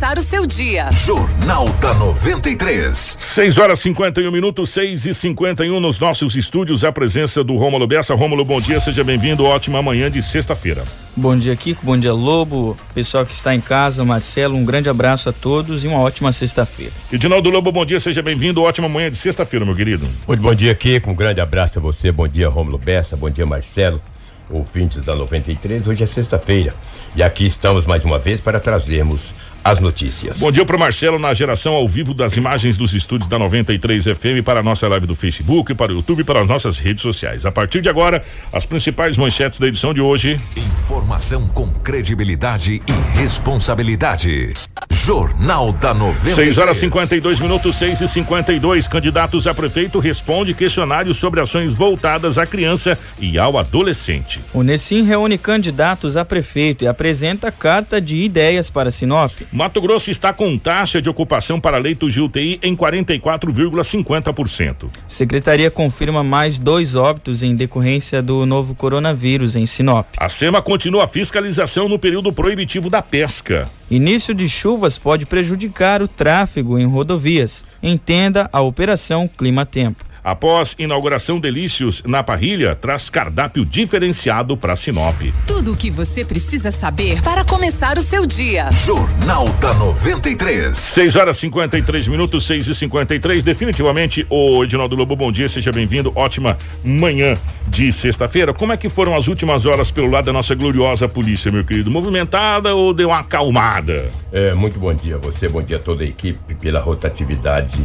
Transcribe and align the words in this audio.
começar 0.00 0.18
o 0.18 0.22
seu 0.22 0.46
dia. 0.46 0.90
Jornal 0.92 1.68
da 1.78 1.92
93. 1.92 3.16
6 3.18 3.58
horas 3.58 3.80
51 3.80 4.30
minutos, 4.30 4.70
6 4.70 5.04
e 5.04 5.12
51 5.12 5.78
nos 5.78 5.98
nossos 5.98 6.34
estúdios. 6.36 6.84
A 6.84 6.90
presença 6.90 7.44
do 7.44 7.54
Rômulo 7.56 7.86
Bessa. 7.86 8.14
Rômulo, 8.14 8.42
bom 8.42 8.62
dia, 8.62 8.80
seja 8.80 9.04
bem-vindo. 9.04 9.44
Ótima 9.44 9.82
manhã 9.82 10.10
de 10.10 10.22
sexta-feira. 10.22 10.82
Bom 11.14 11.36
dia, 11.36 11.54
Kiko. 11.54 11.84
Bom 11.84 11.98
dia, 11.98 12.14
Lobo. 12.14 12.78
Pessoal 12.94 13.26
que 13.26 13.34
está 13.34 13.54
em 13.54 13.60
casa, 13.60 14.02
Marcelo, 14.02 14.56
um 14.56 14.64
grande 14.64 14.88
abraço 14.88 15.28
a 15.28 15.32
todos 15.32 15.84
e 15.84 15.88
uma 15.88 15.98
ótima 15.98 16.32
sexta-feira. 16.32 16.92
Edinaldo 17.12 17.50
Lobo, 17.50 17.70
bom 17.70 17.84
dia, 17.84 18.00
seja 18.00 18.22
bem-vindo. 18.22 18.62
Ótima 18.62 18.88
manhã 18.88 19.10
de 19.10 19.18
sexta-feira, 19.18 19.66
meu 19.66 19.76
querido. 19.76 20.08
Muito 20.26 20.40
bom 20.40 20.54
dia, 20.54 20.74
Kiko. 20.74 21.10
Um 21.10 21.14
grande 21.14 21.42
abraço 21.42 21.78
a 21.78 21.82
você. 21.82 22.10
Bom 22.10 22.26
dia, 22.26 22.48
Rômulo 22.48 22.78
Bessa. 22.78 23.18
Bom 23.18 23.28
dia, 23.28 23.44
Marcelo. 23.44 24.00
Ouvintes 24.48 25.04
da 25.04 25.14
93. 25.14 25.86
Hoje 25.86 26.02
é 26.02 26.06
sexta-feira 26.06 26.74
e 27.14 27.22
aqui 27.22 27.46
estamos 27.46 27.86
mais 27.86 28.04
uma 28.04 28.18
vez 28.18 28.40
para 28.40 28.58
trazermos 28.58 29.34
as 29.64 29.80
notícias. 29.80 30.38
Bom 30.38 30.50
dia 30.50 30.64
para 30.64 30.78
Marcelo 30.78 31.18
na 31.18 31.32
geração 31.34 31.74
ao 31.74 31.86
vivo 31.88 32.14
das 32.14 32.36
imagens 32.36 32.76
dos 32.76 32.94
estúdios 32.94 33.28
da 33.28 33.38
93 33.38 34.04
FM 34.04 34.44
para 34.44 34.60
a 34.60 34.62
nossa 34.62 34.88
live 34.88 35.06
do 35.06 35.14
Facebook, 35.14 35.74
para 35.74 35.92
o 35.92 35.96
YouTube 35.96 36.20
e 36.20 36.24
para 36.24 36.40
as 36.40 36.48
nossas 36.48 36.78
redes 36.78 37.02
sociais. 37.02 37.44
A 37.44 37.52
partir 37.52 37.80
de 37.80 37.88
agora, 37.88 38.22
as 38.52 38.64
principais 38.66 39.16
manchetes 39.16 39.58
da 39.58 39.66
edição 39.66 39.92
de 39.92 40.00
hoje. 40.00 40.40
Informação 40.56 41.46
com 41.48 41.68
credibilidade 41.68 42.80
e 42.86 43.18
responsabilidade. 43.18 44.52
Jornal 45.04 45.72
da 45.72 45.94
93. 45.94 46.34
6 46.36 46.58
horas 46.58 46.76
52 46.76 47.40
minutos, 47.40 47.76
6 47.76 48.02
e 48.02 48.08
52. 48.08 48.86
Candidatos 48.86 49.46
a 49.46 49.54
prefeito 49.54 49.98
responde 49.98 50.52
questionários 50.52 51.16
sobre 51.16 51.40
ações 51.40 51.72
voltadas 51.72 52.36
à 52.36 52.46
criança 52.46 52.98
e 53.18 53.38
ao 53.38 53.56
adolescente. 53.56 54.40
O 54.52 54.62
Nessim 54.62 55.02
reúne 55.02 55.38
candidatos 55.38 56.16
a 56.16 56.24
prefeito 56.24 56.84
e 56.84 56.86
apresenta 56.86 57.50
carta 57.50 58.00
de 58.00 58.16
ideias 58.18 58.68
para 58.68 58.90
Sinop. 58.90 59.32
Mato 59.52 59.80
Grosso 59.80 60.12
está 60.12 60.32
com 60.32 60.56
taxa 60.56 61.02
de 61.02 61.10
ocupação 61.10 61.60
para 61.60 61.76
leitos 61.76 62.14
de 62.14 62.20
UTI 62.20 62.60
em 62.62 62.76
44,50%. 62.76 64.88
Secretaria 65.08 65.68
confirma 65.72 66.22
mais 66.22 66.56
dois 66.56 66.94
óbitos 66.94 67.42
em 67.42 67.56
decorrência 67.56 68.22
do 68.22 68.46
novo 68.46 68.76
coronavírus 68.76 69.56
em 69.56 69.66
Sinop. 69.66 70.06
A 70.16 70.28
SEMA 70.28 70.62
continua 70.62 71.02
a 71.02 71.08
fiscalização 71.08 71.88
no 71.88 71.98
período 71.98 72.32
proibitivo 72.32 72.88
da 72.88 73.02
pesca. 73.02 73.68
Início 73.90 74.32
de 74.32 74.48
chuvas 74.48 74.96
pode 74.96 75.26
prejudicar 75.26 76.00
o 76.00 76.06
tráfego 76.06 76.78
em 76.78 76.86
rodovias. 76.86 77.64
Entenda 77.82 78.48
a 78.52 78.60
operação 78.60 79.26
Clima 79.26 79.66
Tempo. 79.66 80.09
Após 80.22 80.74
inauguração 80.78 81.38
Delícios 81.38 82.02
na 82.04 82.22
Parrilha, 82.22 82.74
traz 82.74 83.08
cardápio 83.08 83.64
diferenciado 83.64 84.56
para 84.56 84.76
Sinop. 84.76 85.20
Tudo 85.46 85.72
o 85.72 85.76
que 85.76 85.90
você 85.90 86.24
precisa 86.24 86.70
saber 86.70 87.22
para 87.22 87.44
começar 87.44 87.98
o 87.98 88.02
seu 88.02 88.26
dia. 88.26 88.70
Jornal 88.72 89.48
da 89.60 89.72
93. 89.74 90.76
6 90.76 91.16
horas 91.16 91.36
53 91.38 92.08
minutos, 92.08 92.46
6 92.46 92.68
e 92.68 92.74
53 92.74 93.42
Definitivamente, 93.42 94.26
o 94.30 94.62
Edinaldo 94.62 94.94
Lobo, 94.94 95.16
bom 95.16 95.32
dia, 95.32 95.48
seja 95.48 95.72
bem-vindo. 95.72 96.12
Ótima 96.14 96.56
manhã 96.84 97.34
de 97.66 97.92
sexta-feira. 97.92 98.52
Como 98.52 98.72
é 98.72 98.76
que 98.76 98.88
foram 98.88 99.16
as 99.16 99.28
últimas 99.28 99.66
horas 99.66 99.90
pelo 99.90 100.10
lado 100.10 100.26
da 100.26 100.32
nossa 100.32 100.54
gloriosa 100.54 101.08
polícia, 101.08 101.50
meu 101.50 101.64
querido? 101.64 101.90
Movimentada 101.90 102.74
ou 102.74 102.94
deu 102.94 103.08
uma 103.08 103.20
acalmada? 103.20 104.10
É, 104.32 104.54
muito 104.54 104.78
bom 104.78 104.94
dia 104.94 105.16
a 105.16 105.18
você, 105.18 105.48
bom 105.48 105.62
dia 105.62 105.78
a 105.78 105.80
toda 105.80 106.04
a 106.04 106.06
equipe 106.06 106.54
pela 106.54 106.80
rotatividade 106.80 107.78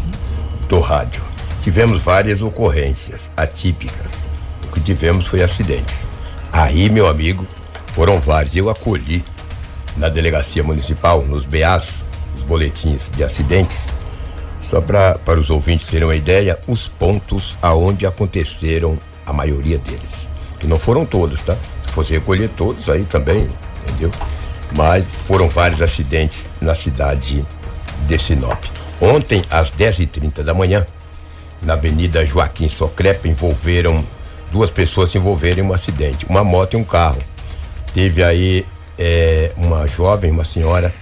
do 0.70 0.80
rádio. 0.80 1.35
Tivemos 1.66 2.00
várias 2.00 2.44
ocorrências 2.44 3.32
atípicas. 3.36 4.28
O 4.66 4.72
que 4.72 4.80
tivemos 4.80 5.26
foi 5.26 5.42
acidentes. 5.42 6.08
Aí, 6.52 6.92
meu 6.92 7.08
amigo, 7.10 7.44
foram 7.96 8.20
vários. 8.20 8.56
Eu 8.56 8.70
acolhi 8.70 9.26
na 9.98 10.08
delegacia 10.08 10.64
municipal, 10.64 11.24
nos 11.24 11.44
BAs, 11.44 12.06
os 12.36 12.44
boletins 12.44 13.10
de 13.10 13.24
acidentes, 13.24 13.92
só 14.62 14.80
pra, 14.80 15.16
para 15.16 15.40
os 15.40 15.50
ouvintes 15.50 15.88
terem 15.88 16.08
uma 16.08 16.16
ideia, 16.16 16.60
os 16.68 16.88
pontos 16.88 17.58
aonde 17.64 18.06
aconteceram 18.06 18.96
a 19.26 19.34
maioria 19.34 19.80
deles. 19.80 20.28
Que 20.60 20.68
não 20.68 20.78
foram 20.78 21.04
todos, 21.04 21.42
tá? 21.42 21.58
Se 21.88 21.94
fosse 21.94 22.14
recolher 22.14 22.50
todos, 22.50 22.92
aí 22.92 23.06
também, 23.06 23.50
entendeu? 23.82 24.12
Mas 24.78 25.04
foram 25.28 25.50
vários 25.50 25.82
acidentes 25.82 26.48
na 26.62 26.76
cidade 26.76 27.44
de 28.08 28.20
Sinop. 28.20 28.64
Ontem, 29.02 29.44
às 29.50 29.72
10h30 29.72 30.44
da 30.44 30.54
manhã, 30.54 30.86
na 31.66 31.74
Avenida 31.74 32.26
Joaquim 32.26 32.70
Socrepa 32.70 33.28
envolveram 33.28 34.06
duas 34.52 34.72
pessoas 34.72 35.12
se 35.12 35.18
envolveram 35.18 35.64
em 35.64 35.68
um 35.68 35.74
acidente, 35.74 36.26
uma 36.30 36.44
moto 36.44 36.76
e 36.76 36.78
um 36.78 36.84
carro. 36.84 37.22
Teve 37.94 38.24
aí 38.24 38.66
é, 38.98 39.52
uma 39.58 39.86
jovem, 39.88 40.32
uma 40.32 40.46
senhora 40.46 40.94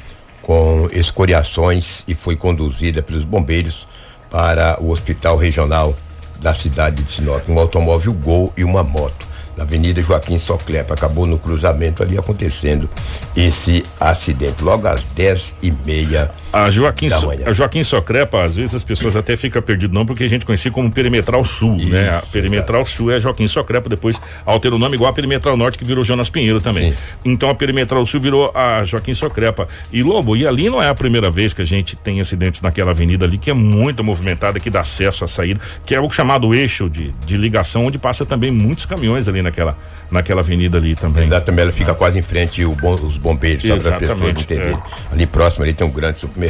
com 0.42 0.90
escoriações 0.92 2.04
e 2.08 2.16
foi 2.16 2.36
conduzida 2.36 3.02
pelos 3.04 3.24
bombeiros 3.24 3.88
para 4.30 4.82
o 4.82 4.90
hospital 4.90 5.38
regional 5.38 5.96
da 6.40 6.54
cidade 6.54 7.04
de 7.04 7.12
Sinop. 7.12 7.48
Um 7.48 7.60
automóvel 7.60 8.14
Gol 8.14 8.52
e 8.58 8.64
uma 8.64 8.84
moto 8.84 9.28
na 9.56 9.64
Avenida 9.64 10.02
Joaquim 10.02 10.38
Soclepa. 10.38 10.96
Acabou 10.96 11.26
no 11.26 11.38
cruzamento 11.38 12.02
ali 12.02 12.18
acontecendo 12.18 12.90
esse 13.36 13.84
acidente, 14.00 14.64
logo 14.64 14.88
às 14.88 15.06
dez 15.06 15.56
e 15.62 15.72
meia 15.72 16.32
A 16.54 16.70
Joaquim, 16.70 17.10
So- 17.10 17.32
a 17.48 17.52
Joaquim 17.52 17.84
Socrepa, 17.84 18.44
às 18.44 18.56
vezes 18.56 18.76
as 18.76 18.84
pessoas 18.84 19.16
até 19.16 19.36
ficam 19.36 19.60
perdidas, 19.60 19.92
não, 19.96 20.06
porque 20.06 20.24
a 20.24 20.28
gente 20.30 20.46
conhecia 20.46 20.70
como 20.70 20.92
Perimetral 20.92 21.44
Sul, 21.44 21.76
né? 21.76 22.12
A 22.12 22.18
Isso, 22.20 22.32
Perimetral 22.32 22.86
Sul 22.86 23.12
é 23.12 23.20
Joaquim 23.20 23.48
Socrepa, 23.48 23.90
depois 23.90 24.22
altera 24.46 24.76
o 24.76 24.78
nome 24.78 24.96
igual 24.96 25.10
a 25.10 25.14
Perimetral 25.14 25.58
Norte, 25.58 25.80
que 25.80 25.84
virou 25.84 26.04
Jonas 26.04 26.30
Pinheiro 26.30 26.62
também. 26.62 26.92
Sim. 26.92 26.98
Então 27.26 27.50
a 27.50 27.56
Perimetral 27.56 28.06
Sul 28.06 28.22
virou 28.22 28.52
a 28.54 28.84
Joaquim 28.84 29.16
Socrepa. 29.16 29.68
E 29.92 30.04
Lobo, 30.04 30.36
e 30.38 30.46
ali 30.46 30.70
não 30.70 30.80
é 30.82 30.90
a 30.90 30.94
primeira 30.94 31.32
vez 31.32 31.54
que 31.54 31.62
a 31.64 31.66
gente 31.66 31.96
tem 31.96 32.22
acidentes 32.22 32.62
naquela 32.62 32.92
avenida 32.92 33.26
ali, 33.26 33.40
que 33.40 33.50
é 33.50 33.54
muito 33.54 34.04
movimentada, 34.04 34.60
que 34.60 34.70
dá 34.70 34.82
acesso 34.82 35.24
à 35.26 35.28
saída, 35.28 35.60
que 35.84 35.96
é 35.96 36.00
o 36.00 36.08
chamado 36.08 36.54
eixo 36.54 36.88
de, 36.88 37.12
de 37.26 37.36
ligação, 37.36 37.86
onde 37.88 37.98
passa 37.98 38.28
também 38.28 38.52
muitos 38.52 38.86
caminhões 38.86 39.28
ali 39.28 39.42
naquela, 39.42 39.76
naquela 40.12 40.42
avenida 40.42 40.78
ali 40.78 40.94
também. 40.94 41.24
Exatamente, 41.24 41.62
ela 41.64 41.72
fica 41.72 41.94
quase 41.96 42.20
em 42.20 42.22
frente 42.22 42.64
o 42.64 42.76
bom- 42.76 42.94
os 42.94 43.18
bombeiros, 43.18 43.64
pessoas 43.64 43.86
Exatamente, 43.88 44.54
é. 44.54 44.76
Ali 45.12 45.26
próximo 45.26 45.64
ali 45.64 45.74
tem 45.74 45.88
um 45.88 45.90
grande 45.92 46.20
supermercado. 46.20 46.43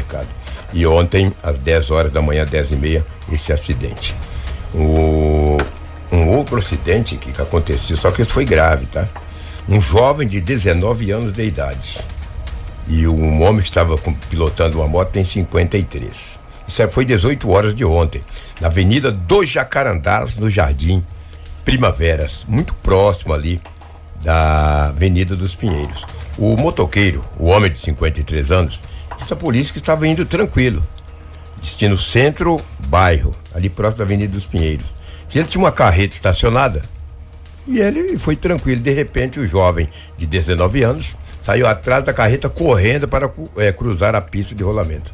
E 0.73 0.85
ontem, 0.87 1.31
às 1.43 1.57
10 1.59 1.91
horas 1.91 2.11
da 2.11 2.21
manhã, 2.21 2.45
10 2.45 2.71
e 2.71 2.75
meia, 2.75 3.05
esse 3.31 3.53
acidente. 3.53 4.15
O, 4.73 5.57
um 6.11 6.29
outro 6.29 6.57
acidente 6.57 7.15
que, 7.17 7.29
aconteceu, 7.39 7.95
só 7.97 8.09
que 8.11 8.21
isso 8.21 8.33
foi 8.33 8.45
grave, 8.45 8.85
tá? 8.87 9.07
Um 9.69 9.79
jovem 9.79 10.27
de 10.27 10.41
19 10.41 11.11
anos 11.11 11.31
de 11.31 11.43
idade. 11.43 11.99
E 12.87 13.07
um 13.07 13.43
homem 13.43 13.61
que 13.61 13.67
estava 13.67 13.95
pilotando 14.29 14.79
uma 14.79 14.87
moto 14.87 15.11
tem 15.11 15.23
53. 15.23 16.39
Isso 16.67 16.81
aí 16.81 16.89
foi 16.89 17.05
18 17.05 17.49
horas 17.49 17.75
de 17.75 17.85
ontem, 17.85 18.23
na 18.59 18.67
Avenida 18.67 19.11
dos 19.11 19.49
Jacarandás, 19.49 20.37
no 20.37 20.49
Jardim 20.49 21.03
Primaveras, 21.63 22.45
muito 22.47 22.73
próximo 22.75 23.33
ali 23.33 23.61
da 24.23 24.87
Avenida 24.87 25.35
dos 25.35 25.55
Pinheiros. 25.55 26.05
O 26.37 26.57
motoqueiro, 26.57 27.21
o 27.37 27.45
homem 27.45 27.71
de 27.71 27.79
53 27.79 28.51
anos, 28.51 28.81
à 29.31 29.35
polícia 29.35 29.71
que 29.73 29.79
estava 29.79 30.07
indo 30.07 30.25
tranquilo, 30.25 30.83
destino 31.61 31.97
centro-bairro, 31.97 33.33
ali 33.53 33.69
próximo 33.69 33.99
da 33.99 34.03
Avenida 34.03 34.33
dos 34.33 34.45
Pinheiros. 34.45 34.85
Ele 35.33 35.47
tinha 35.47 35.63
uma 35.63 35.71
carreta 35.71 36.13
estacionada, 36.13 36.81
e 37.67 37.79
ele 37.79 38.17
foi 38.17 38.35
tranquilo. 38.35 38.81
De 38.81 38.91
repente, 38.91 39.39
o 39.39 39.47
jovem 39.47 39.89
de 40.17 40.25
19 40.25 40.83
anos 40.83 41.15
saiu 41.39 41.67
atrás 41.67 42.03
da 42.03 42.13
carreta 42.13 42.49
correndo 42.49 43.07
para 43.07 43.31
eh, 43.57 43.71
cruzar 43.71 44.15
a 44.15 44.21
pista 44.21 44.53
de 44.53 44.63
rolamento. 44.63 45.13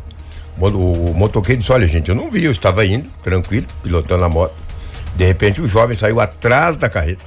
O, 0.59 0.67
o 0.67 1.13
motoqueiro 1.13 1.59
disse: 1.59 1.71
Olha, 1.71 1.87
gente, 1.87 2.09
eu 2.09 2.15
não 2.15 2.29
vi, 2.29 2.43
eu 2.43 2.51
estava 2.51 2.85
indo, 2.85 3.09
tranquilo, 3.23 3.67
pilotando 3.81 4.23
a 4.23 4.29
moto. 4.29 4.55
De 5.15 5.25
repente, 5.25 5.61
o 5.61 5.67
jovem 5.67 5.95
saiu 5.95 6.19
atrás 6.19 6.75
da 6.75 6.89
carreta, 6.89 7.23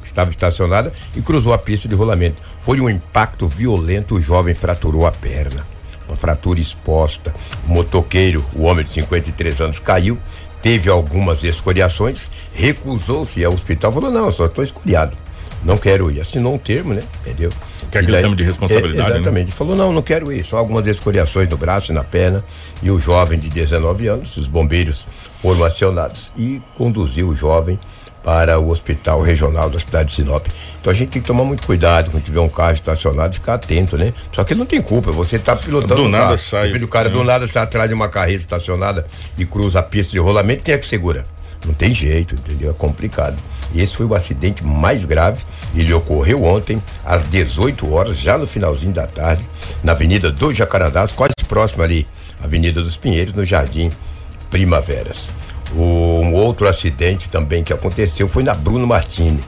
que 0.00 0.06
estava 0.06 0.30
estacionada, 0.30 0.92
e 1.14 1.22
cruzou 1.22 1.52
a 1.52 1.58
pista 1.58 1.88
de 1.88 1.94
rolamento. 1.94 2.42
Foi 2.60 2.80
um 2.80 2.90
impacto 2.90 3.46
violento, 3.46 4.16
o 4.16 4.20
jovem 4.20 4.54
fraturou 4.54 5.06
a 5.06 5.12
perna. 5.12 5.75
Fratura 6.16 6.60
exposta. 6.60 7.34
O 7.68 7.72
motoqueiro, 7.72 8.44
o 8.54 8.62
homem 8.64 8.84
de 8.84 8.90
53 8.90 9.60
anos, 9.60 9.78
caiu, 9.78 10.18
teve 10.62 10.90
algumas 10.90 11.44
escoriações, 11.44 12.28
recusou-se 12.54 13.44
ao 13.44 13.52
hospital, 13.52 13.92
falou: 13.92 14.10
Não, 14.10 14.26
eu 14.26 14.32
só 14.32 14.46
estou 14.46 14.64
escoriado. 14.64 15.16
Não 15.64 15.76
quero 15.76 16.10
ir. 16.10 16.20
Assinou 16.20 16.54
um 16.54 16.58
termo, 16.58 16.94
né? 16.94 17.02
Entendeu? 17.22 17.50
Que 17.90 17.98
é 17.98 18.00
aquele 18.00 18.20
termo 18.20 18.36
de 18.36 18.44
responsabilidade, 18.44 19.08
É, 19.10 19.12
né? 19.14 19.16
exatamente. 19.18 19.48
Ele 19.48 19.56
falou: 19.56 19.74
não, 19.74 19.92
não 19.92 20.02
quero 20.02 20.32
ir, 20.32 20.44
só 20.44 20.58
algumas 20.58 20.86
escoriações 20.86 21.48
no 21.48 21.56
braço 21.56 21.90
e 21.90 21.94
na 21.94 22.04
perna. 22.04 22.44
E 22.82 22.90
o 22.90 23.00
jovem 23.00 23.38
de 23.38 23.48
19 23.48 24.06
anos, 24.06 24.36
os 24.36 24.46
bombeiros 24.46 25.06
foram 25.40 25.64
acionados 25.64 26.30
e 26.36 26.60
conduziu 26.76 27.28
o 27.28 27.34
jovem 27.34 27.78
para 28.26 28.58
o 28.58 28.70
hospital 28.70 29.22
regional 29.22 29.70
da 29.70 29.78
cidade 29.78 30.08
de 30.08 30.16
Sinop. 30.16 30.48
Então 30.80 30.90
a 30.90 30.94
gente 30.94 31.10
tem 31.10 31.22
que 31.22 31.28
tomar 31.28 31.44
muito 31.44 31.64
cuidado 31.64 32.10
quando 32.10 32.24
tiver 32.24 32.40
um 32.40 32.48
carro 32.48 32.72
estacionado, 32.72 33.34
ficar 33.34 33.54
atento, 33.54 33.96
né? 33.96 34.12
Só 34.32 34.42
que 34.42 34.52
não 34.52 34.66
tem 34.66 34.82
culpa, 34.82 35.12
você 35.12 35.36
está 35.36 35.54
pilotando 35.54 36.02
Do 36.02 36.08
um 36.08 36.10
nada 36.10 36.24
carro, 36.24 36.38
sai, 36.38 36.72
O 36.72 36.88
cara 36.88 37.08
do 37.08 37.20
né? 37.20 37.24
nada 37.24 37.44
está 37.44 37.62
atrás 37.62 37.88
de 37.88 37.94
uma 37.94 38.08
carreta 38.08 38.38
estacionada 38.38 39.06
e 39.38 39.46
cruza 39.46 39.78
a 39.78 39.82
pista 39.84 40.10
de 40.10 40.18
rolamento, 40.18 40.64
quem 40.64 40.74
é 40.74 40.78
que 40.78 40.86
segura? 40.86 41.22
Não 41.64 41.72
tem 41.72 41.94
jeito, 41.94 42.34
entendeu? 42.34 42.72
É 42.72 42.74
complicado. 42.74 43.36
E 43.72 43.80
esse 43.80 43.94
foi 43.94 44.06
o 44.06 44.14
acidente 44.14 44.64
mais 44.64 45.04
grave. 45.04 45.44
Ele 45.72 45.92
ocorreu 45.92 46.42
ontem, 46.42 46.82
às 47.04 47.28
18 47.28 47.92
horas, 47.94 48.18
já 48.18 48.36
no 48.36 48.46
finalzinho 48.46 48.92
da 48.92 49.06
tarde, 49.06 49.46
na 49.84 49.92
Avenida 49.92 50.32
dos 50.32 50.56
Jacarandás, 50.56 51.12
quase 51.12 51.32
próximo 51.46 51.84
ali, 51.84 52.04
Avenida 52.42 52.82
dos 52.82 52.96
Pinheiros, 52.96 53.34
no 53.34 53.44
Jardim 53.44 53.88
Primaveras. 54.50 55.28
Um 55.74 56.32
outro 56.34 56.68
acidente 56.68 57.28
também 57.28 57.64
que 57.64 57.72
aconteceu 57.72 58.28
foi 58.28 58.42
na 58.42 58.54
Bruno 58.54 58.86
Martini. 58.86 59.40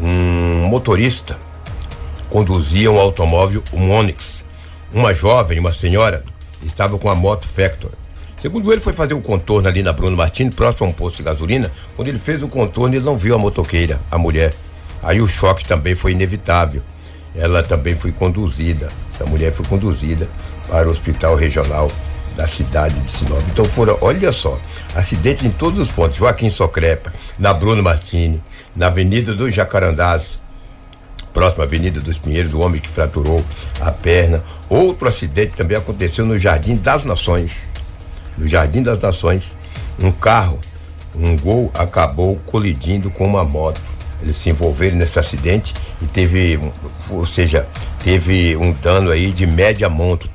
Um 0.00 0.66
motorista 0.68 1.36
conduzia 2.30 2.90
um 2.90 3.00
automóvel, 3.00 3.62
um 3.72 3.90
Onix. 3.90 4.44
Uma 4.92 5.12
jovem, 5.12 5.58
uma 5.58 5.72
senhora, 5.72 6.24
estava 6.64 6.98
com 6.98 7.10
a 7.10 7.14
moto 7.14 7.46
Factor. 7.46 7.90
Segundo 8.38 8.70
ele, 8.70 8.80
foi 8.80 8.92
fazer 8.92 9.14
o 9.14 9.18
um 9.18 9.22
contorno 9.22 9.68
ali 9.68 9.82
na 9.82 9.92
Bruno 9.92 10.16
Martini, 10.16 10.50
próximo 10.50 10.86
a 10.86 10.90
um 10.90 10.92
posto 10.92 11.16
de 11.16 11.22
gasolina. 11.24 11.70
Quando 11.96 12.08
ele 12.08 12.18
fez 12.18 12.42
o 12.42 12.48
contorno, 12.48 12.94
ele 12.94 13.04
não 13.04 13.16
viu 13.16 13.34
a 13.34 13.38
motoqueira, 13.38 13.98
a 14.10 14.18
mulher. 14.18 14.54
Aí 15.02 15.20
o 15.20 15.26
choque 15.26 15.64
também 15.64 15.94
foi 15.94 16.12
inevitável. 16.12 16.82
Ela 17.34 17.62
também 17.62 17.94
foi 17.94 18.12
conduzida, 18.12 18.88
essa 19.12 19.26
mulher 19.26 19.52
foi 19.52 19.66
conduzida 19.66 20.28
para 20.68 20.88
o 20.88 20.90
hospital 20.90 21.34
regional 21.34 21.88
da 22.36 22.46
cidade 22.46 23.00
de 23.00 23.10
Sinop. 23.10 23.42
Então 23.50 23.64
foram, 23.64 23.96
olha 24.00 24.30
só, 24.30 24.60
acidentes 24.94 25.44
em 25.44 25.50
todos 25.50 25.78
os 25.78 25.88
pontos. 25.88 26.18
Joaquim 26.18 26.50
Socrepa, 26.50 27.12
na 27.38 27.52
Bruno 27.52 27.82
Martini, 27.82 28.42
na 28.74 28.88
Avenida 28.88 29.34
dos 29.34 29.54
Jacarandás, 29.54 30.38
próxima 31.32 31.64
Avenida 31.64 32.00
dos 32.00 32.18
Pinheiros, 32.18 32.54
o 32.54 32.60
homem 32.60 32.80
que 32.80 32.88
fraturou 32.88 33.44
a 33.80 33.90
perna. 33.90 34.44
Outro 34.68 35.08
acidente 35.08 35.54
também 35.54 35.76
aconteceu 35.76 36.24
no 36.24 36.38
Jardim 36.38 36.76
das 36.76 37.04
Nações. 37.04 37.70
No 38.36 38.46
Jardim 38.46 38.82
das 38.82 38.98
Nações, 38.98 39.56
um 40.02 40.12
carro, 40.12 40.58
um 41.14 41.36
gol 41.36 41.70
acabou 41.74 42.36
colidindo 42.46 43.10
com 43.10 43.26
uma 43.26 43.44
moto. 43.44 43.80
Eles 44.22 44.36
se 44.36 44.48
envolveram 44.48 44.96
nesse 44.96 45.18
acidente 45.18 45.74
e 46.00 46.06
teve, 46.06 46.58
ou 47.10 47.26
seja, 47.26 47.66
teve 48.02 48.56
um 48.56 48.72
dano 48.72 49.10
aí 49.10 49.30
de 49.30 49.46
média 49.46 49.88
monta, 49.88 50.26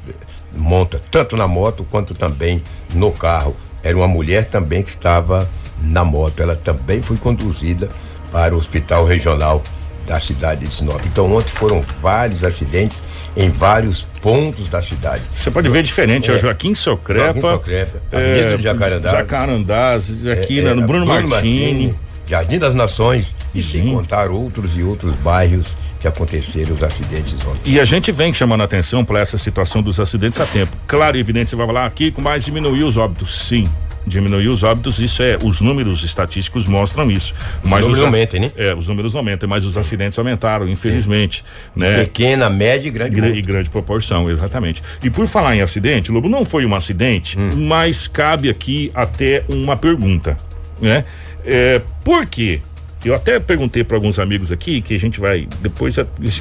monta, 0.56 1.00
tanto 1.12 1.36
na 1.36 1.48
moto 1.48 1.86
quanto 1.90 2.14
também 2.14 2.62
no 2.94 3.12
carro. 3.12 3.56
Era 3.84 3.98
uma 3.98 4.08
mulher 4.08 4.46
também 4.46 4.84
que 4.84 4.90
estava 4.90 5.48
na 5.82 6.04
moto. 6.04 6.40
Ela 6.42 6.56
também 6.56 7.02
foi 7.02 7.18
conduzida 7.18 7.90
para 8.32 8.54
o 8.54 8.58
hospital 8.58 9.06
regional 9.06 9.64
da 10.06 10.20
cidade 10.20 10.66
de 10.66 10.74
Sinop. 10.74 11.02
Então 11.06 11.32
ontem 11.34 11.52
foram 11.52 11.82
vários 12.02 12.44
acidentes 12.44 13.02
em 13.36 13.50
vários 13.50 14.04
pontos 14.22 14.68
da 14.68 14.82
cidade. 14.82 15.24
Você 15.36 15.52
pode 15.52 15.70
ver 15.70 15.84
diferente, 15.84 16.30
é, 16.30 16.36
o 16.36 16.40
Joaquim 16.40 16.76
Socrepa, 16.76 17.40
Joaquim 17.40 17.42
Socrepa 17.42 18.02
é, 18.12 18.58
Jacarandás, 18.58 19.18
Jacarandás, 19.18 20.28
aqui 20.28 20.60
é, 20.60 20.74
no 20.74 20.86
Bruno, 20.86 21.06
Bruno 21.06 21.28
Martini, 21.30 21.88
Martini, 21.88 22.00
Jardim 22.32 22.58
das 22.58 22.74
Nações 22.74 23.36
e 23.54 23.62
sem 23.62 23.94
contar 23.94 24.30
outros 24.30 24.78
e 24.78 24.82
outros 24.82 25.14
bairros 25.16 25.76
que 26.00 26.08
aconteceram 26.08 26.74
os 26.74 26.82
acidentes 26.82 27.36
ontem. 27.46 27.60
E 27.66 27.78
a 27.78 27.84
gente 27.84 28.10
vem 28.10 28.34
chamando 28.34 28.62
a 28.62 28.64
atenção 28.64 29.04
para 29.04 29.20
essa 29.20 29.38
situação 29.38 29.82
dos 29.84 30.00
acidentes 30.00 30.40
a 30.40 30.46
tempo. 30.46 30.72
Claro 30.88 31.18
e 31.18 31.20
evidente, 31.20 31.50
você 31.50 31.58
vai 31.58 31.68
falar 31.68 31.86
aqui, 31.86 32.10
com 32.10 32.22
mais 32.22 32.46
diminuiu 32.46 32.88
os 32.88 32.96
óbitos. 32.96 33.48
Sim, 33.48 33.68
diminuiu 34.08 34.54
os 34.54 34.64
óbitos, 34.64 34.98
isso 35.00 35.22
é, 35.22 35.38
os 35.44 35.60
números 35.60 36.06
estatísticos 36.06 36.68
mostram 36.68 37.12
isso. 37.12 37.36
Mas 37.66 37.82
os 37.82 37.98
números 37.98 38.06
aumentam, 38.06 38.40
né? 38.40 38.52
É, 38.56 38.74
os 38.74 38.88
números 38.88 39.14
aumentam, 39.14 39.50
mas 39.50 39.66
os 39.66 39.78
acidentes 39.78 40.18
aumentaram, 40.18 40.70
infelizmente. 40.70 41.44
Né? 41.76 42.06
Pequena, 42.06 42.50
média 42.50 42.88
e 42.88 42.92
grande. 42.92 43.20
e 43.20 43.42
grande 43.42 43.70
proporção, 43.70 44.30
exatamente. 44.32 44.82
E 45.04 45.10
por 45.10 45.28
falar 45.28 45.54
em 45.58 45.62
acidente, 45.62 46.10
Lobo, 46.14 46.30
não 46.30 46.46
foi 46.46 46.66
um 46.66 46.74
acidente, 46.74 47.38
hum. 47.38 47.50
mas 47.68 48.08
cabe 48.08 48.50
aqui 48.50 48.90
até 48.96 49.44
uma 49.50 49.76
pergunta, 49.76 50.38
né? 50.82 51.04
É, 51.46 51.82
por 52.04 52.26
quê? 52.26 52.62
Eu 53.04 53.16
até 53.16 53.40
perguntei 53.40 53.84
para 53.84 53.98
alguns 53.98 54.20
amigos 54.20 54.52
aqui 54.52 54.80
que 54.80 54.94
a 54.94 55.00
gente 55.00 55.20
vai 55.20 55.48
depois 55.60 55.96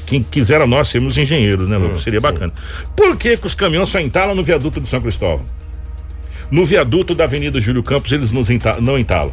quem 0.04 0.22
quiser 0.22 0.60
a 0.60 0.66
nós 0.66 0.88
sermos 0.88 1.16
engenheiros, 1.16 1.68
né? 1.68 1.78
Hum, 1.78 1.94
Seria 1.96 2.20
sim. 2.20 2.22
bacana. 2.22 2.52
Por 2.94 3.16
que 3.16 3.36
que 3.36 3.46
os 3.46 3.54
caminhões 3.54 3.88
só 3.88 3.98
entalam 3.98 4.34
no 4.34 4.44
viaduto 4.44 4.80
de 4.80 4.86
São 4.86 5.00
Cristóvão? 5.00 5.44
No 6.50 6.66
viaduto 6.66 7.14
da 7.14 7.24
Avenida 7.24 7.60
Júlio 7.60 7.82
Campos 7.82 8.12
eles 8.12 8.30
nos 8.30 8.50
entalam, 8.50 8.82
não 8.82 8.98
entalam. 8.98 9.32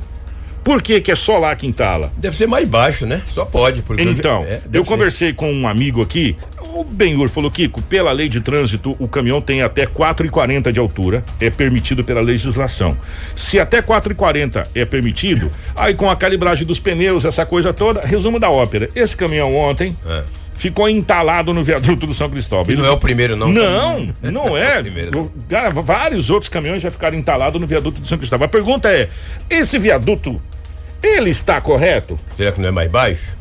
Por 0.64 0.82
que, 0.82 1.00
que 1.00 1.12
é 1.12 1.16
só 1.16 1.38
lá 1.38 1.56
que 1.56 1.66
entala? 1.66 2.12
Deve 2.18 2.36
ser 2.36 2.46
mais 2.46 2.68
baixo, 2.68 3.06
né? 3.06 3.22
Só 3.28 3.46
pode. 3.46 3.82
Porque 3.82 4.04
então, 4.04 4.44
eu, 4.44 4.50
é, 4.50 4.62
eu 4.74 4.84
conversei 4.84 5.32
com 5.32 5.50
um 5.50 5.66
amigo 5.66 6.02
aqui, 6.02 6.36
o 6.80 6.84
Benhur 6.84 7.30
falou, 7.30 7.50
Kiko, 7.50 7.82
pela 7.82 8.12
lei 8.12 8.30
de 8.30 8.42
trânsito, 8.42 8.96
o 9.00 9.08
caminhão 9.08 9.42
tem 9.42 9.62
até 9.62 9.86
4,40 9.86 10.72
de 10.72 10.80
altura, 10.80 11.24
é 11.40 11.50
permitido 11.50 12.04
pela 12.04 12.22
legislação. 12.22 12.98
Se 13.36 13.60
até 13.60 13.82
4,40 13.82 14.68
é 14.76 14.86
permitido, 14.86 15.52
aí 15.76 15.94
com 15.94 16.10
a 16.10 16.16
calibragem 16.16 16.66
dos 16.68 16.80
pneus, 16.80 17.26
essa 17.26 17.46
coisa 17.46 17.74
toda, 17.74 18.02
resumo 18.02 18.40
da 18.40 18.50
ópera. 18.50 18.90
Esse 18.96 19.16
caminhão 19.16 19.56
ontem. 19.56 19.98
É 20.06 20.24
ficou 20.58 20.90
entalado 20.90 21.54
no 21.54 21.64
viaduto 21.64 22.08
do 22.08 22.16
São 22.16 22.30
Cristóvão. 22.30 22.74
E 22.74 22.76
não 22.76 22.84
é 22.84 22.90
o 22.90 22.98
primeiro, 22.98 23.36
não? 23.36 23.48
Não, 23.48 24.10
não 24.24 24.58
é. 24.58 24.82
primeiro, 24.82 25.32
Cara, 25.48 25.70
vários 25.70 26.32
outros 26.32 26.50
caminhões 26.50 26.82
já 26.82 26.90
ficaram 26.90 27.16
entalados 27.16 27.62
no 27.62 27.68
viaduto 27.68 28.02
do 28.02 28.08
São 28.08 28.18
Cristóvão. 28.18 28.46
A 28.46 28.50
pergunta 28.50 28.92
é: 28.92 29.08
esse 29.50 29.78
viaduto 29.78 30.42
ele 31.02 31.30
está 31.30 31.62
correto? 31.62 32.20
Será 32.32 32.52
que 32.52 32.60
não 32.60 32.70
é 32.70 32.72
mais 32.72 32.92
baixo? 32.92 33.38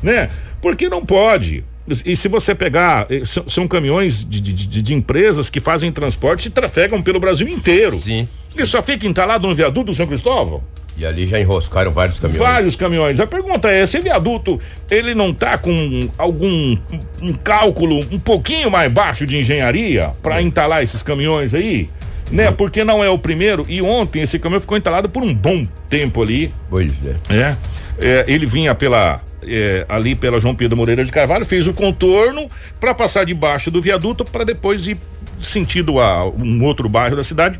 Né? 0.00 0.30
Porque 0.62 0.88
não 0.88 1.04
pode. 1.04 1.64
E 2.04 2.14
se 2.14 2.28
você 2.28 2.54
pegar, 2.54 3.06
eh, 3.10 3.22
são, 3.24 3.48
são 3.48 3.68
caminhões 3.68 4.24
de, 4.28 4.40
de, 4.40 4.52
de, 4.52 4.82
de, 4.82 4.94
empresas 4.94 5.50
que 5.50 5.60
fazem 5.60 5.90
transporte 5.90 6.46
e 6.46 6.50
trafegam 6.50 7.02
pelo 7.02 7.18
Brasil 7.18 7.48
inteiro. 7.48 7.96
Sim. 7.96 8.28
E 8.56 8.64
só 8.64 8.82
fica 8.82 9.06
entalado 9.06 9.46
no 9.46 9.54
viaduto 9.54 9.86
do 9.86 9.94
São 9.94 10.06
Cristóvão? 10.06 10.62
E 10.96 11.06
ali 11.06 11.26
já 11.26 11.40
enroscaram 11.40 11.92
vários 11.92 12.18
caminhões. 12.18 12.48
Vários 12.48 12.76
caminhões. 12.76 13.20
A 13.20 13.26
pergunta 13.26 13.70
é: 13.70 13.82
esse 13.82 13.98
viaduto, 14.00 14.60
ele 14.90 15.14
não 15.14 15.32
tá 15.32 15.56
com 15.56 16.08
algum 16.18 16.76
um 17.22 17.32
cálculo 17.32 18.00
um 18.10 18.18
pouquinho 18.18 18.70
mais 18.70 18.92
baixo 18.92 19.26
de 19.26 19.36
engenharia 19.38 20.12
para 20.22 20.42
entalar 20.42 20.82
esses 20.82 21.02
caminhões 21.02 21.54
aí? 21.54 21.88
né? 22.30 22.50
Porque 22.50 22.84
não 22.84 23.02
é 23.02 23.10
o 23.10 23.18
primeiro. 23.18 23.64
E 23.68 23.82
ontem 23.82 24.22
esse 24.22 24.38
caminhão 24.38 24.60
ficou 24.60 24.76
entalado 24.76 25.08
por 25.08 25.22
um 25.22 25.34
bom 25.34 25.66
tempo 25.88 26.22
ali. 26.22 26.52
Pois 26.68 27.04
é. 27.04 27.16
É. 27.28 27.56
é 28.00 28.24
ele 28.28 28.46
vinha 28.46 28.74
pela. 28.74 29.20
É, 29.42 29.86
ali 29.88 30.14
pela 30.14 30.38
João 30.38 30.54
Pedro 30.54 30.76
Moreira 30.76 31.04
de 31.04 31.10
Carvalho, 31.10 31.44
fez 31.44 31.66
o 31.66 31.72
contorno 31.72 32.50
para 32.78 32.94
passar 32.94 33.24
debaixo 33.24 33.70
do 33.70 33.80
viaduto 33.80 34.24
para 34.24 34.44
depois 34.44 34.86
ir 34.86 34.98
sentido 35.40 35.98
a 35.98 36.28
um 36.28 36.64
outro 36.64 36.88
bairro 36.88 37.16
da 37.16 37.24
cidade. 37.24 37.58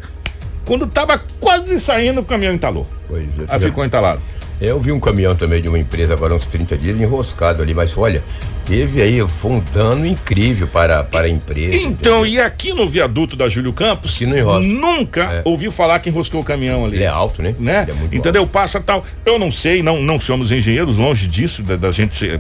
Quando 0.65 0.85
estava 0.85 1.21
quase 1.41 1.81
saindo, 1.81 2.21
o 2.21 2.25
caminhão 2.25 2.53
entalou. 2.53 2.87
Pois 3.09 3.27
é. 3.39 3.45
Aí 3.49 3.61
ficou 3.61 3.85
entalado. 3.85 4.21
Eu 4.61 4.79
vi 4.79 4.93
um 4.93 5.01
caminhão 5.01 5.35
também 5.35 5.63
de 5.63 5.69
uma 5.69 5.79
empresa 5.79 6.13
agora 6.13 6.35
uns 6.35 6.45
30 6.45 6.77
dias 6.77 7.01
enroscado 7.01 7.63
ali, 7.63 7.73
mas 7.73 7.97
olha, 7.97 8.23
teve 8.71 9.03
aí 9.03 9.29
foi 9.29 9.51
um 9.51 9.61
dano 9.73 10.07
incrível 10.07 10.69
para, 10.69 11.03
para 11.03 11.27
a 11.27 11.29
empresa. 11.29 11.75
Então, 11.75 12.21
entendeu? 12.21 12.27
e 12.27 12.41
aqui 12.41 12.73
no 12.73 12.89
viaduto 12.89 13.35
da 13.35 13.49
Júlio 13.49 13.73
Campos, 13.73 14.17
que 14.17 14.25
não 14.25 14.37
enrosca. 14.37 14.69
nunca 14.69 15.23
é. 15.23 15.43
ouviu 15.45 15.73
falar 15.73 15.99
que 15.99 16.09
enroscou 16.09 16.41
o 16.41 16.45
caminhão 16.45 16.85
ali. 16.85 16.99
Ele 16.99 17.05
é 17.05 17.09
alto, 17.09 17.43
né? 17.43 17.53
né? 17.59 17.89
É 17.89 18.17
entendeu? 18.17 18.43
Alto. 18.43 18.53
Passa 18.53 18.81
tal. 18.81 19.05
Eu 19.27 19.41
não 19.41 19.51
sei, 19.51 19.83
não, 19.83 20.01
não 20.01 20.21
somos 20.21 20.53
engenheiros, 20.53 20.97
longe 20.97 21.27
disso, 21.27 21.65
da, 21.65 21.75
da 21.75 21.91
gente 21.91 22.15
ser. 22.15 22.39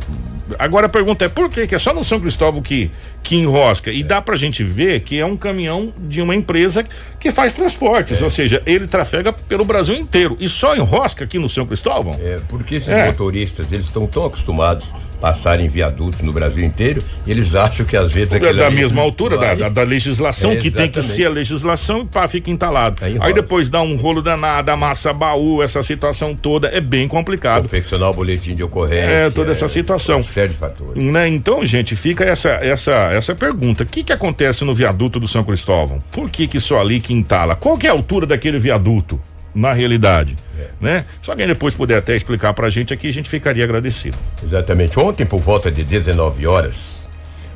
Agora 0.56 0.86
a 0.86 0.88
pergunta 0.88 1.24
é 1.24 1.28
por 1.28 1.50
que 1.50 1.66
que 1.66 1.74
é 1.74 1.78
só 1.80 1.92
no 1.92 2.04
São 2.04 2.20
Cristóvão 2.20 2.62
que, 2.62 2.92
que 3.22 3.36
enrosca? 3.36 3.90
E 3.90 4.00
é. 4.00 4.04
dá 4.04 4.20
pra 4.20 4.36
gente 4.36 4.62
ver 4.62 5.00
que 5.00 5.18
é 5.18 5.24
um 5.24 5.36
caminhão 5.36 5.92
de 5.98 6.20
uma 6.20 6.34
empresa 6.34 6.84
que 7.18 7.30
faz 7.30 7.52
transportes, 7.52 8.20
é. 8.20 8.24
ou 8.24 8.30
seja, 8.30 8.62
ele 8.66 8.86
trafega 8.86 9.32
pelo 9.32 9.64
Brasil 9.64 9.94
inteiro 9.94 10.36
e 10.40 10.48
só 10.48 10.74
enrosca 10.74 11.24
aqui 11.24 11.38
no 11.38 11.48
São 11.48 11.66
Cristóvão? 11.66 12.18
É, 12.20 12.40
porque 12.48 12.76
esses 12.76 12.88
é. 12.88 13.06
motoristas, 13.06 13.72
eles 13.72 13.86
estão 13.86 14.06
tão 14.06 14.24
acostumados 14.24 14.92
passarem 15.20 15.68
viadutos 15.68 16.22
no 16.22 16.32
Brasil 16.32 16.64
inteiro 16.64 17.02
e 17.26 17.30
eles 17.30 17.54
acham 17.54 17.84
que 17.84 17.96
às 17.96 18.10
vezes 18.10 18.32
é 18.32 18.54
da 18.54 18.70
mesma 18.70 19.02
altura 19.02 19.36
vai... 19.36 19.54
da, 19.54 19.68
da, 19.68 19.82
legislação 19.82 20.56
que 20.56 20.70
tem 20.70 20.90
que 20.90 21.02
ser 21.02 21.26
a 21.26 21.30
legislação 21.30 22.00
e 22.00 22.04
pá, 22.06 22.26
fica 22.26 22.50
entalado. 22.50 23.04
Aí, 23.04 23.16
Aí 23.20 23.34
depois 23.34 23.68
dá 23.68 23.82
um 23.82 23.96
rolo 23.96 24.22
danado, 24.22 24.70
amassa 24.70 25.12
baú, 25.12 25.62
essa 25.62 25.82
situação 25.82 26.34
toda 26.34 26.68
é 26.68 26.80
bem 26.80 27.06
complicado. 27.06 27.62
Confeccionar 27.62 28.10
o 28.10 28.14
boletim 28.14 28.54
de 28.54 28.62
ocorrência. 28.62 29.04
É, 29.04 29.30
toda 29.30 29.50
essa 29.50 29.68
situação. 29.68 30.16
Uma 30.16 30.24
série 30.24 30.48
de 30.48 30.56
fatores. 30.56 31.02
Né? 31.02 31.28
Então, 31.28 31.64
gente, 31.66 31.94
fica 31.94 32.24
essa 32.24 32.48
essa 32.50 33.09
essa 33.12 33.34
pergunta. 33.34 33.82
O 33.82 33.86
que 33.86 34.04
que 34.04 34.12
acontece 34.12 34.64
no 34.64 34.74
viaduto 34.74 35.18
do 35.18 35.28
São 35.28 35.44
Cristóvão? 35.44 36.02
Por 36.10 36.30
que 36.30 36.46
que 36.46 36.60
só 36.60 36.80
ali 36.80 37.00
que 37.00 37.12
entala? 37.12 37.56
Qual 37.56 37.76
que 37.76 37.86
é 37.86 37.90
a 37.90 37.92
altura 37.92 38.26
daquele 38.26 38.58
viaduto? 38.58 39.20
na 39.54 39.72
realidade, 39.72 40.36
é. 40.58 40.68
né? 40.80 41.04
Só 41.20 41.34
quem 41.34 41.46
depois 41.46 41.74
puder 41.74 41.98
até 41.98 42.14
explicar 42.14 42.54
pra 42.54 42.70
gente 42.70 42.94
aqui, 42.94 43.08
a 43.08 43.12
gente 43.12 43.28
ficaria 43.28 43.64
agradecido. 43.64 44.16
Exatamente. 44.42 44.98
Ontem, 44.98 45.26
por 45.26 45.40
volta 45.40 45.70
de 45.70 45.84
19 45.84 46.46
horas, 46.46 47.08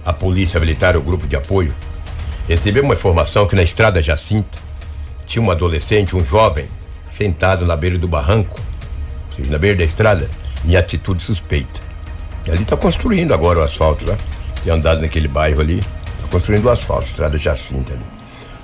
a 0.05 0.13
Polícia 0.13 0.59
Militar, 0.59 0.97
o 0.97 1.01
grupo 1.01 1.27
de 1.27 1.37
apoio, 1.37 1.73
recebeu 2.49 2.83
uma 2.83 2.95
informação 2.95 3.47
que 3.47 3.57
na 3.57 3.63
estrada 3.63 4.03
Jacinta 4.03 4.59
tinha 5.25 5.43
um 5.43 5.51
adolescente, 5.51 6.17
um 6.17 6.25
jovem, 6.25 6.67
sentado 7.09 7.65
na 7.65 7.77
beira 7.77 7.97
do 7.97 8.09
barranco, 8.09 8.61
ou 9.29 9.37
seja, 9.37 9.51
na 9.51 9.59
beira 9.59 9.79
da 9.79 9.85
estrada, 9.85 10.29
em 10.67 10.77
atitude 10.77 11.23
suspeita. 11.23 11.81
E 12.47 12.51
ali 12.51 12.63
está 12.63 12.77
construindo 12.77 13.33
agora 13.33 13.61
o 13.61 13.63
asfalto, 13.63 14.05
né? 14.05 14.17
Tem 14.65 14.73
andado 14.73 15.03
naquele 15.03 15.29
bairro 15.29 15.61
ali, 15.61 15.79
está 15.79 16.27
construindo 16.31 16.71
asfalto, 16.71 17.07
estrada 17.07 17.37
Jacinta 17.37 17.93
ali. 17.93 18.03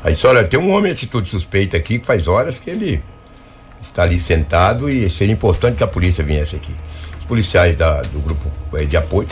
Aí, 0.02 0.16
olha, 0.24 0.42
tem 0.44 0.58
um 0.58 0.72
homem 0.72 0.90
em 0.90 0.94
atitude 0.94 1.28
suspeita 1.28 1.76
aqui 1.76 1.98
que 1.98 2.06
faz 2.06 2.26
horas 2.26 2.58
que 2.58 2.70
ele 2.70 3.02
está 3.82 4.02
ali 4.02 4.18
sentado 4.18 4.88
e 4.88 5.08
seria 5.10 5.34
importante 5.34 5.76
que 5.76 5.84
a 5.84 5.86
polícia 5.86 6.24
viesse 6.24 6.56
aqui. 6.56 6.74
Os 7.18 7.24
policiais 7.26 7.76
da, 7.76 8.00
do 8.00 8.18
grupo 8.20 8.50
eh, 8.74 8.84
de 8.84 8.96
apoio 8.96 9.28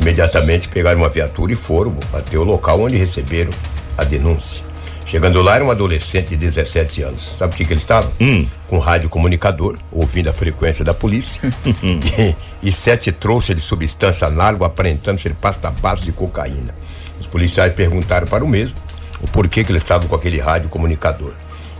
imediatamente 0.00 0.68
pegaram 0.68 1.00
uma 1.00 1.08
viatura 1.08 1.52
e 1.52 1.56
foram 1.56 1.96
até 2.12 2.38
o 2.38 2.44
local 2.44 2.80
onde 2.80 2.96
receberam 2.96 3.50
a 3.96 4.04
denúncia. 4.04 4.67
Chegando 5.08 5.40
lá, 5.40 5.54
era 5.54 5.64
um 5.64 5.70
adolescente 5.70 6.28
de 6.28 6.36
17 6.36 7.00
anos. 7.00 7.22
Sabe 7.22 7.54
o 7.54 7.56
que, 7.56 7.64
que 7.64 7.72
ele 7.72 7.80
estava? 7.80 8.12
Hum. 8.20 8.46
Com 8.68 8.78
rádio 8.78 9.08
comunicador, 9.08 9.78
ouvindo 9.90 10.28
a 10.28 10.34
frequência 10.34 10.84
da 10.84 10.92
polícia. 10.92 11.40
e, 11.82 12.68
e 12.68 12.70
sete 12.70 13.10
trouxas 13.10 13.56
de 13.56 13.62
substância 13.62 14.28
análoga 14.28 14.66
aparentando 14.66 15.18
ser 15.18 15.32
pasta 15.32 15.70
base 15.70 16.02
de 16.02 16.12
cocaína. 16.12 16.74
Os 17.18 17.26
policiais 17.26 17.72
perguntaram 17.72 18.26
para 18.26 18.44
o 18.44 18.48
mesmo 18.48 18.76
o 19.22 19.26
porquê 19.28 19.64
que 19.64 19.70
ele 19.70 19.78
estava 19.78 20.06
com 20.06 20.14
aquele 20.14 20.38
rádio 20.38 20.68
comunicador. 20.68 21.32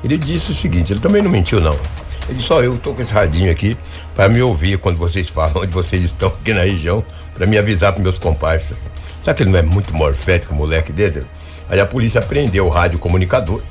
Ele 0.02 0.16
disse 0.16 0.52
o 0.52 0.54
seguinte: 0.54 0.94
ele 0.94 1.00
também 1.00 1.20
não 1.20 1.30
mentiu, 1.30 1.61
não. 1.61 1.75
Ele 2.28 2.37
disse: 2.37 2.47
Só 2.47 2.62
eu 2.62 2.76
estou 2.76 2.94
com 2.94 3.02
esse 3.02 3.12
radinho 3.12 3.52
aqui 3.52 3.76
para 4.14 4.26
me 4.30 4.40
ouvir 4.40 4.78
quando 4.78 4.97
vocês 4.97 5.28
falam 5.28 5.52
onde 5.62 5.70
vocês 5.70 6.02
estão 6.02 6.30
aqui 6.30 6.54
na 6.54 6.62
região, 6.62 7.04
para 7.35 7.47
me 7.47 7.58
avisar 7.58 7.92
para 7.92 8.02
meus 8.02 8.18
comparsas. 8.18 8.90
Sabe 9.20 9.37
que 9.37 9.42
ele 9.42 9.50
não 9.50 9.58
é 9.58 9.62
muito 9.62 9.94
morfético, 9.94 10.54
moleque 10.54 10.92
desse? 10.92 11.20
Aí 11.69 11.81
a 11.81 11.87
polícia 11.87 12.21
apreendeu 12.21 12.67
o 12.67 12.69
rádio 12.69 12.99
comunicador, 12.99 13.63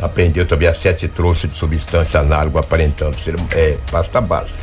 apreendeu 0.00 0.46
também 0.46 0.68
as 0.68 0.78
sete 0.78 1.08
trouxas 1.08 1.50
de 1.50 1.56
substância 1.56 2.20
análoga 2.20 2.60
aparentando 2.60 3.18
ser 3.18 3.34
é, 3.52 3.76
pasta 3.90 4.20
base. 4.20 4.54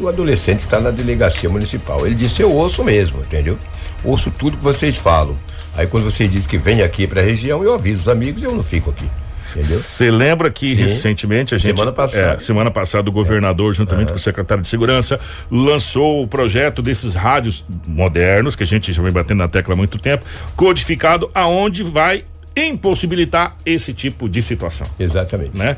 O 0.00 0.08
adolescente 0.08 0.60
está 0.60 0.80
na 0.80 0.90
delegacia 0.90 1.48
municipal. 1.48 2.06
Ele 2.06 2.14
disse: 2.14 2.40
Eu 2.40 2.52
ouço 2.52 2.82
mesmo, 2.82 3.20
entendeu? 3.20 3.58
Ouço 4.02 4.30
tudo 4.30 4.56
que 4.56 4.64
vocês 4.64 4.96
falam. 4.96 5.36
Aí 5.76 5.86
quando 5.86 6.04
vocês 6.04 6.30
dizem 6.30 6.48
que 6.48 6.58
vem 6.58 6.82
aqui 6.82 7.06
para 7.06 7.20
a 7.20 7.24
região, 7.24 7.62
eu 7.62 7.74
aviso 7.74 8.00
os 8.00 8.08
amigos, 8.08 8.42
eu 8.42 8.52
não 8.52 8.62
fico 8.62 8.90
aqui. 8.90 9.08
Você 9.56 10.10
lembra 10.10 10.50
que 10.50 10.74
Sim. 10.74 10.82
recentemente 10.82 11.54
a 11.54 11.58
gente. 11.58 11.76
Semana 11.76 11.92
passada. 11.92 12.34
é, 12.34 12.38
semana 12.38 12.70
passada 12.70 13.08
o 13.08 13.12
governador, 13.12 13.74
juntamente 13.74 14.12
com 14.12 14.16
o 14.16 14.20
secretário 14.20 14.62
de 14.62 14.68
Segurança, 14.68 15.18
lançou 15.50 16.22
o 16.22 16.28
projeto 16.28 16.82
desses 16.82 17.14
rádios 17.14 17.64
modernos, 17.86 18.54
que 18.54 18.62
a 18.62 18.66
gente 18.66 18.92
já 18.92 19.02
vem 19.02 19.12
batendo 19.12 19.38
na 19.38 19.48
tecla 19.48 19.74
há 19.74 19.76
muito 19.76 19.98
tempo, 19.98 20.24
codificado 20.56 21.30
aonde 21.34 21.82
vai 21.82 22.24
impossibilitar 22.56 23.56
esse 23.64 23.92
tipo 23.92 24.28
de 24.28 24.42
situação. 24.42 24.86
Exatamente. 24.98 25.56
né? 25.56 25.76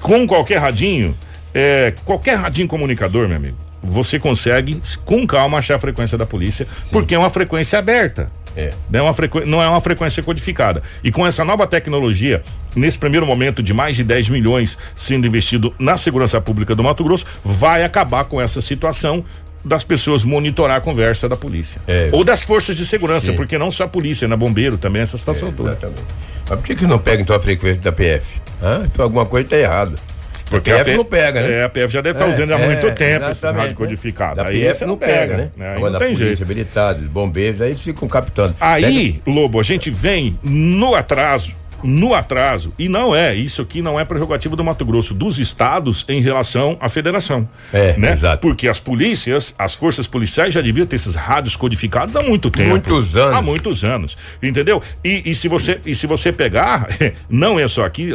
Com 0.00 0.26
qualquer 0.26 0.58
radinho, 0.58 1.16
é, 1.54 1.94
qualquer 2.04 2.36
radinho 2.36 2.68
comunicador, 2.68 3.28
meu 3.28 3.36
amigo, 3.36 3.56
você 3.82 4.18
consegue 4.18 4.80
com 5.04 5.26
calma 5.26 5.58
achar 5.58 5.74
a 5.74 5.78
frequência 5.78 6.16
da 6.16 6.24
polícia, 6.24 6.66
porque 6.90 7.14
é 7.14 7.18
uma 7.18 7.30
frequência 7.30 7.78
aberta. 7.78 8.28
É. 8.56 8.72
Não 8.90 9.00
é, 9.00 9.02
uma 9.02 9.14
frequ... 9.14 9.46
não 9.46 9.62
é 9.62 9.68
uma 9.68 9.80
frequência 9.80 10.22
codificada. 10.22 10.82
E 11.02 11.10
com 11.10 11.26
essa 11.26 11.44
nova 11.44 11.66
tecnologia, 11.66 12.42
nesse 12.76 12.98
primeiro 12.98 13.26
momento 13.26 13.62
de 13.62 13.72
mais 13.72 13.96
de 13.96 14.04
10 14.04 14.28
milhões 14.28 14.78
sendo 14.94 15.26
investido 15.26 15.74
na 15.78 15.96
segurança 15.96 16.40
pública 16.40 16.74
do 16.74 16.82
Mato 16.82 17.02
Grosso, 17.04 17.24
vai 17.44 17.84
acabar 17.84 18.24
com 18.24 18.40
essa 18.40 18.60
situação 18.60 19.24
das 19.64 19.84
pessoas 19.84 20.24
monitorar 20.24 20.78
a 20.78 20.80
conversa 20.80 21.28
da 21.28 21.36
polícia. 21.36 21.80
É. 21.86 22.08
Ou 22.12 22.24
das 22.24 22.42
forças 22.42 22.76
de 22.76 22.84
segurança, 22.84 23.26
Sim. 23.26 23.36
porque 23.36 23.56
não 23.56 23.70
só 23.70 23.84
a 23.84 23.88
polícia, 23.88 24.26
na 24.26 24.36
bombeiro 24.36 24.76
também, 24.76 25.02
essa 25.02 25.16
situação 25.16 25.52
toda. 25.52 25.70
Exatamente. 25.70 26.02
Mas 26.48 26.58
por 26.58 26.66
que, 26.66 26.74
que 26.74 26.86
não 26.86 26.98
pega 26.98 27.22
então 27.22 27.36
a 27.36 27.40
frequência 27.40 27.80
da 27.80 27.92
PF? 27.92 28.40
Hã? 28.60 28.82
Então 28.84 29.04
alguma 29.04 29.24
coisa 29.24 29.46
está 29.46 29.56
errada. 29.56 29.94
Porque 30.52 30.70
a 30.70 30.76
PF 30.78 30.90
P- 30.90 30.96
não 30.96 31.04
pega, 31.04 31.42
né? 31.42 31.52
É, 31.52 31.64
a 31.64 31.68
PF 31.68 31.88
já 31.92 32.00
deve 32.00 32.16
estar 32.18 32.28
É, 32.28 32.32
usando 32.32 32.52
há 32.52 32.58
é, 32.60 32.66
muito 32.66 32.92
tempo 32.92 33.28
esse 33.30 33.44
rádio 33.46 33.60
né? 33.62 33.74
codificado. 33.74 34.36
Da 34.36 34.46
Aí 34.46 34.60
PF 34.60 34.74
você 34.78 34.86
não 34.86 34.96
pega, 34.96 35.36
né? 35.36 35.50
Aí 35.58 35.76
Agora 35.76 35.92
não 35.92 35.98
tem 35.98 36.08
polícia 36.14 36.26
jeito. 36.36 36.46
militar, 36.46 36.94
bombeiros, 36.94 37.60
aí 37.60 37.70
eles 37.70 37.80
ficam 37.82 38.06
captando. 38.08 38.54
Aí, 38.60 39.20
Lobo, 39.26 39.58
a 39.58 39.62
gente 39.62 39.90
vem 39.90 40.38
no 40.42 40.94
atraso, 40.94 41.54
no 41.82 42.14
atraso, 42.14 42.72
e 42.78 42.88
não 42.88 43.14
é, 43.14 43.34
isso 43.34 43.62
aqui 43.62 43.82
não 43.82 43.98
é 43.98 44.04
prerrogativa 44.04 44.54
do 44.56 44.64
Mato 44.64 44.84
Grosso, 44.84 45.14
dos 45.14 45.38
estados 45.38 46.04
em 46.08 46.20
relação 46.20 46.76
à 46.80 46.88
federação. 46.88 47.48
É, 47.72 47.96
né? 47.96 48.12
exato. 48.12 48.40
Porque 48.40 48.68
as 48.68 48.78
polícias, 48.80 49.54
as 49.58 49.74
forças 49.74 50.06
policiais 50.06 50.54
já 50.54 50.60
deviam 50.60 50.86
ter 50.86 50.96
esses 50.96 51.14
rádios 51.14 51.56
codificados 51.56 52.14
há 52.16 52.22
muito 52.22 52.50
tempo. 52.50 52.70
Muitos 52.70 53.16
anos. 53.16 53.36
Há 53.36 53.42
muitos 53.42 53.84
anos, 53.84 54.16
entendeu? 54.42 54.80
E, 55.04 55.30
e 55.30 55.34
se 55.34 55.48
você 55.48 55.80
e 55.84 55.94
se 55.94 56.06
você 56.06 56.32
pegar, 56.32 56.88
não 57.28 57.58
é 57.58 57.66
só 57.68 57.84
aqui, 57.84 58.10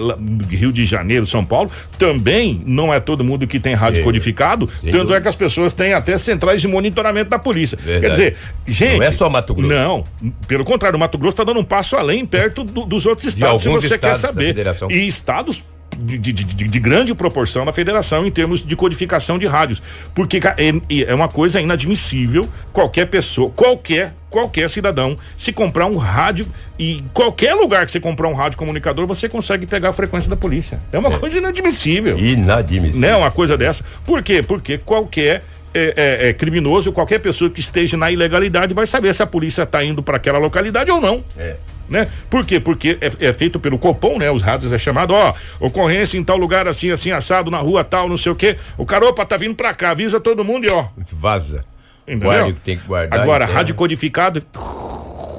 Rio 0.50 0.72
de 0.72 0.86
Janeiro, 0.86 1.26
São 1.26 1.44
Paulo, 1.44 1.70
também 1.98 2.62
não 2.66 2.94
é 2.94 3.00
todo 3.00 3.24
mundo 3.24 3.48
que 3.48 3.60
tem 3.60 3.74
rádio 3.74 3.98
Sim. 4.00 4.04
codificado, 4.04 4.70
Sem 4.82 4.92
tanto 4.92 5.14
é 5.14 5.20
que 5.22 5.28
as 5.28 5.36
pessoas 5.36 5.74
têm 5.74 5.94
até 5.94 6.18
centrais 6.18 6.62
de 6.62 6.68
monitoramento 6.68 7.30
da 7.30 7.40
polícia. 7.40 7.78
Quer 7.78 8.00
Verdade. 8.00 8.12
dizer, 8.16 8.38
gente, 8.68 8.98
Não 9.00 9.04
é 9.04 9.12
só 9.12 9.30
Mato 9.30 9.54
Grosso. 9.54 9.70
Não, 9.74 10.04
pelo 10.48 10.64
contrário, 10.64 10.96
o 10.96 11.00
Mato 11.00 11.18
Grosso 11.18 11.34
está 11.34 11.44
dando 11.44 11.60
um 11.60 11.64
passo 11.64 11.96
além, 11.96 12.26
perto 12.26 12.64
do- 12.64 12.86
dos 12.86 13.06
outros 13.06 13.28
estados, 13.28 13.57
se 13.60 13.70
você 13.82 13.98
quer 13.98 14.08
saber. 14.22 14.54
E 14.92 15.08
estados 15.08 15.64
de, 16.00 16.16
de- 16.20 16.32
de- 16.32 16.44
de 16.68 16.80
grande 16.80 17.16
proporção 17.16 17.66
na 17.66 17.74
federação 17.74 18.24
em 18.28 18.30
termos 18.30 18.64
de 18.64 18.76
codificação 18.76 19.40
de 19.40 19.48
rádios. 19.48 19.82
Porque 20.14 20.38
é, 20.38 21.04
é 21.08 21.16
uma 21.16 21.28
coisa 21.28 21.60
inadmissível 21.60 22.48
qualquer 22.72 23.08
pessoa, 23.08 23.50
qualquer, 23.50 24.14
qualquer 24.30 24.70
cidadão, 24.70 25.16
se 25.36 25.52
comprar 25.52 25.88
um 25.88 25.98
rádio 25.98 26.46
e 26.78 27.04
qualquer 27.16 27.56
lugar 27.56 27.84
que 27.86 27.92
você 27.92 28.00
comprar 28.00 28.28
um 28.28 28.36
rádio 28.36 28.60
comunicador, 28.60 29.08
você 29.08 29.28
consegue 29.28 29.66
pegar 29.66 29.90
a 29.90 29.94
frequência 29.94 30.30
da 30.30 30.36
polícia. 30.36 30.80
É 30.92 31.00
uma 31.00 31.10
coisa 31.18 31.40
inadmissível 31.40 32.16
Inadmissível. 32.20 33.02
né? 33.02 33.16
Uma 33.16 33.32
coisa 33.32 33.58
dessa. 33.58 33.84
Por 34.06 34.22
quê? 34.22 34.44
Porque 34.44 34.78
qualquer 34.78 35.44
é, 35.74 35.94
é, 36.26 36.30
é, 36.30 36.34
criminoso, 36.34 36.92
qualquer 36.92 37.20
pessoa 37.20 37.50
que 37.50 37.60
esteja 37.60 37.98
na 37.98 38.12
ilegalidade 38.12 38.72
vai 38.74 38.86
saber 38.86 39.16
se 39.16 39.24
a 39.24 39.28
polícia 39.28 39.64
está 39.64 39.84
indo 39.84 40.04
para 40.04 40.18
aquela 40.18 40.38
localidade 40.38 40.92
ou 40.92 41.02
não. 41.02 41.24
É. 41.38 41.56
Né? 41.89 42.08
Por 42.29 42.46
quê? 42.46 42.60
Porque 42.60 42.98
é, 43.00 43.27
é 43.29 43.34
feito 43.34 43.60
pelo 43.60 43.79
Copom, 43.79 44.17
né? 44.17 44.29
Os 44.29 44.41
rádios 44.41 44.74
é 44.74 44.77
chamado, 44.77 45.13
ó, 45.13 45.34
ocorrência 45.60 46.17
em 46.17 46.24
tal 46.24 46.38
lugar 46.38 46.67
assim, 46.67 46.91
assim, 46.91 47.12
assado, 47.12 47.50
na 47.50 47.60
rua 47.60 47.84
tal, 47.84 48.10
não 48.10 48.17
sei 48.17 48.32
o 48.32 48.36
quê. 48.36 48.58
O 48.77 48.86
cara, 48.86 49.06
opa, 49.06 49.25
tá 49.25 49.38
vindo 49.38 49.56
pra 49.56 49.74
cá, 49.74 49.91
avisa 49.91 50.20
todo 50.20 50.44
mundo 50.44 50.65
e 50.65 50.70
ó. 50.70 50.88
Vaza. 51.13 51.63
Entendeu? 52.08 52.29
Guarda 52.29 52.53
que 52.53 52.62
tem 52.62 52.77
que 52.77 52.88
guardar. 52.88 53.20
Agora, 53.20 53.44
então. 53.44 53.56
rádio 53.56 53.75
codificado, 53.75 54.41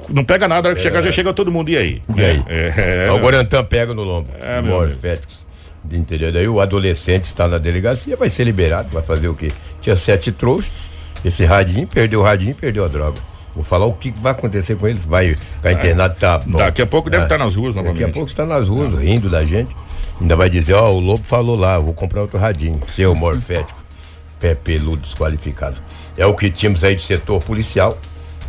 não 0.09 0.23
pega 0.23 0.47
nada, 0.47 0.67
a 0.67 0.69
hora 0.69 0.75
que 0.75 0.81
chegar 0.81 1.01
já 1.01 1.11
chega 1.11 1.33
todo 1.33 1.51
mundo, 1.51 1.69
e 1.69 1.77
aí? 1.77 2.01
E 2.15 2.23
aí? 2.23 2.43
É, 2.47 3.05
é, 3.07 3.11
o 3.11 3.17
Guarantã 3.19 3.63
pega 3.63 3.93
no 3.93 4.03
lombo. 4.03 4.29
É, 4.39 4.61
meu 4.61 4.73
Morféticos. 4.73 5.39
De 5.83 5.97
interior. 5.97 6.31
Daí 6.31 6.47
o 6.47 6.59
adolescente 6.59 7.25
está 7.25 7.47
na 7.47 7.57
delegacia, 7.57 8.15
vai 8.15 8.29
ser 8.29 8.43
liberado, 8.43 8.89
vai 8.89 9.01
fazer 9.01 9.27
o 9.27 9.33
quê? 9.33 9.51
Tinha 9.81 9.95
sete 9.95 10.31
trouxas, 10.31 10.91
esse 11.23 11.45
radinho, 11.45 11.87
perdeu 11.87 12.19
o 12.19 12.23
radinho, 12.23 12.53
perdeu 12.53 12.83
a 12.83 12.87
droga. 12.87 13.19
Vou 13.55 13.63
falar 13.63 13.85
o 13.85 13.93
que 13.93 14.11
vai 14.11 14.31
acontecer 14.31 14.75
com 14.75 14.87
eles. 14.87 15.03
Vai 15.05 15.33
ficar 15.35 15.71
internado, 15.71 16.15
tá 16.19 16.37
bom. 16.39 16.57
Daqui 16.59 16.81
a 16.81 16.85
pouco 16.87 17.09
deve 17.09 17.23
É. 17.23 17.25
estar 17.25 17.37
nas 17.37 17.55
ruas 17.55 17.75
Daqui 17.75 17.87
novamente. 17.87 18.09
a 18.09 18.13
pouco 18.13 18.29
está 18.29 18.45
nas 18.45 18.67
ruas, 18.67 18.93
rindo 18.93 19.29
da 19.29 19.43
gente. 19.45 19.75
Ainda 20.21 20.35
vai 20.35 20.49
dizer, 20.49 20.73
ó, 20.73 20.91
o 20.91 20.99
Lobo 20.99 21.23
falou 21.25 21.55
lá, 21.55 21.77
vou 21.79 21.93
comprar 21.93 22.21
outro 22.21 22.37
radinho. 22.37 22.79
Seu 22.95 23.15
morfético. 23.15 23.79
Pé 24.39 24.53
peludo 24.55 24.97
desqualificado. 25.01 25.77
É 26.17 26.25
o 26.25 26.33
que 26.33 26.49
tínhamos 26.49 26.83
aí 26.83 26.95
do 26.95 27.01
setor 27.01 27.43
policial. 27.43 27.97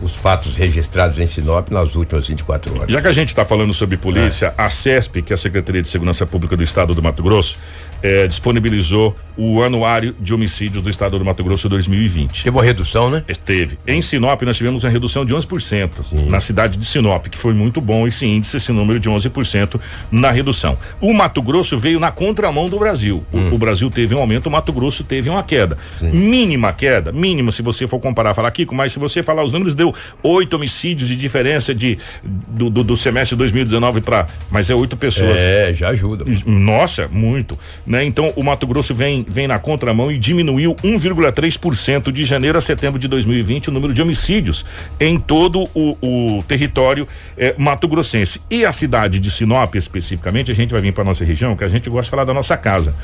Os 0.03 0.17
fatos 0.17 0.57
registrados 0.57 1.19
em 1.19 1.27
Sinop 1.27 1.69
nas 1.71 1.95
últimas 1.95 2.27
24 2.27 2.75
horas. 2.75 2.91
Já 2.91 3.03
que 3.03 3.09
a 3.09 3.13
gente 3.13 3.29
está 3.29 3.45
falando 3.45 3.75
sobre 3.75 3.99
polícia, 3.99 4.55
a 4.57 4.71
CESP, 4.71 5.21
que 5.21 5.33
é 5.33 5.35
a 5.35 5.37
Secretaria 5.37 5.83
de 5.83 5.89
Segurança 5.89 6.25
Pública 6.25 6.57
do 6.57 6.63
Estado 6.65 6.95
do 6.95 7.03
Mato 7.03 7.23
Grosso, 7.23 7.59
eh, 8.03 8.27
disponibilizou 8.27 9.15
o 9.43 9.63
anuário 9.63 10.15
de 10.21 10.35
homicídios 10.35 10.83
do 10.83 10.91
Estado 10.91 11.19
do 11.19 11.25
Mato 11.25 11.43
Grosso 11.43 11.67
2020. 11.67 12.45
Teve 12.45 12.55
uma 12.57 12.63
redução, 12.63 13.09
né? 13.09 13.25
Esteve. 13.27 13.79
Em 13.87 14.03
Sinop, 14.03 14.43
nós 14.43 14.55
tivemos 14.59 14.85
uma 14.85 14.91
redução 14.91 15.25
de 15.25 15.35
11% 15.35 16.29
na 16.29 16.41
cidade 16.41 16.77
de 16.77 16.85
Sinop, 16.85 17.27
que 17.29 17.39
foi 17.39 17.55
muito 17.55 17.81
bom 17.81 18.07
esse 18.07 18.27
índice, 18.27 18.59
esse 18.59 18.71
número 18.71 19.01
de 19.01 19.09
11% 19.09 19.81
na 20.13 20.31
redução. 20.31 20.77
O 21.01 21.15
Mato 21.15 21.41
Grosso 21.41 21.79
veio 21.79 21.99
na 21.99 22.11
contramão 22.11 22.69
do 22.69 22.79
Brasil. 22.79 23.25
O- 23.33 23.39
Hum. 23.41 23.55
O, 23.55 23.59
Brasil 23.59 23.89
teve 23.91 24.15
um 24.15 24.19
aumento, 24.19 24.47
o 24.49 24.51
Mato 24.51 24.71
Grosso 24.75 25.03
teve 25.03 25.31
uma 25.31 25.43
queda. 25.43 25.79
Mínima 26.03 26.73
queda, 26.75 27.11
mínima, 27.11 27.51
se 27.51 27.63
você 27.63 27.89
for 27.89 27.99
comparar, 27.99 28.35
falar, 28.35 28.51
Kiko, 28.51 28.75
mas 28.75 28.93
se 28.93 28.99
você 28.99 29.23
falar 29.23 29.43
os 29.43 29.53
números, 29.53 29.75
deu 29.75 29.95
oito 30.23 30.55
homicídios 30.57 31.09
de 31.09 31.17
diferença 31.17 31.75
de, 31.75 31.97
do, 32.23 32.69
do, 32.69 32.85
do 32.85 32.97
semestre 32.97 33.35
de 33.35 33.39
2019 33.39 34.03
para. 34.03 34.27
Mas 34.51 34.69
é 34.69 34.75
oito 34.75 34.97
pessoas. 34.97 35.39
É, 35.39 35.73
já 35.73 35.89
ajuda. 35.89 36.25
Nossa, 36.45 37.09
muito, 37.09 37.59
né? 37.87 38.05
Então 38.05 38.33
o 38.37 38.45
Mato 38.45 38.67
Grosso 38.67 38.95
vem 38.95 39.25
vem 39.31 39.47
na 39.47 39.59
contramão 39.59 40.11
e 40.11 40.19
diminuiu 40.19 40.75
1,3% 40.77 42.11
de 42.13 42.25
janeiro 42.25 42.59
a 42.59 42.61
setembro 42.61 42.99
de 42.99 43.09
2020 43.09 43.69
o 43.69 43.73
número 43.73 43.93
de 43.95 44.03
homicídios 44.03 44.65
em 44.99 45.19
todo 45.19 45.65
o, 45.75 45.97
o 46.03 46.43
território 46.45 47.07
eh, 47.37 47.55
mato 47.59 47.87
grossense. 47.89 48.41
E 48.51 48.65
a 48.65 48.73
cidade 48.73 49.19
de 49.19 49.31
Sinop 49.31 49.75
especificamente, 49.75 50.51
a 50.51 50.55
gente 50.55 50.71
vai 50.73 50.81
vir 50.81 50.93
para 50.93 51.05
nossa 51.05 51.25
região, 51.25 51.57
que 51.57 51.65
a 51.65 51.69
gente 51.69 51.89
gosta 51.89 52.05
de 52.07 52.11
falar 52.11 52.25
da 52.25 52.35
nossa 52.35 52.57
casa. 52.57 52.95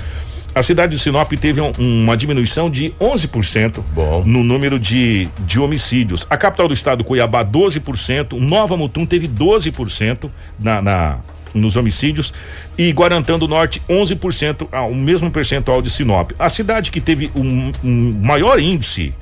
A 0.54 0.62
cidade 0.62 0.96
de 0.96 1.02
Sinop 1.02 1.30
teve 1.34 1.60
um- 1.60 1.72
uma 1.78 2.16
diminuição 2.16 2.70
de 2.70 2.94
11% 2.98 3.84
Bom. 3.94 4.22
no 4.24 4.42
número 4.42 4.78
de, 4.78 5.28
de 5.46 5.60
homicídios. 5.60 6.26
A 6.30 6.36
capital 6.38 6.66
do 6.66 6.72
estado, 6.72 7.04
Cuiabá, 7.04 7.44
12%. 7.44 8.38
Nova 8.40 8.74
Mutum 8.76 9.04
teve 9.04 9.28
12% 9.28 10.30
na, 10.58 10.80
na, 10.80 11.18
nos 11.56 11.76
homicídios. 11.76 12.32
E 12.76 12.92
Guarantã 12.92 13.38
do 13.38 13.48
Norte, 13.48 13.82
11%, 13.88 14.68
ah, 14.70 14.84
o 14.84 14.94
mesmo 14.94 15.30
percentual 15.30 15.82
de 15.82 15.90
Sinop. 15.90 16.32
A 16.38 16.48
cidade 16.48 16.90
que 16.90 17.00
teve 17.00 17.30
um, 17.34 17.72
um 17.82 18.20
maior 18.22 18.60
índice. 18.60 19.14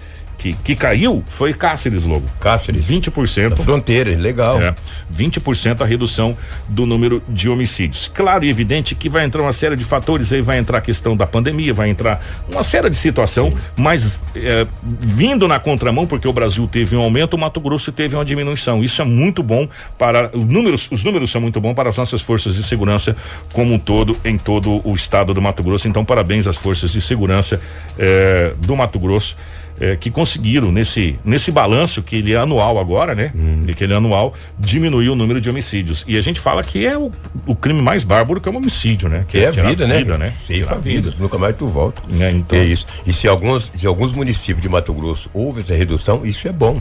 Que, 0.45 0.53
que 0.53 0.75
caiu 0.75 1.23
foi 1.27 1.55
Cáceres, 1.55 2.05
Lobo. 2.05 2.27
Cáceres. 2.39 2.85
20%. 2.85 3.51
Da 3.51 3.57
fronteira, 3.57 4.15
legal. 4.15 4.61
É, 4.61 4.75
20% 5.15 5.81
a 5.81 5.87
redução 5.87 6.37
do 6.69 6.85
número 6.85 7.23
de 7.27 7.49
homicídios. 7.49 8.11
Claro 8.13 8.45
e 8.45 8.51
evidente 8.51 8.95
que 8.95 9.09
vai 9.09 9.25
entrar 9.25 9.41
uma 9.41 9.53
série 9.55 9.75
de 9.75 9.85
fatores 9.85 10.33
aí, 10.33 10.43
vai 10.43 10.59
entrar 10.59 10.79
a 10.79 10.81
questão 10.83 11.17
da 11.17 11.27
pandemia, 11.27 11.73
vai 11.73 11.89
entrar 11.89 12.23
uma 12.53 12.63
série 12.63 12.91
de 12.91 12.97
situação, 12.97 13.51
Sim. 13.51 13.57
mas 13.77 14.21
é, 14.37 14.67
vindo 14.83 15.49
na 15.49 15.59
contramão, 15.59 16.07
porque 16.07 16.29
o 16.29 16.33
Brasil 16.33 16.69
teve 16.71 16.95
um 16.95 17.01
aumento, 17.01 17.35
o 17.35 17.39
Mato 17.39 17.61
Grosso 17.61 17.91
teve 17.91 18.15
uma 18.15 18.25
diminuição. 18.25 18.85
Isso 18.85 19.01
é 19.01 19.05
muito 19.05 19.43
bom 19.43 19.67
para 19.97 20.31
os 20.37 20.45
números, 20.45 20.91
os 20.91 21.03
números 21.03 21.31
são 21.31 21.41
muito 21.41 21.59
bons 21.59 21.73
para 21.73 21.89
as 21.89 21.97
nossas 21.97 22.21
forças 22.21 22.55
de 22.55 22.63
segurança 22.63 23.17
como 23.53 23.73
um 23.73 23.79
todo, 23.79 24.15
em 24.25 24.37
todo 24.37 24.83
o 24.87 24.95
estado 24.95 25.33
do 25.33 25.41
Mato 25.41 25.63
Grosso. 25.63 25.89
Então, 25.89 26.05
parabéns 26.05 26.47
às 26.47 26.57
forças 26.57 26.93
de 26.93 27.01
segurança 27.01 27.59
é, 27.99 28.53
do 28.59 28.77
Mato 28.77 28.99
Grosso 28.99 29.37
é, 29.81 29.97
que 29.97 30.11
conseguiram 30.11 30.71
nesse 30.71 31.19
nesse 31.25 31.51
balanço 31.51 32.03
que 32.03 32.17
ele 32.17 32.33
é 32.33 32.37
anual 32.37 32.79
agora, 32.79 33.15
né? 33.15 33.33
Hum. 33.35 33.63
Que 33.75 33.85
ele 33.85 33.93
é 33.93 33.97
anual 33.97 34.35
diminuir 34.59 35.09
o 35.09 35.15
número 35.15 35.41
de 35.41 35.51
homicídios. 35.51 36.05
E 36.07 36.17
a 36.17 36.23
gente 36.23 36.41
fala 36.41 36.63
que 36.63 36.87
é 36.87 36.97
o, 36.97 37.11
o 37.47 37.55
crime 37.55 37.83
mais 37.83 38.05
bárbaro 38.05 38.41
que 38.41 38.49
é 38.49 38.53
o 38.53 38.57
homicídio, 38.57 39.09
né? 39.09 39.25
Que 39.29 39.39
é, 39.39 39.43
é 39.45 39.47
a 39.49 39.51
vida, 39.51 39.87
né? 39.87 39.99
vida, 39.99 40.19
né? 40.19 40.31
Ceifa 40.31 40.75
a 40.75 40.79
vida. 40.79 41.11
vida. 41.11 41.23
Nunca 41.23 41.39
mais 41.39 41.57
tu 41.57 41.67
volta. 41.67 42.03
É, 42.21 42.31
então. 42.31 42.59
é 42.59 42.65
isso. 42.65 42.87
E 43.07 43.13
se 43.13 43.27
alguns 43.27 43.73
se 43.75 43.87
alguns 43.87 44.13
municípios 44.13 44.63
de 44.63 44.69
Mato 44.69 44.93
Grosso 44.93 45.29
houve 45.35 45.61
essa 45.61 45.75
redução, 45.75 46.25
isso 46.25 46.47
é 46.47 46.53
bom. 46.53 46.81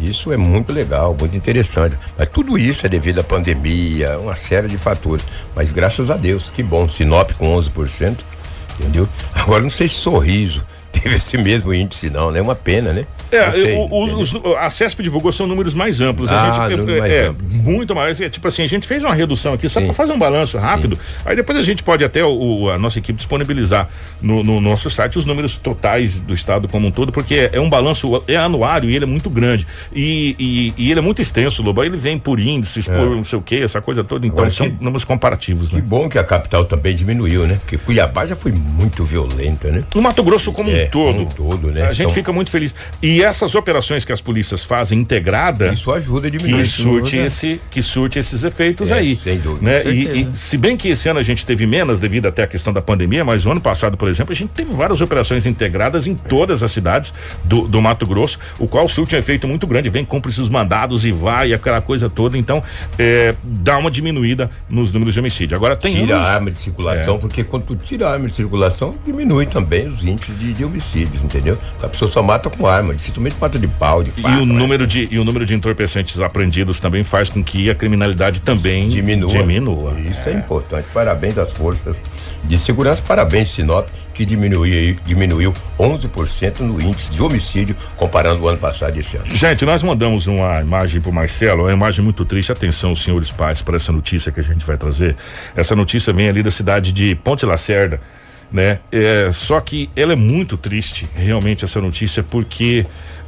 Isso 0.00 0.32
é 0.32 0.36
muito 0.36 0.72
legal, 0.72 1.14
muito 1.18 1.36
interessante. 1.36 1.96
Mas 2.16 2.28
tudo 2.28 2.56
isso 2.56 2.86
é 2.86 2.88
devido 2.88 3.20
à 3.20 3.24
pandemia, 3.24 4.18
uma 4.18 4.36
série 4.36 4.68
de 4.68 4.78
fatores. 4.78 5.26
Mas 5.54 5.72
graças 5.72 6.10
a 6.10 6.16
Deus, 6.16 6.50
que 6.50 6.62
bom. 6.62 6.88
Sinop 6.88 7.32
com 7.32 7.54
11%, 7.58 8.18
entendeu? 8.78 9.08
Agora 9.34 9.62
não 9.62 9.68
sei 9.68 9.88
se 9.88 9.96
sorriso 9.96 10.64
teve 11.02 11.16
esse 11.16 11.38
mesmo 11.38 11.72
índice, 11.72 12.10
não, 12.10 12.30
né? 12.30 12.40
Uma 12.40 12.54
pena, 12.54 12.92
né? 12.92 13.06
É, 13.30 13.50
sei, 13.52 13.74
o, 13.76 13.82
o, 13.82 14.20
os, 14.20 14.32
a 14.58 14.68
CESP 14.68 15.02
divulgou 15.04 15.30
são 15.30 15.46
números 15.46 15.72
mais 15.72 16.00
amplos. 16.00 16.30
Ah, 16.32 16.64
a 16.64 16.68
gente, 16.68 16.82
é, 16.90 17.00
mais 17.00 17.12
é, 17.12 17.26
amplos. 17.28 17.54
muito 17.54 17.94
mais. 17.94 18.20
É, 18.20 18.28
tipo 18.28 18.46
assim, 18.48 18.62
a 18.62 18.66
gente 18.66 18.86
fez 18.86 19.04
uma 19.04 19.14
redução 19.14 19.54
aqui 19.54 19.68
só 19.68 19.80
para 19.80 19.92
fazer 19.92 20.12
um 20.12 20.18
balanço 20.18 20.58
rápido. 20.58 20.96
Sim. 20.96 21.02
Aí 21.24 21.36
depois 21.36 21.56
a 21.56 21.62
gente 21.62 21.82
pode 21.82 22.04
até 22.04 22.24
o, 22.24 22.68
a 22.70 22.78
nossa 22.78 22.98
equipe 22.98 23.16
disponibilizar 23.16 23.88
no, 24.20 24.42
no, 24.42 24.60
nosso 24.60 24.90
site 24.90 25.16
os 25.16 25.24
números 25.24 25.56
totais 25.56 26.16
do 26.16 26.34
estado 26.34 26.68
como 26.68 26.88
um 26.88 26.90
todo, 26.90 27.12
porque 27.12 27.34
é, 27.34 27.50
é 27.52 27.60
um 27.60 27.70
balanço 27.70 28.22
é 28.26 28.36
anuário 28.36 28.90
e 28.90 28.96
ele 28.96 29.04
é 29.04 29.08
muito 29.08 29.30
grande 29.30 29.66
e, 29.94 30.34
e, 30.38 30.74
e 30.76 30.90
ele 30.90 30.98
é 30.98 31.02
muito 31.02 31.22
extenso, 31.22 31.62
Lobo. 31.62 31.80
Aí 31.80 31.88
ele 31.88 31.96
vem 31.96 32.18
por 32.18 32.40
índices, 32.40 32.88
é. 32.88 32.94
por 32.94 33.14
não 33.14 33.24
sei 33.24 33.38
o 33.38 33.42
que, 33.42 33.56
essa 33.56 33.80
coisa 33.80 34.02
toda. 34.02 34.26
Então 34.26 34.38
Agora, 34.40 34.50
são 34.50 34.68
que, 34.68 34.82
números 34.82 35.04
comparativos, 35.04 35.72
né? 35.72 35.80
Que 35.80 35.86
bom 35.86 36.08
que 36.08 36.18
a 36.18 36.24
capital 36.24 36.64
também 36.64 36.94
diminuiu, 36.96 37.46
né? 37.46 37.56
Porque 37.60 37.78
Cuiabá 37.78 38.26
já 38.26 38.34
foi 38.34 38.50
muito 38.50 39.04
violenta, 39.04 39.70
né? 39.70 39.84
O 39.94 40.00
Mato 40.00 40.22
Grosso 40.24 40.52
como 40.52 40.70
é, 40.82 40.86
todo. 40.86 41.14
Como 41.14 41.20
um 41.20 41.26
todo, 41.26 41.70
né? 41.70 41.86
A 41.86 41.92
gente 41.92 42.12
fica 42.12 42.32
muito 42.32 42.50
feliz. 42.50 42.74
E 43.02 43.22
essas 43.22 43.54
operações 43.54 44.04
que 44.04 44.12
as 44.12 44.20
polícias 44.20 44.64
fazem 44.64 44.98
integrada. 44.98 45.68
Isso 45.68 45.90
ajuda 45.90 46.28
a 46.28 46.30
diminuir. 46.30 46.62
Que 46.62 46.68
surte, 46.68 47.16
esse, 47.16 47.60
que 47.70 47.82
surte 47.82 48.18
esses 48.18 48.44
efeitos 48.44 48.90
é, 48.90 48.94
aí. 48.94 49.16
Sem 49.16 49.38
dúvida. 49.38 49.64
Né? 49.64 49.84
E, 49.90 50.22
e, 50.22 50.36
se 50.36 50.56
bem 50.56 50.76
que 50.76 50.88
esse 50.88 51.08
ano 51.08 51.20
a 51.20 51.22
gente 51.22 51.44
teve 51.44 51.66
menos 51.66 52.00
devido 52.00 52.26
até 52.26 52.42
à 52.42 52.46
questão 52.46 52.72
da 52.72 52.80
pandemia, 52.80 53.24
mas 53.24 53.46
o 53.46 53.50
ano 53.50 53.60
passado, 53.60 53.96
por 53.96 54.08
exemplo, 54.08 54.32
a 54.32 54.36
gente 54.36 54.50
teve 54.50 54.72
várias 54.72 55.00
operações 55.00 55.46
integradas 55.46 56.06
em 56.06 56.14
todas 56.14 56.62
as 56.62 56.70
cidades 56.70 57.12
do, 57.44 57.66
do 57.66 57.80
Mato 57.80 58.06
Grosso, 58.06 58.38
o 58.58 58.66
qual 58.66 58.88
surte 58.88 59.14
um 59.14 59.18
efeito 59.18 59.46
muito 59.46 59.66
grande. 59.66 59.88
Vem, 59.88 60.04
cumpre 60.04 60.30
os 60.30 60.48
mandados 60.48 61.04
e 61.04 61.12
vai, 61.12 61.52
aquela 61.52 61.80
coisa 61.80 62.08
toda. 62.08 62.36
Então, 62.36 62.62
é, 62.98 63.34
dá 63.42 63.78
uma 63.78 63.90
diminuída 63.90 64.50
nos 64.68 64.92
números 64.92 65.14
de 65.14 65.20
homicídio. 65.20 65.56
Agora 65.56 65.76
tem. 65.76 65.94
Tira 65.94 66.18
a 66.18 66.34
arma 66.34 66.50
de 66.50 66.58
circulação, 66.58 67.16
é. 67.16 67.18
porque 67.18 67.44
quando 67.44 67.64
tu 67.64 67.76
tira 67.76 68.08
a 68.08 68.12
arma 68.12 68.28
de 68.28 68.34
circulação, 68.34 68.94
diminui 69.04 69.46
também 69.46 69.88
os 69.88 70.04
índices 70.04 70.38
de, 70.38 70.52
de 70.52 70.64
homicídios, 70.70 71.22
entendeu? 71.22 71.58
A 71.82 71.88
pessoa 71.88 72.10
só 72.10 72.22
mata 72.22 72.48
com 72.48 72.66
arma, 72.66 72.94
dificilmente 72.94 73.36
mata 73.40 73.58
de 73.58 73.68
pau, 73.68 74.02
de 74.02 74.10
faca. 74.10 74.34
E 74.34 74.42
o 74.42 74.46
né? 74.46 74.54
número 74.54 74.86
de, 74.86 75.08
e 75.10 75.18
o 75.18 75.24
número 75.24 75.44
de 75.44 75.54
entorpecentes 75.54 76.20
apreendidos 76.20 76.80
também 76.80 77.04
faz 77.04 77.28
com 77.28 77.42
que 77.42 77.68
a 77.68 77.74
criminalidade 77.74 78.40
também 78.40 78.88
diminua. 78.88 79.30
diminua. 79.30 80.00
Isso 80.00 80.28
é. 80.28 80.32
é 80.32 80.36
importante. 80.36 80.86
Parabéns 80.94 81.36
às 81.36 81.52
forças 81.52 82.02
de 82.44 82.56
segurança, 82.56 83.02
parabéns 83.06 83.50
Sinop, 83.50 83.88
que 84.14 84.24
diminuiu, 84.24 84.96
diminuiu 85.04 85.52
11% 85.78 86.60
no 86.60 86.80
índice 86.80 87.10
de 87.10 87.22
homicídio 87.22 87.76
comparando 87.96 88.42
o 88.44 88.48
ano 88.48 88.58
passado 88.58 88.96
e 88.96 89.00
esse 89.00 89.16
ano. 89.16 89.26
Gente, 89.34 89.64
nós 89.64 89.82
mandamos 89.82 90.26
uma 90.26 90.60
imagem 90.60 91.00
pro 91.00 91.12
Marcelo, 91.12 91.62
uma 91.62 91.72
imagem 91.72 92.04
muito 92.04 92.24
triste. 92.24 92.52
Atenção, 92.52 92.94
senhores 92.94 93.30
pais, 93.30 93.62
para 93.62 93.76
essa 93.76 93.92
notícia 93.92 94.30
que 94.30 94.40
a 94.40 94.42
gente 94.42 94.64
vai 94.64 94.76
trazer. 94.76 95.16
Essa 95.56 95.74
notícia 95.74 96.12
vem 96.12 96.28
ali 96.28 96.42
da 96.42 96.50
cidade 96.50 96.92
de 96.92 97.14
Ponte 97.14 97.44
Lacerda 97.46 98.00
né? 98.52 98.80
É, 98.90 99.30
só 99.32 99.60
que 99.60 99.88
ela 99.94 100.12
é 100.12 100.16
muito 100.16 100.56
triste, 100.56 101.08
realmente, 101.14 101.64
essa 101.64 101.80
notícia, 101.80 102.22
porque 102.22 102.86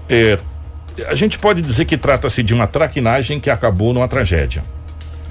é, 0.09 0.39
a 1.07 1.15
gente 1.15 1.39
pode 1.39 1.63
dizer 1.63 1.85
que 1.85 1.97
trata-se 1.97 2.43
de 2.43 2.53
uma 2.53 2.67
traquinagem 2.67 3.41
que 3.41 3.51
acabou 3.51 3.95
numa 3.95 4.09
tragédia. 4.09 4.63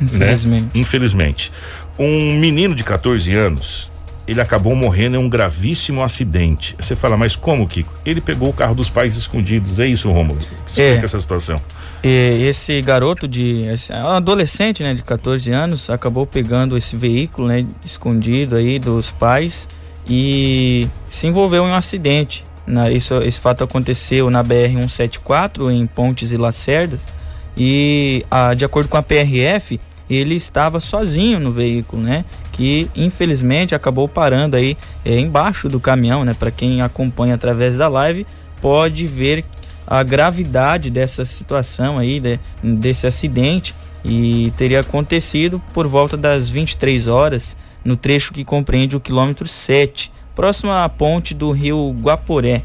Infelizmente. 0.01 0.63
Né? 0.63 0.69
Infelizmente. 0.73 1.51
Um 1.99 2.39
menino 2.39 2.73
de 2.73 2.83
14 2.83 3.33
anos, 3.35 3.91
ele 4.27 4.41
acabou 4.41 4.75
morrendo 4.75 5.17
em 5.17 5.19
um 5.19 5.29
gravíssimo 5.29 6.01
acidente. 6.01 6.75
Você 6.79 6.95
fala, 6.95 7.15
mas 7.17 7.35
como, 7.35 7.67
Kiko? 7.67 7.93
Ele 8.05 8.21
pegou 8.21 8.49
o 8.49 8.53
carro 8.53 8.73
dos 8.73 8.89
pais 8.89 9.15
escondidos. 9.15 9.79
É 9.79 9.85
isso, 9.85 10.09
Romulo? 10.09 10.39
Explica 10.39 10.81
é. 10.81 11.03
essa 11.03 11.19
situação. 11.19 11.61
esse 12.01 12.81
garoto 12.81 13.27
de. 13.27 13.63
Esse, 13.65 13.93
um 13.93 14.07
adolescente, 14.07 14.81
né, 14.81 14.93
de 14.95 15.03
14 15.03 15.51
anos, 15.51 15.89
acabou 15.89 16.25
pegando 16.25 16.75
esse 16.75 16.95
veículo, 16.95 17.49
né, 17.49 17.67
escondido 17.85 18.55
aí 18.55 18.79
dos 18.79 19.11
pais 19.11 19.67
e 20.07 20.87
se 21.09 21.27
envolveu 21.27 21.65
em 21.65 21.69
um 21.69 21.75
acidente. 21.75 22.43
Na, 22.65 22.91
isso, 22.91 23.15
esse 23.23 23.39
fato 23.39 23.63
aconteceu 23.63 24.29
na 24.29 24.43
BR-174, 24.43 25.71
em 25.71 25.85
Pontes 25.87 26.31
e 26.31 26.37
Lacerdas, 26.37 27.11
e 27.57 28.25
a, 28.29 28.53
de 28.53 28.63
acordo 28.63 28.87
com 28.87 28.97
a 28.97 29.03
PRF, 29.03 29.79
ele 30.09 30.35
estava 30.35 30.79
sozinho 30.79 31.39
no 31.39 31.51
veículo, 31.51 32.01
né? 32.01 32.25
Que 32.51 32.89
infelizmente 32.95 33.73
acabou 33.73 34.07
parando 34.07 34.57
aí 34.57 34.77
é, 35.05 35.17
embaixo 35.17 35.69
do 35.69 35.79
caminhão, 35.79 36.25
né? 36.25 36.33
Para 36.33 36.51
quem 36.51 36.81
acompanha 36.81 37.35
através 37.35 37.77
da 37.77 37.87
live, 37.87 38.25
pode 38.61 39.07
ver 39.07 39.45
a 39.87 40.03
gravidade 40.03 40.89
dessa 40.89 41.25
situação 41.25 41.97
aí, 41.97 42.19
de, 42.19 42.39
desse 42.63 43.07
acidente, 43.07 43.73
e 44.03 44.51
teria 44.57 44.79
acontecido 44.79 45.61
por 45.73 45.87
volta 45.87 46.17
das 46.17 46.49
23 46.49 47.07
horas 47.07 47.55
no 47.83 47.95
trecho 47.95 48.33
que 48.33 48.43
compreende 48.43 48.95
o 48.95 48.99
quilômetro 48.99 49.47
7, 49.47 50.11
próximo 50.35 50.71
à 50.71 50.87
ponte 50.87 51.33
do 51.33 51.51
rio 51.51 51.95
Guaporé. 52.01 52.61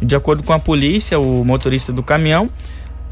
De 0.00 0.14
acordo 0.14 0.42
com 0.42 0.52
a 0.52 0.58
polícia, 0.58 1.18
o 1.18 1.44
motorista 1.44 1.92
do 1.92 2.02
caminhão 2.02 2.48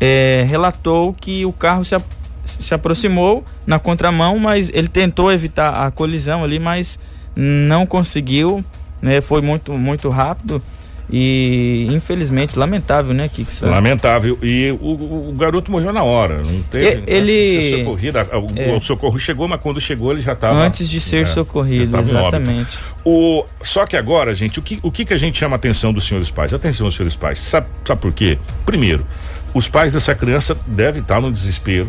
é, 0.00 0.44
relatou 0.48 1.12
que 1.12 1.44
o 1.44 1.52
carro 1.52 1.84
se, 1.84 1.96
se 2.44 2.74
aproximou 2.74 3.44
na 3.66 3.78
contramão, 3.78 4.38
mas 4.38 4.70
ele 4.72 4.88
tentou 4.88 5.32
evitar 5.32 5.86
a 5.86 5.90
colisão 5.90 6.44
ali, 6.44 6.58
mas 6.58 6.98
não 7.34 7.84
conseguiu, 7.84 8.64
né? 9.02 9.20
Foi 9.20 9.40
muito, 9.42 9.74
muito 9.74 10.08
rápido 10.08 10.62
e 11.08 11.86
infelizmente, 11.90 12.58
lamentável, 12.58 13.14
né, 13.14 13.28
Kiko? 13.28 13.50
Lamentável. 13.62 14.36
E 14.42 14.76
o, 14.80 15.28
o, 15.30 15.34
garoto 15.36 15.70
morreu 15.70 15.92
na 15.92 16.02
hora. 16.02 16.38
Não 16.38 16.62
teve. 16.62 17.04
Ele. 17.06 17.78
Socorrido, 17.78 18.18
o, 18.18 18.60
é. 18.60 18.76
o, 18.76 18.80
socorro 18.80 19.18
chegou, 19.18 19.46
mas 19.46 19.60
quando 19.60 19.80
chegou 19.80 20.12
ele 20.12 20.20
já 20.20 20.32
estava. 20.32 20.54
Antes 20.54 20.88
de 20.88 20.98
ser 20.98 21.22
é, 21.22 21.24
socorrido, 21.24 21.96
exatamente. 21.96 22.76
O, 23.04 23.44
só 23.62 23.86
que 23.86 23.96
agora, 23.96 24.34
gente, 24.34 24.58
o 24.58 24.62
que, 24.62 24.80
o 24.82 24.90
que, 24.90 25.04
que 25.04 25.14
a 25.14 25.16
gente 25.16 25.38
chama 25.38 25.54
a 25.54 25.58
atenção 25.58 25.92
dos 25.92 26.06
senhores 26.06 26.30
pais? 26.30 26.52
Atenção, 26.52 26.90
senhores 26.90 27.14
pais. 27.14 27.38
Sabe, 27.38 27.68
sabe 27.84 28.00
por 28.00 28.12
quê? 28.12 28.36
Primeiro, 28.64 29.06
os 29.54 29.68
pais 29.68 29.92
dessa 29.92 30.14
criança 30.14 30.56
devem 30.66 31.02
estar 31.02 31.20
no 31.20 31.30
desespero 31.30 31.88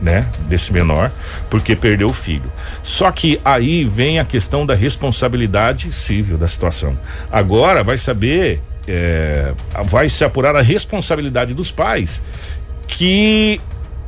né, 0.00 0.26
desse 0.48 0.72
menor, 0.72 1.10
porque 1.50 1.74
perdeu 1.74 2.08
o 2.08 2.12
filho. 2.12 2.50
Só 2.82 3.10
que 3.10 3.40
aí 3.44 3.84
vem 3.84 4.18
a 4.18 4.24
questão 4.24 4.66
da 4.66 4.74
responsabilidade 4.74 5.92
civil 5.92 6.36
da 6.36 6.46
situação. 6.46 6.94
Agora 7.30 7.82
vai 7.82 7.96
saber, 7.96 8.60
é, 8.86 9.52
vai 9.84 10.08
se 10.08 10.24
apurar 10.24 10.54
a 10.56 10.62
responsabilidade 10.62 11.54
dos 11.54 11.70
pais 11.70 12.22
que 12.86 13.60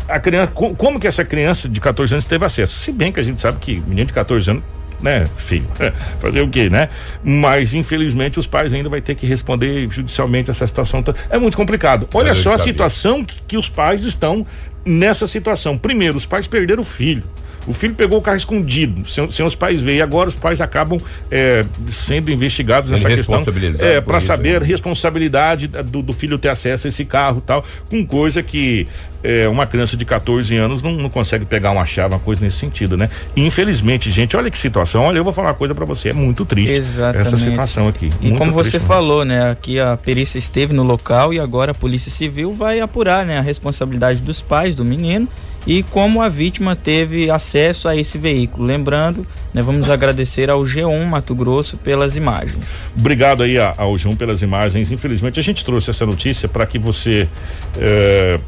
a 0.09 0.19
criança, 0.19 0.53
como 0.53 0.99
que 0.99 1.07
essa 1.07 1.25
criança 1.25 1.69
de 1.69 1.81
14 1.81 2.15
anos 2.15 2.25
teve 2.25 2.45
acesso? 2.45 2.79
Se 2.79 2.93
bem 2.93 3.13
que 3.13 3.21
a 3.21 3.23
gente 3.23 3.41
sabe 3.41 3.59
que 3.61 3.81
menino 3.81 4.07
de 4.07 4.13
14 4.13 4.51
anos 4.51 4.65
né, 5.01 5.25
filho? 5.37 5.69
Fazer 6.21 6.41
o 6.41 6.49
quê, 6.49 6.69
né? 6.69 6.89
Mas 7.23 7.75
infelizmente 7.75 8.39
os 8.39 8.47
pais 8.47 8.73
ainda 8.73 8.89
vai 8.89 9.01
ter 9.01 9.15
que 9.15 9.27
responder 9.27 9.89
judicialmente 9.91 10.51
essa 10.51 10.67
situação. 10.67 11.03
É 11.31 11.39
muito 11.39 11.57
complicado. 11.57 12.09
Olha 12.15 12.35
só 12.35 12.55
a 12.55 12.59
situação 12.59 13.25
que, 13.25 13.37
que 13.47 13.57
os 13.57 13.69
pais 13.69 14.05
estão 14.05 14.47
nessa 14.85 15.27
situação. 15.27 15.77
Primeiro, 15.77 16.17
os 16.17 16.27
pais 16.27 16.47
perderam 16.47 16.83
o 16.83 16.87
filho. 16.87 17.25
O 17.67 17.73
filho 17.73 17.95
pegou 17.95 18.19
o 18.19 18.23
carro 18.23 18.37
escondido, 18.37 19.07
sem, 19.09 19.31
sem 19.31 19.45
os 19.45 19.55
pais 19.55 19.83
ver. 19.83 19.97
E 19.97 20.03
agora 20.03 20.29
os 20.29 20.37
pais 20.37 20.61
acabam 20.61 20.99
é, 21.31 21.65
sendo 21.89 22.31
investigados 22.31 22.91
nessa 22.91 23.09
questão. 23.09 23.43
É, 23.81 24.01
para 24.01 24.21
saber 24.21 24.63
a 24.63 24.65
responsabilidade 24.65 25.69
do, 25.69 26.03
do, 26.03 26.13
filho 26.13 26.39
ter 26.39 26.49
acesso 26.49 26.87
a 26.87 26.89
esse 26.89 27.05
carro 27.05 27.41
tal, 27.41 27.65
com 27.91 28.05
coisa 28.05 28.43
que 28.43 28.87
é, 29.23 29.49
uma 29.49 29.67
criança 29.67 29.97
de 29.97 30.05
14 30.05 30.57
anos 30.57 30.83
não, 30.83 30.93
não, 30.93 31.09
consegue 31.11 31.45
pegar 31.45 31.73
uma 31.73 31.85
chave, 31.85 32.15
uma 32.15 32.21
coisa 32.21 32.45
nesse 32.45 32.59
sentido, 32.59 32.97
né? 32.97 33.11
E, 33.35 33.45
infelizmente, 33.45 34.11
gente, 34.11 34.37
olha 34.37 34.51
que 34.51 34.59
situação. 34.59 35.05
Olha, 35.05 35.19
eu 35.19 35.25
vou 35.25 35.33
falar 35.33 35.49
uma 35.49 35.55
coisa 35.55 35.75
para 35.75 35.85
você, 35.85 36.11
é 36.11 36.13
muito 36.13 36.45
triste 36.45 36.73
Exatamente. 36.73 37.27
essa 37.27 37.37
situação 37.37 37.89
aqui. 37.89 38.11
E 38.21 38.33
como 38.33 38.53
você 38.53 38.79
falou, 38.79 39.25
né? 39.25 39.51
Aqui 39.51 39.79
a 39.81 39.97
perícia 39.97 40.39
esteve 40.39 40.73
no 40.73 40.83
local 40.83 41.35
e 41.35 41.41
agora 41.41 41.73
a 41.73 41.75
Polícia 41.75 42.11
Civil 42.11 42.53
vai 42.55 42.81
apurar, 42.81 43.27
né? 43.27 43.39
A 43.39 43.43
responsabilidade 43.43 44.21
dos 44.21 44.41
pais 44.41 44.77
do 44.77 44.85
menino 44.85 45.29
e 45.67 45.83
como 45.83 46.23
a 46.23 46.29
vítima 46.29 46.75
teve 46.75 47.31
acesso 47.31 47.89
a 47.89 47.97
esse 47.97 48.17
veículo. 48.19 48.65
Lembrando, 48.65 49.27
né, 49.53 49.61
vamos 49.61 49.91
agradecer 49.91 50.51
ao 50.51 50.63
G1 50.63 51.05
Mato 51.05 51.35
Grosso 51.35 51.77
pelas 51.77 52.17
imagens. 52.17 52.87
Obrigado 52.99 53.43
aí 53.43 53.59
ao 53.59 53.95
G1 53.95 54.17
pelas 54.17 54.43
imagens. 54.43 54.91
Infelizmente 54.91 55.39
a 55.39 55.43
gente 55.43 55.65
trouxe 55.65 55.91
essa 55.91 56.07
notícia 56.07 56.49
para 56.49 56.67
que 56.67 56.79
você 56.79 57.29
eh, 57.77 58.41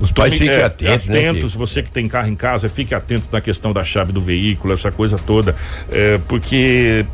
os 0.00 0.10
pais 0.10 0.32
fiquem 0.32 0.48
é, 0.48 0.64
atentos, 0.64 1.08
atentos 1.08 1.54
né, 1.54 1.58
você 1.58 1.82
que 1.82 1.90
tem 1.90 2.08
carro 2.08 2.28
em 2.28 2.34
casa, 2.34 2.68
fique 2.68 2.94
atento 2.94 3.28
na 3.30 3.40
questão 3.40 3.72
da 3.72 3.84
chave 3.84 4.12
do 4.12 4.20
veículo, 4.20 4.72
essa 4.72 4.90
coisa 4.90 5.16
toda, 5.16 5.54
é, 5.90 6.18
porque 6.26 7.06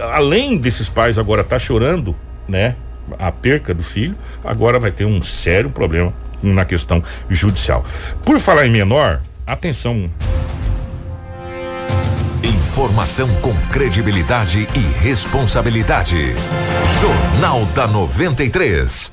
além 0.00 0.56
desses 0.56 0.88
pais 0.88 1.18
agora 1.18 1.42
estar 1.42 1.56
tá 1.56 1.58
chorando, 1.58 2.14
né, 2.48 2.76
a 3.18 3.32
perca 3.32 3.74
do 3.74 3.82
filho, 3.82 4.14
agora 4.44 4.78
vai 4.78 4.92
ter 4.92 5.04
um 5.04 5.22
sério 5.22 5.70
problema 5.70 6.14
na 6.52 6.64
questão 6.64 7.02
judicial. 7.28 7.84
Por 8.24 8.38
falar 8.38 8.66
em 8.66 8.70
menor, 8.70 9.20
atenção. 9.46 10.10
Informação 12.42 13.28
com 13.36 13.54
credibilidade 13.70 14.66
e 14.74 14.80
responsabilidade. 15.00 16.34
Jornal 17.00 17.64
da 17.66 17.86
93. 17.86 19.12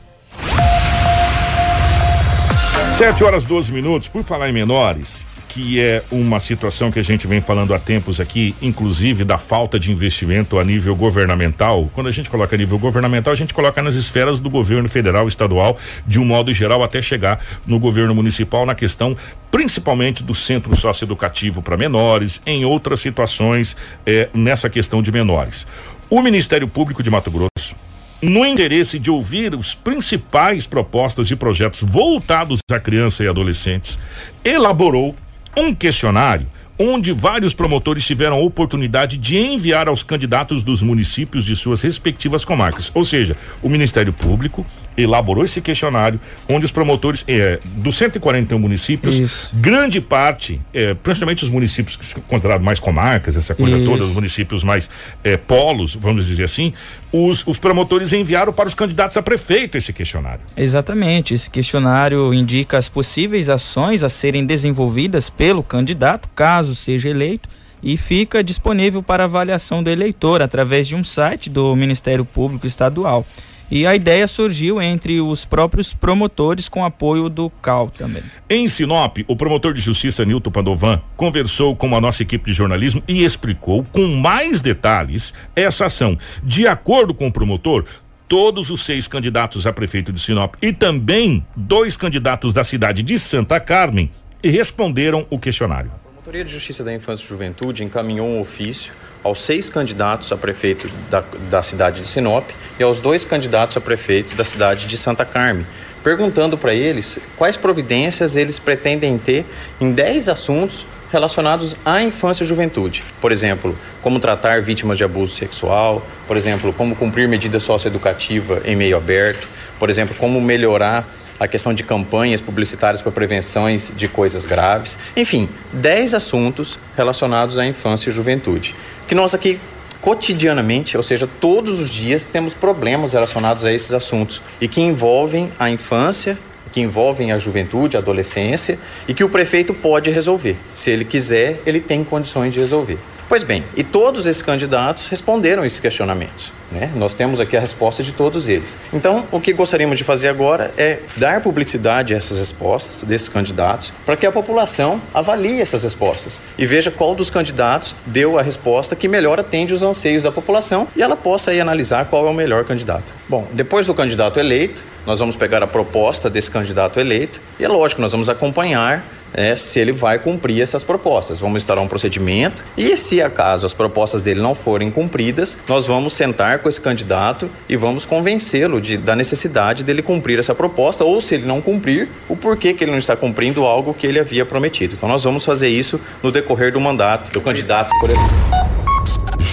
7 2.98 3.24
horas 3.24 3.44
12 3.44 3.72
minutos. 3.72 4.08
Por 4.08 4.24
falar 4.24 4.50
em 4.50 4.54
menores, 4.54 5.26
que 5.54 5.82
é 5.82 6.02
uma 6.10 6.40
situação 6.40 6.90
que 6.90 6.98
a 6.98 7.04
gente 7.04 7.28
vem 7.28 7.42
falando 7.42 7.74
há 7.74 7.80
tempos 7.80 8.22
aqui, 8.22 8.56
inclusive 8.62 9.26
da 9.26 9.38
falta 9.38 9.78
de 9.78 9.92
investimento 9.92 10.58
a 10.58 10.64
nível 10.64 10.96
governamental. 10.96 11.92
Quando 11.94 12.08
a 12.08 12.12
gente 12.12 12.30
coloca 12.30 12.56
a 12.56 12.58
nível 12.58 12.80
governamental, 12.80 13.34
a 13.34 13.36
gente 13.36 13.54
coloca 13.54 13.82
nas 13.82 13.96
esferas 13.96 14.40
do 14.40 14.50
governo 14.50 14.88
federal, 14.88 15.28
estadual, 15.28 15.78
de 16.08 16.20
um 16.20 16.26
modo 16.26 16.54
geral, 16.54 16.82
até 16.84 17.02
chegar 17.02 17.44
no 17.68 17.80
governo 17.80 18.16
municipal 18.16 18.66
na 18.66 18.74
questão 18.74 19.18
principalmente 19.52 20.24
do 20.24 20.34
centro 20.34 20.74
socioeducativo 20.74 21.62
para 21.62 21.76
menores, 21.76 22.42
em 22.46 22.64
outras 22.64 23.02
situações 23.02 23.76
eh, 24.06 24.30
nessa 24.34 24.70
questão 24.70 25.02
de 25.02 25.12
menores. 25.12 25.68
O 26.10 26.22
Ministério 26.22 26.68
Público 26.68 27.04
de 27.04 27.10
Mato 27.10 27.30
Grosso 27.30 27.76
no 28.22 28.46
interesse 28.46 29.00
de 29.00 29.10
ouvir 29.10 29.56
os 29.56 29.74
principais 29.74 30.68
propostas 30.68 31.32
e 31.32 31.36
projetos 31.36 31.82
voltados 31.82 32.60
à 32.72 32.80
criança 32.80 33.24
e 33.24 33.28
adolescentes, 33.28 33.98
elaborou 34.46 35.16
um 35.56 35.74
questionário 35.74 36.48
onde 36.80 37.12
vários 37.12 37.54
promotores 37.54 38.04
tiveram 38.06 38.38
a 38.38 38.40
oportunidade 38.40 39.18
de 39.18 39.38
enviar 39.38 39.88
aos 39.88 40.02
candidatos 40.02 40.64
dos 40.64 40.82
municípios 40.82 41.46
de 41.46 41.56
suas 41.56 41.82
respectivas 41.82 42.44
comarcas. 42.44 42.90
Ou 42.94 43.06
seja, 43.06 43.38
o 43.62 43.70
Ministério 43.70 44.12
Público 44.12 44.66
elaborou 44.98 45.44
esse 45.44 45.62
questionário 45.62 46.20
onde 46.50 46.66
os 46.66 46.72
promotores 46.72 47.24
é, 47.28 47.60
dos 47.64 47.96
141 47.96 48.60
municípios, 48.60 49.16
Isso. 49.16 49.50
grande 49.56 50.02
parte, 50.02 50.60
é, 50.74 50.94
principalmente 50.94 51.44
os 51.44 51.50
municípios 51.50 51.96
que 51.96 52.22
considerados 52.22 52.66
mais 52.66 52.80
comarcas, 52.80 53.36
essa 53.36 53.56
coisa 53.56 53.78
Isso. 53.78 53.90
toda, 53.90 54.04
os 54.04 54.14
municípios 54.14 54.64
mais 54.64 54.90
é, 55.24 55.38
polos, 55.38 55.96
vamos 55.96 56.28
dizer 56.28 56.44
assim, 56.44 56.74
os, 57.12 57.46
os 57.46 57.58
promotores 57.58 58.14
enviaram 58.14 58.54
para 58.54 58.68
os 58.68 58.74
candidatos 58.74 59.18
a 59.18 59.22
prefeito 59.22 59.78
esse 59.78 59.94
questionário. 59.94 60.42
Exatamente, 60.56 61.34
esse 61.34 61.50
questionário 61.50 62.34
indica 62.34 62.78
as 62.78 62.90
possíveis 62.90 63.50
ações 63.50 64.04
a 64.04 64.10
serem 64.10 64.46
desenvolvidas 64.46 65.30
pelo 65.30 65.64
candidato, 65.64 66.30
caso 66.36 66.76
seja 66.76 67.10
eleito, 67.10 67.50
e 67.84 67.98
fica 67.98 68.44
disponível 68.44 69.02
para 69.02 69.24
avaliação 69.24 69.82
do 69.82 69.90
eleitor 69.90 70.42
através 70.42 70.88
de 70.88 70.96
um 70.96 71.04
site 71.04 71.50
do 71.50 71.76
Ministério 71.76 72.24
Público 72.24 72.68
Estadual. 72.68 73.26
E 73.72 73.88
a 73.88 73.96
ideia 73.96 74.28
surgiu 74.28 74.82
entre 74.82 75.22
os 75.22 75.46
próprios 75.46 75.94
promotores 75.94 76.68
com 76.68 76.84
apoio 76.84 77.30
do 77.30 77.50
CAL 77.50 77.90
também. 77.90 78.22
Em 78.50 78.68
Sinop, 78.68 79.20
o 79.30 79.36
promotor 79.36 79.74
de 79.74 79.80
justiça 79.80 80.26
Nilton 80.26 80.52
Padovan 80.52 81.02
conversou 81.16 81.74
com 81.74 81.96
a 81.96 82.02
nossa 82.02 82.22
equipe 82.22 82.52
de 82.52 82.58
jornalismo 82.58 83.02
e 83.08 83.24
explicou 83.24 83.86
com 83.86 84.06
mais 84.08 84.62
detalhes 84.62 85.34
essa 85.56 85.86
ação. 85.86 86.18
De 86.44 86.68
acordo 86.68 87.14
com 87.14 87.28
o 87.28 87.32
promotor, 87.32 87.86
todos 88.28 88.70
os 88.70 88.84
seis 88.84 89.08
candidatos 89.08 89.66
a 89.66 89.72
prefeito 89.72 90.12
de 90.12 90.20
Sinop 90.20 90.56
e 90.62 90.74
também 90.74 91.46
dois 91.56 91.96
candidatos 91.96 92.54
da 92.54 92.66
cidade 92.66 93.02
de 93.02 93.18
Santa 93.18 93.58
Carmen 93.58 94.12
responderam 94.44 95.26
o 95.30 95.40
questionário. 95.40 95.92
A 96.22 96.24
Promotoria 96.24 96.46
de 96.46 96.54
Justiça 96.54 96.84
da 96.84 96.94
Infância 96.94 97.26
e 97.26 97.28
Juventude 97.28 97.84
encaminhou 97.84 98.28
um 98.28 98.42
ofício 98.42 98.94
aos 99.24 99.42
seis 99.42 99.72
candidatos 99.72 100.32
a 100.32 100.38
prefeito 100.38 100.88
da, 101.10 101.24
da 101.50 101.64
cidade 101.64 102.02
de 102.02 102.08
Sinop 102.08 102.48
e 102.80 102.84
aos 102.84 103.00
dois 103.00 103.26
candidatos 103.26 103.76
a 103.76 103.82
prefeito 103.82 104.36
da 104.36 104.44
cidade 104.44 104.86
de 104.86 105.00
Santa 105.00 105.26
Carme, 105.26 105.66
perguntando 106.04 106.60
para 106.60 106.76
eles 106.76 107.18
quais 107.36 107.58
providências 107.58 108.36
eles 108.36 108.60
pretendem 108.60 109.18
ter 109.18 109.48
em 109.80 109.92
dez 109.94 110.30
assuntos 110.30 110.86
relacionados 111.12 111.76
à 111.84 112.04
infância 112.04 112.44
e 112.44 112.48
juventude. 112.48 113.04
Por 113.20 113.32
exemplo, 113.32 113.76
como 114.04 114.20
tratar 114.20 114.62
vítimas 114.62 115.00
de 115.00 115.04
abuso 115.04 115.36
sexual, 115.36 116.06
por 116.28 116.38
exemplo, 116.38 116.72
como 116.72 116.96
cumprir 116.96 117.28
medida 117.28 117.60
socioeducativa 117.60 118.62
em 118.64 118.76
meio 118.76 118.96
aberto, 118.96 119.48
por 119.80 119.90
exemplo, 119.90 120.16
como 120.20 120.40
melhorar 120.40 121.04
a 121.40 121.48
questão 121.48 121.74
de 121.74 121.84
campanhas 121.84 122.42
publicitárias 122.42 123.02
para 123.02 123.12
prevenções 123.12 123.92
de 123.96 124.08
coisas 124.08 124.46
graves. 124.46 124.98
Enfim, 125.16 125.50
10 125.74 126.14
assuntos 126.14 126.80
relacionados 126.96 127.58
à 127.58 127.66
infância 127.66 128.10
e 128.10 128.14
juventude. 128.14 128.76
Que 129.08 129.16
nós 129.16 129.34
aqui 129.34 129.60
cotidianamente, 130.02 130.98
ou 130.98 131.04
seja, 131.04 131.30
todos 131.40 131.80
os 131.80 131.90
dias 131.90 132.26
temos 132.26 132.54
problemas 132.54 133.14
relacionados 133.14 133.64
a 133.64 133.72
esses 133.72 133.94
assuntos 133.94 134.42
e 134.60 134.68
que 134.68 134.82
envolvem 134.82 135.52
a 135.60 135.70
infância, 135.70 136.38
que 136.74 136.82
envolvem 136.82 137.32
a 137.32 137.38
juventude, 137.38 137.96
a 137.96 138.00
adolescência 138.00 138.80
e 139.08 139.14
que 139.14 139.24
o 139.24 139.30
prefeito 139.30 139.74
pode 139.74 140.10
resolver. 140.10 140.58
Se 140.74 140.90
ele 140.90 141.06
quiser, 141.06 141.62
ele 141.66 141.80
tem 141.80 142.04
condições 142.04 142.54
de 142.54 142.60
resolver. 142.60 142.98
Pois 143.30 143.44
bem, 143.44 143.64
e 143.78 143.84
todos 143.84 144.26
esses 144.26 144.42
candidatos 144.42 145.08
responderam 145.08 145.64
esses 145.64 145.80
questionamentos. 145.80 146.52
Né? 146.72 146.90
Nós 146.96 147.14
temos 147.14 147.40
aqui 147.40 147.58
a 147.58 147.60
resposta 147.60 148.02
de 148.02 148.12
todos 148.12 148.48
eles. 148.48 148.78
Então, 148.94 149.26
o 149.32 149.42
que 149.42 149.52
gostaríamos 149.52 149.98
de 149.98 150.04
fazer 150.04 150.30
agora 150.30 150.72
é 150.78 151.00
dar 151.18 151.42
publicidade 151.42 152.14
a 152.14 152.18
essas 152.18 152.40
respostas 152.40 153.04
desses 153.04 153.28
candidatos 153.28 153.92
para 154.06 154.16
que 154.16 154.26
a 154.26 154.32
população 154.32 155.02
avalie 155.14 155.60
essas 155.60 155.84
respostas 155.84 156.40
e 156.58 156.66
veja 156.66 156.90
qual 156.90 157.14
dos 157.14 157.30
candidatos 157.30 157.96
deu 158.06 158.40
a 158.40 158.42
resposta 158.42 158.96
que 158.96 159.08
melhor 159.08 159.40
atende 159.40 159.74
os 159.74 159.84
anseios 159.84 160.24
da 160.24 160.32
população 160.32 160.88
e 160.96 161.02
ela 161.02 161.18
possa 161.18 161.52
aí 161.52 161.60
analisar 161.60 162.06
qual 162.06 162.26
é 162.26 162.30
o 162.30 162.34
melhor 162.34 162.64
candidato. 162.64 163.14
Bom, 163.28 163.48
depois 163.52 163.86
do 163.86 163.94
candidato 163.94 164.40
eleito, 164.40 164.84
nós 165.06 165.20
vamos 165.20 165.36
pegar 165.36 165.62
a 165.64 165.68
proposta 165.68 166.30
desse 166.30 166.50
candidato 166.50 167.00
eleito 167.00 167.42
e 167.60 167.66
é 167.66 167.68
lógico, 167.68 168.02
nós 168.02 168.12
vamos 168.12 168.30
acompanhar 168.30 169.04
é, 169.34 169.56
se 169.56 169.80
ele 169.80 169.92
vai 169.92 170.20
cumprir 170.20 170.62
essas 170.62 170.84
propostas. 170.84 171.40
Vamos 171.40 171.62
instaurar 171.62 171.84
um 171.84 171.88
procedimento 171.88 172.64
e, 172.78 172.96
se 172.98 173.22
acaso 173.22 173.66
as 173.66 173.74
propostas 173.74 174.22
dele 174.22 174.42
não 174.42 174.54
forem 174.54 174.92
cumpridas, 174.92 175.58
nós 175.68 175.86
vamos 175.86 176.14
sentar 176.14 176.60
com 176.62 176.70
esse 176.70 176.80
candidato 176.80 177.50
e 177.68 177.76
vamos 177.76 178.06
convencê-lo 178.06 178.80
de, 178.80 178.98
da 178.98 179.16
necessidade 179.16 179.84
dele 179.84 180.02
cumprir 180.02 180.40
essa 180.40 180.56
proposta 180.56 181.04
ou, 181.04 181.20
se 181.20 181.36
ele 181.36 181.46
não 181.46 181.60
cumprir, 181.60 182.08
o 182.30 182.36
porquê 182.36 182.74
que 182.74 182.84
ele 182.84 182.92
não 182.92 183.00
está 183.00 183.16
cumprindo 183.16 183.66
algo 183.66 183.94
que 183.94 184.08
ele 184.08 184.20
havia 184.20 184.46
prometido. 184.46 184.96
Então, 184.96 185.10
nós 185.10 185.24
vamos 185.24 185.44
fazer 185.44 185.68
isso 185.68 186.00
no 186.24 186.32
decorrer 186.32 186.72
do 186.72 186.80
mandato 186.80 187.32
do 187.32 187.42
candidato, 187.42 187.92
por 188.00 188.10
exemplo. 188.10 188.32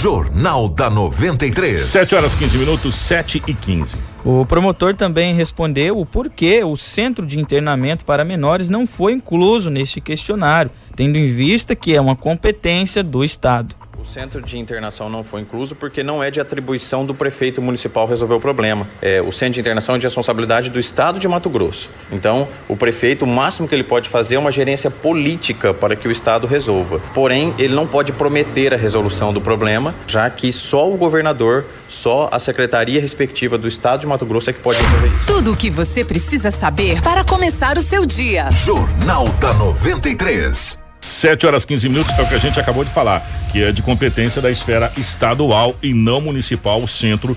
Jornal 0.01 0.69
da 0.69 0.89
93. 0.89 1.81
7 1.81 2.15
horas 2.15 2.35
15 2.35 2.57
minutos, 2.57 2.95
7 2.95 3.43
e 3.49 3.53
15. 3.53 3.97
O 4.25 4.47
promotor 4.47 4.95
também 4.95 5.35
respondeu 5.35 5.99
o 5.99 6.07
porquê 6.07 6.63
o 6.63 6.77
centro 6.77 7.27
de 7.27 7.41
internamento 7.41 8.05
para 8.05 8.25
menores 8.25 8.69
não 8.69 8.87
foi 8.87 9.13
incluso 9.13 9.71
neste 9.71 10.01
questionário, 10.01 10.71
tendo 10.95 11.19
em 11.19 11.27
vista 11.27 11.75
que 11.75 11.97
é 11.97 12.01
uma 12.01 12.15
competência 12.15 13.03
do 13.03 13.25
Estado 13.25 13.75
centro 14.05 14.41
de 14.43 14.59
internação 14.59 15.09
não 15.09 15.23
foi 15.23 15.41
incluso 15.41 15.75
porque 15.77 16.03
não 16.03 16.23
é 16.23 16.31
de 16.31 16.41
atribuição 16.41 17.05
do 17.05 17.15
prefeito 17.15 17.61
municipal 17.61 18.07
resolver 18.07 18.35
o 18.35 18.41
problema. 18.41 18.87
É, 19.01 19.21
o 19.21 19.31
centro 19.31 19.55
de 19.55 19.61
internação 19.61 19.95
é 19.95 19.99
de 19.99 20.05
responsabilidade 20.05 20.71
do 20.71 20.79
Estado 20.79 21.19
de 21.19 21.29
Mato 21.29 21.49
Grosso. 21.49 21.91
Então, 22.11 22.49
o 22.69 22.77
prefeito, 22.77 23.25
o 23.25 23.29
máximo 23.29 23.69
que 23.69 23.75
ele 23.75 23.85
pode 23.85 24.09
fazer 24.09 24.37
é 24.37 24.39
uma 24.39 24.51
gerência 24.51 24.91
política 24.91 25.73
para 25.75 25.95
que 25.95 26.09
o 26.09 26.11
Estado 26.11 26.47
resolva. 26.47 27.01
Porém, 27.15 27.55
ele 27.59 27.75
não 27.75 27.87
pode 27.87 28.13
prometer 28.13 28.73
a 28.73 28.77
resolução 28.77 29.33
do 29.33 29.41
problema, 29.41 29.95
já 30.07 30.29
que 30.31 30.53
só 30.53 30.91
o 30.91 30.97
governador, 30.97 31.65
só 31.89 32.29
a 32.33 32.39
secretaria 32.39 33.01
respectiva 33.01 33.59
do 33.59 33.69
Estado 33.69 34.01
de 34.01 34.07
Mato 34.07 34.27
Grosso 34.27 34.51
é 34.51 34.53
que 34.53 34.61
pode 34.61 34.81
resolver 34.81 35.09
isso. 35.09 35.27
Tudo 35.27 35.53
o 35.53 35.57
que 35.57 35.71
você 35.71 36.05
precisa 36.05 36.51
saber 36.51 37.03
para 37.03 37.25
começar 37.25 37.77
o 37.77 37.83
seu 37.83 38.07
dia. 38.07 38.51
Jornal 38.51 39.27
da 39.41 39.53
93. 39.53 40.88
7 41.09 41.47
horas 41.47 41.65
15 41.65 41.89
minutos 41.89 42.17
é 42.19 42.23
o 42.23 42.29
que 42.29 42.35
a 42.35 42.39
gente 42.39 42.61
acabou 42.61 42.85
de 42.85 42.91
falar, 42.91 43.27
que 43.51 43.63
é 43.63 43.73
de 43.73 43.83
competência 43.83 44.41
da 44.43 44.51
esfera 44.51 44.93
estadual 44.97 45.75
e 45.83 45.95
não 45.95 46.21
municipal, 46.21 46.87
centro 46.87 47.37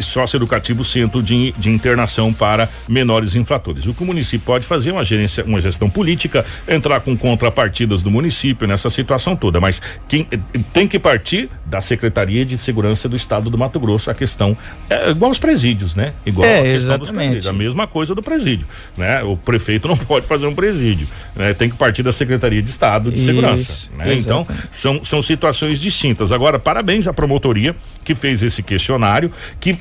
socioeducativo, 0.00 0.84
centro 0.84 1.22
de, 1.22 1.52
de 1.52 1.70
internação 1.70 2.32
para 2.32 2.68
menores 2.88 3.34
infratores. 3.34 3.86
O 3.86 3.94
que 3.94 4.02
o 4.02 4.06
município 4.06 4.44
pode 4.44 4.66
fazer 4.66 4.90
é 4.90 4.92
uma 4.92 5.04
gerência, 5.04 5.44
uma 5.44 5.60
gestão 5.60 5.88
política, 5.88 6.44
entrar 6.68 7.00
com 7.00 7.16
contrapartidas 7.16 8.02
do 8.02 8.10
município 8.10 8.66
nessa 8.66 8.90
situação 8.90 9.36
toda, 9.36 9.60
mas 9.60 9.80
quem 10.08 10.24
tem 10.72 10.88
que 10.88 10.98
partir 10.98 11.48
da 11.64 11.80
Secretaria 11.80 12.44
de 12.44 12.58
Segurança 12.58 13.08
do 13.08 13.16
Estado 13.16 13.48
do 13.48 13.56
Mato 13.56 13.80
Grosso. 13.80 14.10
A 14.10 14.14
questão 14.14 14.56
é 14.90 15.10
igual 15.10 15.30
aos 15.30 15.38
presídios, 15.38 15.94
né? 15.94 16.12
Igual 16.26 16.46
é, 16.46 16.58
a 16.58 16.62
questão 16.62 16.76
exatamente. 16.76 17.00
dos 17.00 17.10
presídios, 17.10 17.46
a 17.46 17.52
mesma 17.52 17.86
coisa 17.86 18.14
do 18.14 18.22
presídio, 18.22 18.66
né? 18.96 19.22
O 19.22 19.36
prefeito 19.36 19.88
não 19.88 19.96
pode 19.96 20.26
fazer 20.26 20.46
um 20.46 20.54
presídio, 20.54 21.08
né? 21.34 21.54
Tem 21.54 21.70
que 21.70 21.76
partir 21.76 22.02
da 22.02 22.12
Secretaria 22.12 22.60
de 22.60 22.68
Estado 22.68 23.11
de 23.12 23.18
Isso, 23.18 23.26
Segurança, 23.26 23.90
né? 23.96 24.14
Então, 24.14 24.46
são, 24.70 25.04
são 25.04 25.22
situações 25.22 25.80
distintas. 25.80 26.32
Agora, 26.32 26.58
parabéns 26.58 27.06
à 27.06 27.12
promotoria 27.12 27.76
que 28.04 28.14
fez 28.14 28.42
esse 28.42 28.62
questionário, 28.62 29.30
que 29.60 29.76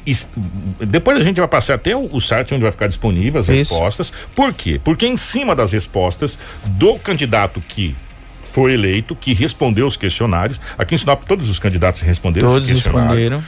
depois 0.88 1.18
a 1.18 1.24
gente 1.24 1.40
vai 1.40 1.48
passar 1.48 1.76
até 1.76 1.96
o, 1.96 2.08
o 2.12 2.22
site 2.22 2.54
onde 2.54 2.64
vai 2.64 2.72
ficar 2.72 2.88
disponível 2.88 3.40
as 3.40 3.48
Isso. 3.48 3.74
respostas. 3.74 4.12
Por 4.36 4.54
quê? 4.54 4.80
Porque 4.84 5.08
em 5.08 5.18
cima 5.18 5.56
das 5.56 5.72
respostas 5.72 6.38
do 6.66 7.00
candidato 7.00 7.62
que 7.68 7.96
foi 8.42 8.74
eleito, 8.74 9.16
que 9.16 9.34
respondeu 9.34 9.86
os 9.88 9.96
questionários, 9.96 10.60
aqui 10.78 10.96
em 10.96 10.98
Sinop 10.98 11.24
todos 11.26 11.50
os 11.50 11.60
candidatos 11.60 12.02
responderam 12.02 12.50
Todos 12.50 12.70
responderam. 12.70 13.44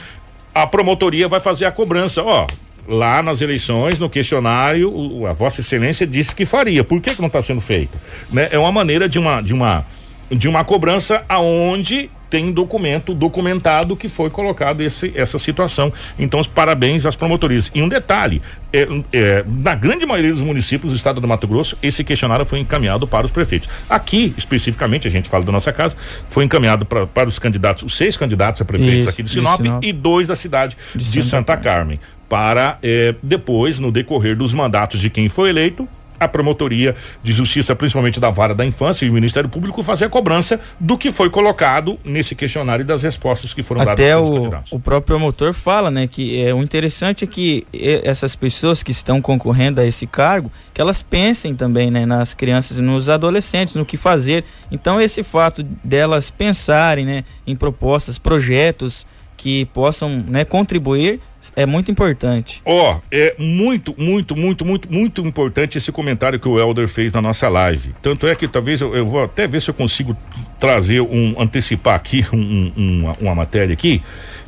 a 0.54 0.66
promotoria 0.66 1.28
vai 1.28 1.40
fazer 1.40 1.66
a 1.66 1.72
cobrança, 1.72 2.22
ó. 2.22 2.46
Lá 2.86 3.22
nas 3.22 3.40
eleições, 3.40 3.98
no 3.98 4.10
questionário, 4.10 5.26
a 5.26 5.32
Vossa 5.32 5.60
Excelência 5.60 6.06
disse 6.06 6.34
que 6.34 6.44
faria. 6.44 6.84
Por 6.84 7.00
que, 7.00 7.14
que 7.14 7.20
não 7.20 7.28
está 7.28 7.40
sendo 7.40 7.60
feito? 7.60 7.98
Né? 8.30 8.48
É 8.50 8.58
uma 8.58 8.70
maneira 8.70 9.08
de 9.08 9.18
uma, 9.18 9.40
de 9.40 9.54
uma, 9.54 9.86
de 10.30 10.48
uma 10.48 10.64
cobrança 10.64 11.24
aonde 11.28 12.10
tem 12.34 12.50
documento 12.50 13.14
documentado 13.14 13.94
que 13.94 14.08
foi 14.08 14.28
colocado 14.28 14.80
esse, 14.80 15.12
essa 15.14 15.38
situação. 15.38 15.92
Então, 16.18 16.40
os 16.40 16.48
parabéns 16.48 17.06
às 17.06 17.14
promotorias. 17.14 17.70
E 17.72 17.80
um 17.80 17.88
detalhe: 17.88 18.42
é, 18.72 18.88
é, 19.12 19.44
na 19.62 19.76
grande 19.76 20.04
maioria 20.04 20.32
dos 20.32 20.42
municípios 20.42 20.92
do 20.92 20.96
estado 20.96 21.20
do 21.20 21.28
Mato 21.28 21.46
Grosso, 21.46 21.78
esse 21.80 22.02
questionário 22.02 22.44
foi 22.44 22.58
encaminhado 22.58 23.06
para 23.06 23.24
os 23.24 23.30
prefeitos. 23.30 23.68
Aqui, 23.88 24.34
especificamente, 24.36 25.06
a 25.06 25.10
gente 25.12 25.28
fala 25.28 25.44
da 25.44 25.52
nossa 25.52 25.72
casa, 25.72 25.96
foi 26.28 26.44
encaminhado 26.44 26.84
pra, 26.84 27.06
para 27.06 27.28
os 27.28 27.38
candidatos, 27.38 27.84
os 27.84 27.96
seis 27.96 28.16
candidatos 28.16 28.60
a 28.60 28.64
prefeitos 28.64 28.98
Isso, 28.98 29.10
aqui 29.10 29.22
de 29.22 29.28
de 29.28 29.38
Sinop, 29.38 29.60
Sinop. 29.60 29.84
e 29.84 29.92
dois 29.92 30.26
da 30.26 30.34
cidade 30.34 30.76
de, 30.92 31.04
De 31.08 31.22
Santa, 31.22 31.52
Santa 31.52 31.56
Carmen. 31.56 32.00
Para 32.28 32.78
eh, 32.82 33.14
depois, 33.22 33.78
no 33.78 33.92
decorrer 33.92 34.34
dos 34.34 34.52
mandatos 34.52 34.98
de 34.98 35.08
quem 35.08 35.28
foi 35.28 35.50
eleito, 35.50 35.88
a 36.18 36.28
promotoria 36.28 36.94
de 37.22 37.32
justiça, 37.32 37.74
principalmente 37.74 38.20
da 38.20 38.30
vara 38.30 38.54
da 38.54 38.64
infância 38.64 39.04
e 39.04 39.10
o 39.10 39.12
Ministério 39.12 39.48
Público, 39.48 39.82
fazer 39.82 40.04
a 40.06 40.08
cobrança 40.08 40.60
do 40.78 40.96
que 40.96 41.10
foi 41.10 41.28
colocado 41.30 41.98
nesse 42.04 42.34
questionário 42.34 42.82
e 42.82 42.86
das 42.86 43.02
respostas 43.02 43.52
que 43.52 43.62
foram 43.62 43.84
dadas 43.84 43.92
Até 44.04 44.14
pelos 44.14 44.30
o, 44.30 44.34
candidatos. 44.34 44.72
o 44.72 44.78
próprio 44.80 45.16
promotor 45.16 45.52
fala, 45.52 45.90
né, 45.90 46.06
que 46.06 46.40
é, 46.42 46.54
o 46.54 46.62
interessante 46.62 47.24
é 47.24 47.26
que 47.26 47.66
e- 47.72 48.00
essas 48.04 48.34
pessoas 48.36 48.82
que 48.82 48.90
estão 48.92 49.20
concorrendo 49.20 49.80
a 49.80 49.86
esse 49.86 50.06
cargo, 50.06 50.50
que 50.72 50.80
elas 50.80 51.02
pensem 51.02 51.54
também, 51.54 51.90
né, 51.90 52.06
nas 52.06 52.34
crianças 52.34 52.78
e 52.78 52.82
nos 52.82 53.08
adolescentes, 53.08 53.74
no 53.74 53.84
que 53.84 53.96
fazer. 53.96 54.44
Então 54.70 55.00
esse 55.00 55.22
fato 55.22 55.62
delas 55.82 56.30
pensarem, 56.30 57.04
né, 57.04 57.24
em 57.46 57.54
propostas, 57.56 58.18
projetos 58.18 59.06
que 59.36 59.64
possam, 59.66 60.24
né, 60.26 60.44
contribuir 60.44 61.20
é 61.54 61.66
muito 61.66 61.90
importante. 61.90 62.62
Ó, 62.64 62.98
é 63.10 63.34
muito, 63.38 63.94
muito, 63.98 64.34
muito, 64.34 64.64
muito, 64.64 64.90
muito 64.90 65.20
importante 65.26 65.76
esse 65.76 65.92
comentário 65.92 66.40
que 66.40 66.48
o 66.48 66.58
Elder 66.58 66.88
fez 66.88 67.12
na 67.12 67.20
nossa 67.20 67.48
live. 67.48 67.94
Tanto 68.00 68.26
é 68.26 68.34
que 68.34 68.48
talvez 68.48 68.80
eu, 68.80 68.94
eu 68.96 69.04
vou 69.06 69.22
até 69.22 69.46
ver 69.46 69.60
se 69.60 69.68
eu 69.68 69.74
consigo 69.74 70.16
trazer 70.58 71.02
um, 71.02 71.34
antecipar 71.38 71.94
aqui 71.96 72.24
um- 72.32 72.72
um- 72.76 73.00
uma, 73.02 73.16
uma 73.20 73.34
matéria 73.34 73.74
aqui, 73.74 74.00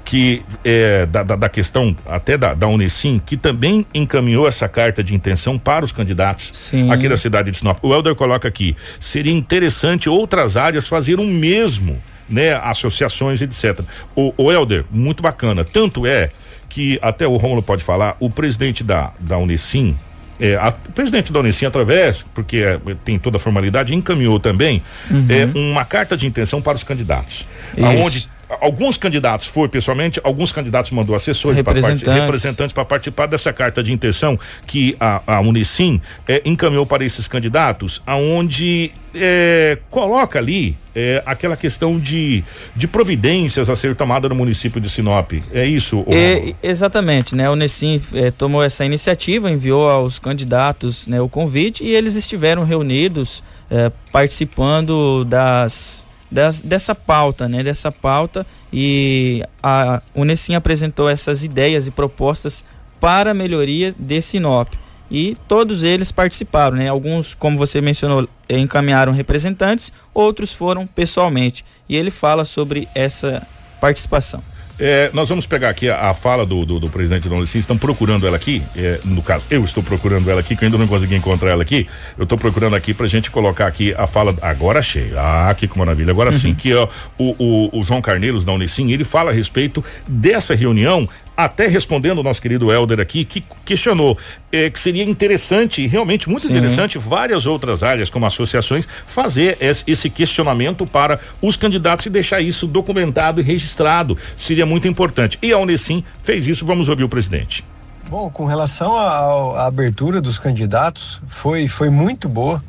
que 0.05 0.43
é 0.65 1.05
da, 1.05 1.23
da, 1.23 1.37
da 1.37 1.49
questão 1.51 1.95
até 2.07 2.39
da, 2.39 2.55
da 2.55 2.67
Unesim, 2.69 3.21
que 3.27 3.37
também 3.37 3.85
encaminhou 3.93 4.47
essa 4.49 4.69
carta 4.69 5.03
de 5.05 5.15
intenção 5.15 5.59
para 5.59 5.85
os 5.85 5.93
candidatos 5.93 6.51
Sim. 6.55 6.91
aqui 6.91 7.09
da 7.09 7.17
cidade 7.17 7.51
de 7.51 7.59
Sinop. 7.59 7.79
O 7.83 7.93
Elder 7.93 8.15
coloca 8.15 8.47
aqui, 8.49 8.75
seria 9.01 9.33
interessante 9.33 10.09
outras 10.09 10.57
áreas 10.57 10.87
fazer 10.89 11.19
o 11.21 11.25
mesmo, 11.25 12.01
né? 12.29 12.55
Associações, 12.55 13.41
etc. 13.43 13.81
O, 14.15 14.33
o 14.37 14.53
Elder, 14.53 14.85
muito 14.91 15.23
bacana. 15.23 15.65
Tanto 15.65 16.07
é 16.07 16.31
que 16.69 16.99
até 17.01 17.27
o 17.27 17.37
Romulo 17.37 17.63
pode 17.63 17.83
falar, 17.85 18.17
o 18.21 18.29
presidente 18.29 18.83
da, 18.85 19.13
da 19.21 19.39
Unesim, 19.39 19.97
é, 20.39 20.57
a- 20.57 20.75
o 20.89 20.93
presidente 20.93 21.33
da 21.33 21.41
Unesim, 21.41 21.65
através, 21.65 22.25
porque 22.35 22.59
é, 22.59 22.79
tem 23.05 23.19
toda 23.19 23.37
a 23.37 23.41
formalidade, 23.41 23.95
encaminhou 23.95 24.39
também 24.39 24.83
é, 25.29 25.59
uma 25.59 25.85
carta 25.85 26.17
de 26.17 26.27
intenção 26.27 26.61
para 26.61 26.77
os 26.77 26.85
candidatos. 26.85 27.47
Isso. 27.77 27.87
Aonde 27.87 28.29
alguns 28.61 28.97
candidatos 28.97 29.47
foi 29.47 29.69
pessoalmente, 29.69 30.21
alguns 30.23 30.53
candidatos 30.53 30.91
mandou 30.91 31.15
assessores 31.17 31.61
para 31.63 31.75
Representantes. 31.75 32.23
representantes 32.23 32.73
para 32.73 32.85
participar 32.85 33.27
dessa 33.27 33.53
carta 33.53 33.83
de 33.83 33.93
intenção 33.93 34.39
que 34.67 34.97
a, 35.01 35.23
a 35.27 35.41
Unicim 35.41 36.01
é, 36.27 36.43
encaminhou 36.45 36.87
para 36.87 37.05
esses 37.05 37.27
candidatos, 37.27 38.03
aonde 38.07 38.93
é, 39.15 39.79
coloca 39.91 40.39
ali 40.39 40.77
é, 40.95 41.23
aquela 41.27 41.57
questão 41.57 41.99
de, 41.99 42.45
de 42.75 42.87
providências 42.87 43.69
a 43.69 43.77
ser 43.77 43.97
tomada 43.97 44.29
no 44.29 44.35
município 44.35 44.81
de 44.81 44.89
Sinop. 44.89 45.33
É 45.53 45.67
isso? 45.67 46.01
Romulo? 46.01 46.17
exatamente, 46.63 47.35
né? 47.35 47.51
O 47.51 47.57
Nessim 47.57 48.01
eh, 48.15 48.31
tomou 48.31 48.63
essa 48.63 48.85
iniciativa, 48.85 49.51
enviou 49.51 49.89
aos 49.89 50.19
candidatos 50.19 51.07
né, 51.07 51.21
o 51.21 51.29
convite 51.29 51.85
e 51.85 51.95
eles 51.95 52.15
estiveram 52.15 52.65
reunidos 52.65 53.43
eh, 53.71 53.91
participando 54.13 55.25
das, 55.25 56.06
das- 56.31 56.61
dessa 56.61 56.95
pauta, 56.95 57.49
né? 57.49 57.63
Dessa 57.63 57.91
pauta 57.93 58.47
e 58.73 59.43
a 59.63 60.03
Unesim 60.15 60.55
apresentou 60.55 61.09
essas 61.09 61.45
ideias 61.45 61.87
e 61.87 61.91
propostas 61.91 62.65
para 63.01 63.31
a 63.31 63.35
melhoria 63.35 63.95
de 63.99 64.21
Sinop. 64.21 64.73
E 65.11 65.37
todos 65.47 65.83
eles 65.85 66.11
participaram, 66.11 66.77
né? 66.77 66.89
Alguns, 66.89 67.35
como 67.35 67.57
você 67.57 67.81
mencionou, 67.81 68.29
eh, 68.49 68.59
encaminharam 68.59 69.13
representantes, 69.13 69.93
outros 70.13 70.53
foram 70.53 70.87
pessoalmente. 70.87 71.65
E 71.89 71.95
ele 71.95 72.11
fala 72.11 72.45
sobre 72.45 72.89
essa 72.95 73.47
participação. 73.81 74.43
É, 74.79 75.11
nós 75.15 75.29
vamos 75.29 75.47
pegar 75.47 75.71
aqui 75.71 75.89
a, 75.89 76.11
a 76.11 76.15
fala 76.15 76.45
do, 76.45 76.65
do, 76.67 76.79
do 76.79 76.91
presidente 76.91 77.29
da 77.29 77.35
Unicim, 77.35 77.59
estão 77.59 77.79
procurando 77.79 78.27
ela 78.27 78.37
aqui, 78.37 78.63
é, 78.77 79.01
no 79.05 79.23
caso, 79.23 79.45
eu 79.51 79.65
estou 79.65 79.83
procurando 79.83 80.31
ela 80.31 80.41
aqui, 80.41 80.55
que 80.55 80.65
eu 80.65 80.67
ainda 80.67 80.77
não 80.77 80.87
consegui 80.87 81.15
encontrar 81.15 81.51
ela 81.51 81.63
aqui, 81.63 81.87
eu 82.19 82.25
estou 82.25 82.37
procurando 82.37 82.77
aqui 82.77 82.93
pra 82.93 83.07
gente 83.07 83.31
colocar 83.31 83.67
aqui 83.67 83.95
a 83.95 84.07
fala, 84.07 84.37
agora 84.43 84.81
achei, 84.81 85.13
ah, 85.17 85.55
que 85.57 85.67
maravilha, 85.79 86.11
agora 86.11 86.31
sim, 86.31 86.55
que 86.55 86.75
ó, 86.75 86.89
o, 87.17 87.35
o, 87.39 87.81
o 87.81 87.85
João 87.85 88.03
Carneiros 88.03 88.45
da 88.45 88.53
Unicim, 88.53 88.91
ele 88.91 89.05
fala 89.05 89.31
a 89.31 89.35
respeito 89.35 89.83
dessa 90.07 90.55
reunião, 90.55 91.09
até 91.37 91.67
respondendo 91.67 92.19
o 92.19 92.23
nosso 92.23 92.41
querido 92.41 92.73
Helder 92.73 92.99
aqui, 93.01 93.25
que 93.25 93.45
questionou 93.65 94.17
é, 94.51 94.71
que 94.71 94.81
seria 94.81 95.05
interessante, 95.05 95.87
realmente 95.87 96.29
muito 96.29 96.47
Sim. 96.47 96.53
interessante, 96.55 96.97
várias 96.99 97.47
outras 97.47 97.83
áreas, 97.83 98.09
como 98.09 98.25
associações, 98.25 98.89
fazer 99.07 99.59
es- 99.61 99.85
esse 99.87 100.09
questionamento 100.09 100.87
para 100.87 101.21
os 101.43 101.57
candidatos 101.57 102.07
e 102.07 102.11
deixar 102.11 102.41
isso 102.41 102.67
documentado 102.67 103.41
e 103.41 103.45
registrado. 103.45 104.17
Seria 104.37 104.65
muito 104.65 104.89
importante. 104.89 105.39
E 105.43 105.53
a 105.53 105.59
Unesim 105.59 106.03
fez 106.23 106.47
isso, 106.49 106.65
vamos 106.65 106.89
ouvir 106.89 107.05
o 107.05 107.09
presidente. 107.09 107.65
Bom, 108.09 108.31
com 108.31 108.47
relação 108.47 108.97
à 108.97 109.67
abertura 109.67 110.21
dos 110.21 110.39
candidatos, 110.39 111.21
foi, 111.29 111.67
foi 111.69 111.91
muito 111.91 112.29
boa. 112.29 112.63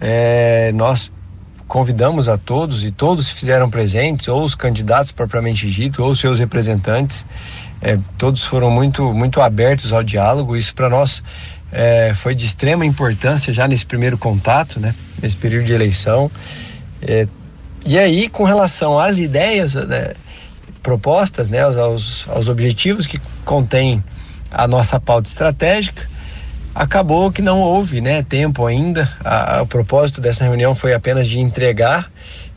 É, 0.00 0.72
nós 0.74 1.10
convidamos 1.68 2.28
a 2.28 2.36
todos 2.36 2.84
e 2.84 2.90
todos 2.90 3.28
se 3.28 3.34
fizeram 3.34 3.70
presentes, 3.70 4.28
ou 4.28 4.42
os 4.44 4.54
candidatos 4.54 5.12
propriamente 5.12 5.70
dito, 5.70 6.02
ou 6.02 6.14
seus 6.14 6.38
representantes. 6.38 7.24
É, 7.82 7.98
todos 8.16 8.44
foram 8.44 8.70
muito, 8.70 9.12
muito 9.12 9.40
abertos 9.40 9.92
ao 9.92 10.02
diálogo. 10.02 10.56
Isso 10.56 10.74
para 10.74 10.88
nós 10.88 11.22
é, 11.72 12.12
foi 12.14 12.34
de 12.34 12.46
extrema 12.46 12.86
importância 12.86 13.52
já 13.52 13.66
nesse 13.66 13.84
primeiro 13.84 14.16
contato, 14.16 14.78
né, 14.78 14.94
nesse 15.20 15.36
período 15.36 15.64
de 15.64 15.72
eleição. 15.72 16.30
É, 17.00 17.26
e 17.84 17.98
aí, 17.98 18.28
com 18.28 18.44
relação 18.44 18.98
às 18.98 19.18
ideias 19.18 19.74
né, 19.74 20.12
propostas, 20.82 21.48
né, 21.48 21.60
aos, 21.62 22.24
aos 22.28 22.48
objetivos 22.48 23.06
que 23.06 23.20
contém 23.44 24.02
a 24.50 24.68
nossa 24.68 25.00
pauta 25.00 25.28
estratégica, 25.28 26.08
acabou 26.74 27.32
que 27.32 27.42
não 27.42 27.60
houve 27.60 28.00
né, 28.00 28.22
tempo 28.22 28.64
ainda. 28.66 29.10
A- 29.24 29.58
a- 29.58 29.62
o 29.62 29.66
propósito 29.66 30.20
dessa 30.20 30.44
reunião 30.44 30.74
foi 30.74 30.94
apenas 30.94 31.26
de 31.26 31.38
entregar 31.40 32.10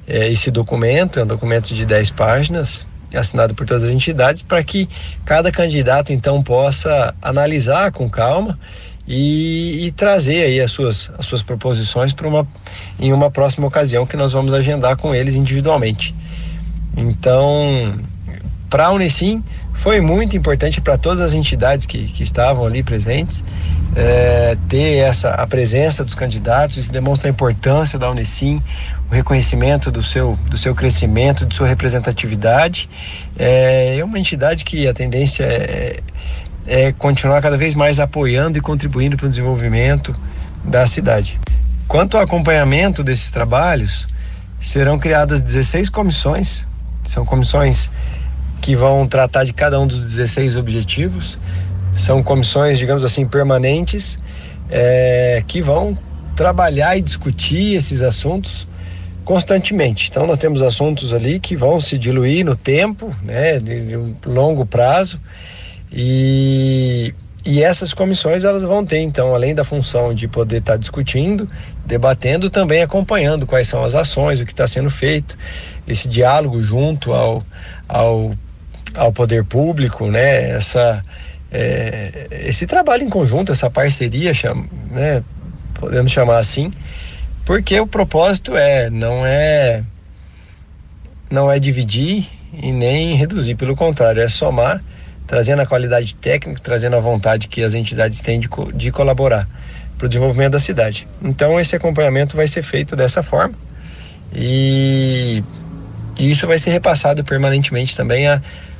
eh, 0.08 0.32
esse 0.32 0.52
documento, 0.52 1.20
é 1.20 1.24
um 1.24 1.28
documento 1.28 1.74
de 1.74 1.84
10 1.84 2.12
páginas, 2.12 2.86
assinado 3.16 3.54
por 3.56 3.66
todas 3.66 3.84
as 3.84 3.92
entidades, 3.92 4.42
para 4.42 4.64
que 4.64 4.90
cada 5.26 5.52
candidato 5.52 6.12
então 6.14 6.42
possa 6.42 7.14
analisar 7.22 7.92
com 7.92 8.10
calma 8.10 8.58
e, 9.08 9.86
e 9.86 9.92
trazer 9.92 10.46
aí 10.46 10.60
as 10.60 10.72
suas, 10.72 11.12
as 11.18 11.26
suas 11.26 11.42
proposições 11.42 12.14
para 12.14 12.28
uma, 12.28 12.48
em 13.00 13.14
uma 13.14 13.30
próxima 13.30 13.68
ocasião 13.68 14.06
que 14.06 14.18
nós 14.18 14.34
vamos 14.34 14.54
agendar 14.54 14.98
com 14.98 15.14
eles 15.14 15.36
individualmente. 15.36 16.16
Então, 16.98 18.00
para 18.70 18.88
a 18.88 18.92
Unicim 18.92 19.44
foi 19.74 20.02
muito 20.02 20.36
importante 20.36 20.82
para 20.82 20.98
todas 20.98 21.20
as 21.20 21.34
entidades 21.34 21.86
que, 21.86 22.06
que 22.06 22.24
estavam 22.24 22.66
ali 22.66 22.82
presentes 22.82 23.44
eh, 23.96 24.58
ter 24.68 24.98
essa 24.98 25.32
a 25.32 25.46
presença 25.46 26.04
dos 26.04 26.16
candidatos 26.16 26.78
isso 26.78 26.92
demonstra 26.92 27.30
a 27.30 27.32
importância 27.32 28.00
da 28.00 28.10
Unicim 28.10 28.64
reconhecimento 29.16 29.92
do 29.92 30.04
seu, 30.04 30.38
do 30.50 30.58
seu 30.58 30.76
crescimento, 30.76 31.46
de 31.46 31.56
sua 31.56 31.68
representatividade. 31.68 32.90
É, 33.38 33.98
é 33.98 34.04
uma 34.04 34.20
entidade 34.20 34.64
que 34.64 34.88
a 34.88 34.94
tendência 34.94 35.44
é, 35.44 36.00
é 36.68 36.92
continuar 36.92 37.42
cada 37.42 37.58
vez 37.58 37.74
mais 37.74 38.00
apoiando 38.00 38.58
e 38.58 38.62
contribuindo 38.62 39.18
para 39.18 39.26
o 39.26 39.30
desenvolvimento 39.30 40.16
da 40.64 40.86
cidade. 40.86 41.40
Quanto 41.88 42.18
ao 42.18 42.24
acompanhamento 42.24 43.04
desses 43.04 43.30
trabalhos, 43.30 44.08
serão 44.60 45.00
criadas 45.00 45.42
16 45.42 45.90
comissões, 45.90 46.68
são 47.06 47.26
comissões 47.26 47.92
que 48.62 48.76
vão 48.76 49.08
tratar 49.08 49.44
de 49.44 49.54
cada 49.54 49.80
um 49.80 49.86
dos 49.86 50.00
16 50.00 50.56
objetivos, 50.56 51.38
são 51.96 52.22
comissões, 52.24 52.78
digamos 52.78 53.04
assim, 53.04 53.26
permanentes, 53.26 54.20
é, 54.70 55.44
que 55.48 55.62
vão 55.62 55.98
trabalhar 56.36 56.98
e 56.98 57.02
discutir 57.02 57.76
esses 57.76 58.02
assuntos 58.02 58.68
constantemente. 59.26 60.08
Então 60.10 60.26
nós 60.26 60.38
temos 60.38 60.62
assuntos 60.62 61.14
ali 61.14 61.40
que 61.40 61.56
vão 61.56 61.82
se 61.82 61.98
diluir 61.98 62.46
no 62.46 62.56
tempo, 62.56 63.14
né, 63.24 63.60
de, 63.60 63.88
de 63.88 63.98
um 63.98 64.16
longo 64.26 64.66
prazo, 64.66 65.20
e, 65.92 67.14
e 67.44 67.62
essas 67.64 67.94
comissões 67.94 68.44
elas 68.44 68.64
vão 68.64 68.86
ter 68.86 69.00
então, 69.00 69.34
além 69.34 69.56
da 69.56 69.64
função 69.64 70.14
de 70.14 70.28
poder 70.28 70.58
estar 70.58 70.74
tá 70.74 70.78
discutindo, 70.78 71.50
debatendo, 71.86 72.50
também 72.50 72.82
acompanhando 72.82 73.48
quais 73.48 73.68
são 73.68 73.84
as 73.84 73.96
ações, 73.96 74.40
o 74.40 74.46
que 74.46 74.54
está 74.54 74.68
sendo 74.68 74.90
feito, 74.90 75.36
esse 75.88 76.08
diálogo 76.08 76.62
junto 76.64 77.12
ao, 77.12 77.44
ao, 77.90 78.34
ao 78.94 79.12
poder 79.12 79.44
público, 79.44 80.06
né, 80.06 80.52
essa 80.52 81.04
é, 81.52 82.28
esse 82.46 82.68
trabalho 82.68 83.04
em 83.04 83.10
conjunto, 83.10 83.52
essa 83.52 83.70
parceria, 83.70 84.34
né, 84.92 85.24
podemos 85.74 86.12
chamar 86.12 86.40
assim, 86.40 86.74
porque 87.46 87.80
o 87.80 87.88
propósito 87.88 88.58
é 88.58 88.90
não 88.90 89.26
é 89.26 89.84
não 91.30 91.52
é 91.52 91.60
dividir 91.60 92.28
e 92.54 92.72
nem 92.72 93.16
reduzir, 93.16 93.56
pelo 93.56 93.76
contrário, 93.76 94.22
é 94.22 94.28
somar, 94.28 94.82
trazendo 95.28 95.62
a 95.62 95.66
qualidade 95.66 96.16
técnica, 96.16 96.62
trazendo 96.64 96.96
a 96.96 97.00
vontade 97.00 97.48
que 97.48 97.62
as 97.62 97.74
entidades 97.74 98.22
têm 98.22 98.40
de, 98.40 98.48
de 98.74 98.92
colaborar 98.92 99.48
para 99.98 100.06
o 100.06 100.10
desenvolvimento 100.10 100.54
da 100.54 100.60
cidade. 100.60 101.08
Então 101.22 101.60
esse 101.60 101.76
acompanhamento 101.76 102.36
vai 102.36 102.48
ser 102.48 102.64
feito 102.64 102.96
dessa 102.96 103.22
forma 103.24 103.56
e, 104.34 105.44
e 106.18 106.32
isso 106.32 106.48
vai 106.48 106.60
ser 106.60 106.72
repassado 106.72 107.24
permanentemente 107.24 107.96
também 107.96 108.26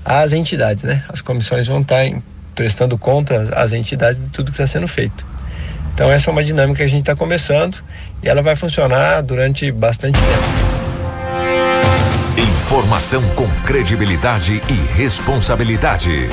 às 0.04 0.34
entidades, 0.34 0.84
né? 0.84 1.04
As 1.10 1.22
comissões 1.22 1.68
vão 1.68 1.82
estar 1.82 2.06
em, 2.06 2.22
prestando 2.54 2.98
conta 2.98 3.50
às 3.56 3.74
entidades 3.74 4.22
de 4.22 4.30
tudo 4.30 4.52
que 4.52 4.62
está 4.62 4.68
sendo 4.68 4.88
feito. 4.88 5.26
Então 5.94 6.12
essa 6.12 6.30
é 6.30 6.32
uma 6.32 6.44
dinâmica 6.44 6.78
que 6.78 6.84
a 6.84 6.88
gente 6.88 7.02
está 7.02 7.16
começando 7.16 7.78
e 8.26 8.30
ela 8.30 8.42
vai 8.42 8.56
funcionar 8.56 9.22
durante 9.22 9.72
bastante 9.72 10.20
tempo. 10.20 10.66
Informação 12.36 13.22
com 13.36 13.48
credibilidade 13.64 14.62
e 14.68 14.94
responsabilidade. 14.98 16.28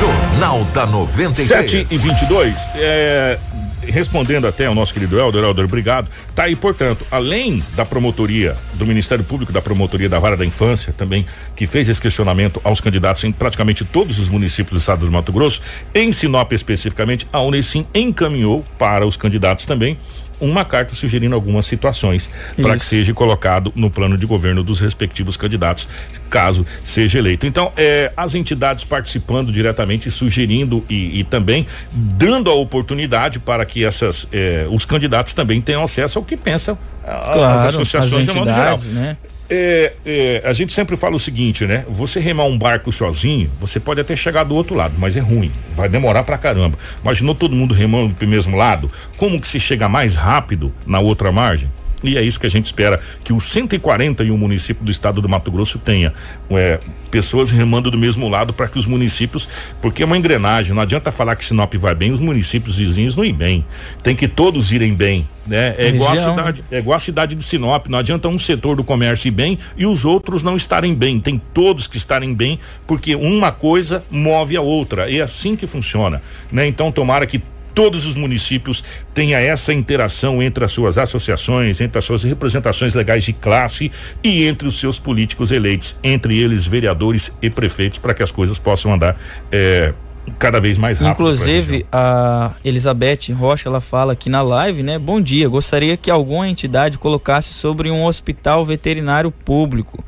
Jornal 0.00 0.64
da 0.74 0.84
93. 0.84 1.70
7 1.70 1.94
e 1.94 1.98
22. 1.98 2.68
É, 2.74 3.38
respondendo 3.86 4.48
até 4.48 4.66
ao 4.66 4.74
nosso 4.74 4.92
querido 4.92 5.18
Helder, 5.20 5.44
Helder, 5.44 5.64
obrigado. 5.64 6.08
Tá 6.34 6.44
aí, 6.44 6.56
portanto, 6.56 7.06
além 7.12 7.62
da 7.76 7.84
promotoria 7.84 8.56
do 8.74 8.84
Ministério 8.84 9.24
Público, 9.24 9.52
da 9.52 9.62
promotoria 9.62 10.08
da 10.08 10.18
Vara 10.18 10.36
da 10.36 10.44
Infância, 10.44 10.92
também, 10.92 11.24
que 11.54 11.64
fez 11.64 11.88
esse 11.88 12.00
questionamento 12.00 12.60
aos 12.64 12.80
candidatos 12.80 13.22
em 13.22 13.30
praticamente 13.30 13.84
todos 13.84 14.18
os 14.18 14.28
municípios 14.28 14.72
do 14.72 14.78
estado 14.78 15.06
do 15.06 15.12
Mato 15.12 15.32
Grosso, 15.32 15.62
em 15.94 16.12
Sinop 16.12 16.52
especificamente, 16.52 17.28
a 17.32 17.40
Unesim 17.40 17.86
encaminhou 17.94 18.64
para 18.76 19.06
os 19.06 19.16
candidatos 19.16 19.64
também 19.64 19.96
uma 20.40 20.64
carta 20.64 20.94
sugerindo 20.94 21.34
algumas 21.34 21.66
situações 21.66 22.30
para 22.60 22.76
que 22.76 22.84
seja 22.84 23.12
colocado 23.12 23.72
no 23.74 23.90
plano 23.90 24.16
de 24.16 24.26
governo 24.26 24.62
dos 24.62 24.80
respectivos 24.80 25.36
candidatos, 25.36 25.86
caso 26.28 26.66
seja 26.82 27.18
eleito. 27.18 27.46
Então, 27.46 27.72
é, 27.76 28.12
as 28.16 28.34
entidades 28.34 28.84
participando 28.84 29.52
diretamente, 29.52 30.10
sugerindo 30.10 30.84
e, 30.88 31.20
e, 31.20 31.24
também 31.24 31.66
dando 31.92 32.50
a 32.50 32.54
oportunidade 32.54 33.38
para 33.38 33.64
que 33.64 33.84
essas 33.84 34.26
é, 34.32 34.66
os 34.70 34.84
candidatos 34.84 35.34
também 35.34 35.60
tenham 35.60 35.82
acesso 35.82 36.18
ao 36.18 36.24
que 36.24 36.36
pensam 36.36 36.78
claro, 37.02 37.58
as 37.58 37.64
associações 37.74 38.28
as 38.28 38.34
de 38.34 38.38
modo 38.38 38.52
geral. 38.52 38.78
Né? 38.80 39.16
É, 39.52 39.94
é, 40.06 40.42
a 40.44 40.52
gente 40.52 40.72
sempre 40.72 40.96
fala 40.96 41.16
o 41.16 41.18
seguinte, 41.18 41.66
né? 41.66 41.84
Você 41.88 42.20
remar 42.20 42.44
um 42.44 42.56
barco 42.56 42.92
sozinho, 42.92 43.50
você 43.58 43.80
pode 43.80 44.00
até 44.00 44.14
chegar 44.14 44.44
do 44.44 44.54
outro 44.54 44.76
lado, 44.76 44.94
mas 44.96 45.16
é 45.16 45.20
ruim, 45.20 45.50
vai 45.74 45.88
demorar 45.88 46.22
pra 46.22 46.38
caramba. 46.38 46.78
Imaginou 47.02 47.34
todo 47.34 47.56
mundo 47.56 47.74
remando 47.74 48.14
pro 48.14 48.28
mesmo 48.28 48.56
lado? 48.56 48.90
Como 49.16 49.40
que 49.40 49.48
se 49.48 49.58
chega 49.58 49.88
mais 49.88 50.14
rápido 50.14 50.72
na 50.86 51.00
outra 51.00 51.32
margem? 51.32 51.68
E 52.02 52.16
é 52.16 52.22
isso 52.22 52.40
que 52.40 52.46
a 52.46 52.50
gente 52.50 52.66
espera 52.66 53.00
que 53.22 53.32
os 53.32 53.44
141 53.44 54.36
municípios 54.36 54.84
do 54.84 54.90
estado 54.90 55.20
do 55.20 55.28
Mato 55.28 55.50
Grosso 55.50 55.78
tenha 55.78 56.14
é, 56.50 56.78
pessoas 57.10 57.50
remando 57.50 57.90
do 57.90 57.98
mesmo 57.98 58.28
lado 58.28 58.52
para 58.54 58.68
que 58.68 58.78
os 58.78 58.86
municípios, 58.86 59.48
porque 59.82 60.02
é 60.02 60.06
uma 60.06 60.16
engrenagem, 60.16 60.74
não 60.74 60.82
adianta 60.82 61.12
falar 61.12 61.36
que 61.36 61.44
Sinop 61.44 61.74
vai 61.74 61.94
bem, 61.94 62.12
os 62.12 62.20
municípios 62.20 62.78
vizinhos 62.78 63.16
não 63.16 63.24
ir 63.24 63.32
bem. 63.32 63.64
Tem 64.02 64.16
que 64.16 64.28
todos 64.28 64.72
irem 64.72 64.94
bem, 64.94 65.28
né? 65.46 65.74
É 65.76 65.88
igual 65.88 66.12
a 66.12 66.16
cidade, 66.16 66.64
é 66.70 66.78
igual 66.78 66.96
a 66.96 67.00
cidade 67.00 67.34
de 67.34 67.44
Sinop, 67.44 67.88
não 67.88 67.98
adianta 67.98 68.28
um 68.28 68.38
setor 68.38 68.76
do 68.76 68.84
comércio 68.84 69.28
ir 69.28 69.32
bem 69.32 69.58
e 69.76 69.84
os 69.84 70.04
outros 70.04 70.42
não 70.42 70.56
estarem 70.56 70.94
bem. 70.94 71.20
Tem 71.20 71.40
todos 71.52 71.86
que 71.86 71.96
estarem 71.96 72.32
bem, 72.34 72.58
porque 72.86 73.14
uma 73.14 73.52
coisa 73.52 74.02
move 74.10 74.56
a 74.56 74.62
outra. 74.62 75.12
É 75.12 75.20
assim 75.20 75.56
que 75.56 75.66
funciona, 75.66 76.22
né? 76.50 76.66
Então 76.66 76.90
tomara 76.90 77.26
que 77.26 77.42
todos 77.80 78.04
os 78.04 78.14
municípios 78.14 78.84
tenha 79.14 79.38
essa 79.38 79.72
interação 79.72 80.42
entre 80.42 80.62
as 80.62 80.70
suas 80.70 80.98
associações, 80.98 81.80
entre 81.80 81.98
as 81.98 82.04
suas 82.04 82.22
representações 82.22 82.94
legais 82.94 83.24
de 83.24 83.32
classe 83.32 83.90
e 84.22 84.44
entre 84.44 84.68
os 84.68 84.78
seus 84.78 84.98
políticos 84.98 85.50
eleitos, 85.50 85.96
entre 86.04 86.38
eles 86.38 86.66
vereadores 86.66 87.32
e 87.40 87.48
prefeitos, 87.48 87.98
para 87.98 88.12
que 88.12 88.22
as 88.22 88.30
coisas 88.30 88.58
possam 88.58 88.92
andar 88.92 89.18
é, 89.50 89.94
cada 90.38 90.60
vez 90.60 90.76
mais 90.76 90.98
rápido. 90.98 91.22
Inclusive, 91.22 91.86
a 91.90 92.52
Elizabeth 92.62 93.32
Rocha, 93.32 93.66
ela 93.66 93.80
fala 93.80 94.12
aqui 94.12 94.28
na 94.28 94.42
live, 94.42 94.82
né? 94.82 94.98
Bom 94.98 95.18
dia, 95.18 95.48
gostaria 95.48 95.96
que 95.96 96.10
alguma 96.10 96.46
entidade 96.46 96.98
colocasse 96.98 97.54
sobre 97.54 97.90
um 97.90 98.04
hospital 98.04 98.62
veterinário 98.62 99.30
público. 99.30 100.04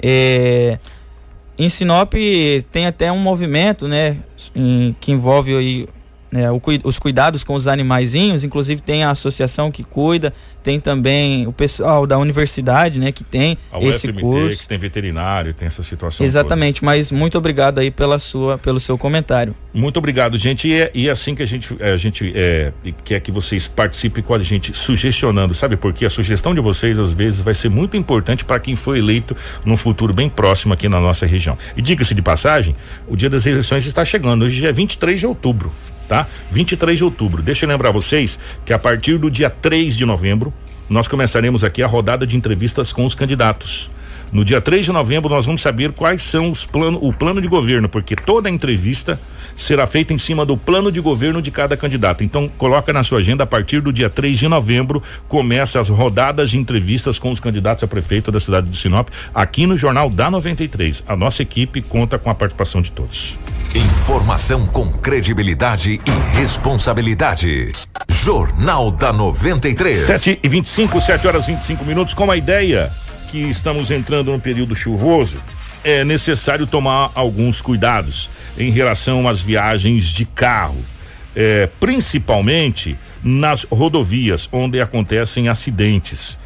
É, 0.00 0.78
em 1.58 1.68
Sinop 1.68 2.14
tem 2.70 2.86
até 2.86 3.10
um 3.10 3.18
movimento, 3.18 3.88
né? 3.88 4.18
Em, 4.54 4.94
que 5.00 5.10
envolve 5.10 5.56
aí 5.56 5.88
é, 6.32 6.50
o, 6.50 6.60
os 6.84 6.98
cuidados 6.98 7.42
com 7.42 7.54
os 7.54 7.66
animaizinhos, 7.66 8.44
inclusive 8.44 8.82
tem 8.82 9.02
a 9.02 9.10
associação 9.10 9.70
que 9.70 9.82
cuida, 9.82 10.32
tem 10.62 10.78
também 10.78 11.46
o 11.46 11.52
pessoal 11.52 12.06
da 12.06 12.18
universidade, 12.18 12.98
né, 12.98 13.10
que 13.10 13.24
tem 13.24 13.56
a 13.72 13.80
esse 13.80 14.06
UFMT, 14.06 14.20
curso. 14.20 14.58
que 14.60 14.68
tem 14.68 14.76
veterinário, 14.76 15.54
tem 15.54 15.66
essa 15.66 15.82
situação. 15.82 16.26
Exatamente, 16.26 16.80
toda. 16.80 16.92
mas 16.92 17.10
muito 17.10 17.38
obrigado 17.38 17.78
aí 17.78 17.90
pela 17.90 18.18
sua, 18.18 18.58
pelo 18.58 18.78
seu 18.78 18.98
comentário. 18.98 19.54
Muito 19.72 19.96
obrigado, 19.96 20.36
gente. 20.36 20.68
E 20.68 20.74
é, 20.74 20.90
e 20.94 21.08
é 21.08 21.10
assim 21.10 21.34
que 21.34 21.42
a 21.42 21.46
gente, 21.46 21.74
a 21.82 21.96
gente 21.96 22.32
é, 22.34 22.72
quer 23.04 23.20
que 23.20 23.32
vocês 23.32 23.66
participem 23.66 24.22
com 24.22 24.34
a 24.34 24.38
gente, 24.40 24.76
sugestionando, 24.76 25.54
sabe? 25.54 25.76
Porque 25.76 26.04
a 26.04 26.10
sugestão 26.10 26.54
de 26.54 26.60
vocês, 26.60 26.98
às 26.98 27.12
vezes, 27.12 27.40
vai 27.40 27.54
ser 27.54 27.70
muito 27.70 27.96
importante 27.96 28.44
para 28.44 28.60
quem 28.60 28.76
foi 28.76 28.98
eleito 28.98 29.34
num 29.64 29.76
futuro 29.76 30.12
bem 30.12 30.28
próximo 30.28 30.74
aqui 30.74 30.88
na 30.88 31.00
nossa 31.00 31.24
região. 31.24 31.56
E 31.76 31.80
diga-se 31.80 32.14
de 32.14 32.20
passagem, 32.20 32.76
o 33.06 33.16
dia 33.16 33.30
das 33.30 33.46
eleições 33.46 33.86
está 33.86 34.04
chegando. 34.04 34.44
Hoje 34.44 34.66
é 34.66 34.72
23 34.72 35.18
de 35.18 35.26
outubro 35.26 35.72
tá? 36.08 36.26
23 36.50 36.98
de 36.98 37.04
outubro. 37.04 37.42
Deixa 37.42 37.66
eu 37.66 37.68
lembrar 37.68 37.90
vocês 37.90 38.38
que 38.64 38.72
a 38.72 38.78
partir 38.78 39.18
do 39.18 39.30
dia 39.30 39.50
3 39.50 39.96
de 39.96 40.04
novembro, 40.04 40.52
nós 40.88 41.06
começaremos 41.06 41.62
aqui 41.62 41.82
a 41.82 41.86
rodada 41.86 42.26
de 42.26 42.36
entrevistas 42.36 42.92
com 42.92 43.04
os 43.04 43.14
candidatos. 43.14 43.90
No 44.30 44.44
dia 44.44 44.60
3 44.60 44.84
de 44.84 44.92
novembro 44.92 45.30
nós 45.30 45.46
vamos 45.46 45.62
saber 45.62 45.92
quais 45.92 46.22
são 46.22 46.50
os 46.50 46.64
planos, 46.64 47.00
o 47.02 47.12
plano 47.12 47.40
de 47.40 47.48
governo, 47.48 47.88
porque 47.88 48.14
toda 48.14 48.50
entrevista 48.50 49.18
será 49.56 49.86
feita 49.86 50.12
em 50.12 50.18
cima 50.18 50.44
do 50.44 50.56
plano 50.56 50.92
de 50.92 51.00
governo 51.00 51.40
de 51.40 51.50
cada 51.50 51.76
candidato. 51.76 52.22
Então 52.22 52.46
coloca 52.46 52.92
na 52.92 53.02
sua 53.02 53.20
agenda 53.20 53.44
a 53.44 53.46
partir 53.46 53.80
do 53.80 53.92
dia 53.92 54.10
3 54.10 54.38
de 54.38 54.46
novembro 54.46 55.02
começa 55.28 55.80
as 55.80 55.88
rodadas 55.88 56.50
de 56.50 56.58
entrevistas 56.58 57.18
com 57.18 57.32
os 57.32 57.40
candidatos 57.40 57.82
a 57.84 57.86
prefeito 57.86 58.30
da 58.30 58.38
cidade 58.38 58.68
de 58.68 58.76
Sinop, 58.76 59.08
aqui 59.34 59.66
no 59.66 59.76
Jornal 59.76 60.10
da 60.10 60.30
93. 60.30 61.04
A 61.08 61.16
nossa 61.16 61.42
equipe 61.42 61.80
conta 61.80 62.18
com 62.18 62.28
a 62.28 62.34
participação 62.34 62.82
de 62.82 62.92
todos. 62.92 63.36
Informação 63.74 64.66
com 64.66 64.90
credibilidade 64.92 66.00
e 66.04 66.38
responsabilidade. 66.38 67.72
Jornal 68.08 68.90
da 68.90 69.12
93. 69.12 69.98
7 69.98 70.40
e 70.42 70.48
25, 70.48 71.00
7 71.00 71.26
horas 71.26 71.46
25 71.46 71.84
minutos, 71.84 72.14
com 72.14 72.30
a 72.30 72.36
ideia 72.36 72.90
que 73.28 73.38
estamos 73.38 73.90
entrando 73.90 74.32
no 74.32 74.40
período 74.40 74.74
chuvoso, 74.74 75.40
é 75.84 76.04
necessário 76.04 76.66
tomar 76.66 77.10
alguns 77.14 77.60
cuidados 77.60 78.28
em 78.58 78.70
relação 78.70 79.28
às 79.28 79.40
viagens 79.40 80.04
de 80.04 80.24
carro, 80.24 80.82
é, 81.36 81.68
principalmente 81.78 82.96
nas 83.22 83.64
rodovias 83.64 84.48
onde 84.50 84.80
acontecem 84.80 85.48
acidentes. 85.48 86.38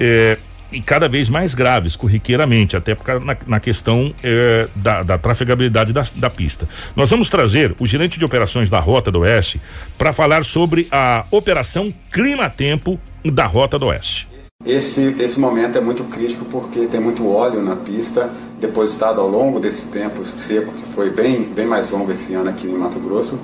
É, 0.00 0.38
e 0.70 0.80
cada 0.80 1.08
vez 1.08 1.28
mais 1.28 1.54
graves, 1.54 1.96
corriqueiramente, 1.96 2.76
até 2.76 2.96
na, 3.24 3.36
na 3.46 3.60
questão 3.60 4.14
é, 4.22 4.68
da, 4.76 5.02
da 5.02 5.18
trafegabilidade 5.18 5.92
da, 5.92 6.06
da, 6.14 6.28
pista. 6.28 6.68
Nós 6.94 7.08
vamos 7.08 7.30
trazer 7.30 7.74
o 7.78 7.86
gerente 7.86 8.18
de 8.18 8.24
operações 8.24 8.68
da 8.68 8.78
Rota 8.78 9.10
do 9.10 9.20
Oeste 9.20 9.60
para 9.96 10.12
falar 10.12 10.44
sobre 10.44 10.86
a 10.90 11.24
operação 11.30 11.92
Clima 12.12 12.50
Tempo 12.50 13.00
da 13.24 13.46
Rota 13.46 13.78
do 13.78 13.86
Oeste. 13.86 14.27
Esse, 14.66 15.14
esse 15.20 15.38
momento 15.38 15.78
é 15.78 15.80
muito 15.80 16.02
crítico 16.02 16.44
porque 16.44 16.86
tem 16.86 16.98
muito 16.98 17.26
óleo 17.26 17.62
na 17.62 17.76
pista 17.76 18.28
depositado 18.60 19.20
ao 19.20 19.28
longo 19.28 19.60
desse 19.60 19.86
tempo 19.86 20.26
seco, 20.26 20.72
que 20.72 20.88
foi 20.90 21.10
bem, 21.10 21.44
bem 21.44 21.64
mais 21.64 21.90
longo 21.90 22.10
esse 22.10 22.34
ano 22.34 22.50
aqui 22.50 22.66
em 22.66 22.76
Mato 22.76 22.98
Grosso. 22.98 23.38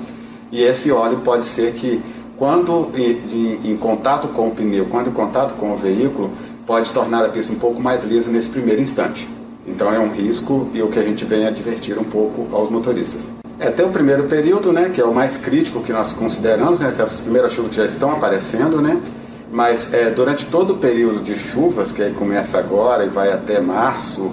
E 0.50 0.60
esse 0.60 0.90
óleo 0.90 1.20
pode 1.24 1.46
ser 1.46 1.72
que, 1.74 2.02
quando 2.36 2.90
em, 2.96 3.12
em, 3.32 3.70
em 3.70 3.76
contato 3.76 4.26
com 4.28 4.48
o 4.48 4.50
pneu, 4.50 4.86
quando 4.90 5.08
em 5.08 5.12
contato 5.12 5.54
com 5.54 5.72
o 5.72 5.76
veículo, 5.76 6.30
pode 6.66 6.92
tornar 6.92 7.24
a 7.24 7.28
pista 7.28 7.52
um 7.52 7.58
pouco 7.58 7.80
mais 7.80 8.04
lisa 8.04 8.30
nesse 8.30 8.50
primeiro 8.50 8.82
instante. 8.82 9.28
Então 9.66 9.94
é 9.94 9.98
um 10.00 10.10
risco 10.10 10.68
e 10.74 10.82
o 10.82 10.88
que 10.88 10.98
a 10.98 11.02
gente 11.02 11.24
vem 11.24 11.46
advertir 11.46 11.96
um 11.96 12.04
pouco 12.04 12.48
aos 12.54 12.68
motoristas. 12.68 13.22
É, 13.58 13.70
tem 13.70 13.86
o 13.86 13.90
primeiro 13.90 14.24
período, 14.24 14.72
né, 14.72 14.90
que 14.92 15.00
é 15.00 15.04
o 15.04 15.14
mais 15.14 15.36
crítico 15.36 15.80
que 15.80 15.92
nós 15.92 16.12
consideramos, 16.12 16.80
né, 16.80 16.88
essas 16.88 17.20
primeiras 17.20 17.52
chuvas 17.52 17.72
já 17.72 17.86
estão 17.86 18.10
aparecendo, 18.10 18.82
né, 18.82 19.00
mas 19.54 19.94
é, 19.94 20.10
durante 20.10 20.46
todo 20.46 20.72
o 20.72 20.76
período 20.78 21.22
de 21.22 21.38
chuvas, 21.38 21.92
que 21.92 22.02
aí 22.02 22.12
começa 22.12 22.58
agora 22.58 23.04
e 23.04 23.08
vai 23.08 23.32
até 23.32 23.60
março, 23.60 24.32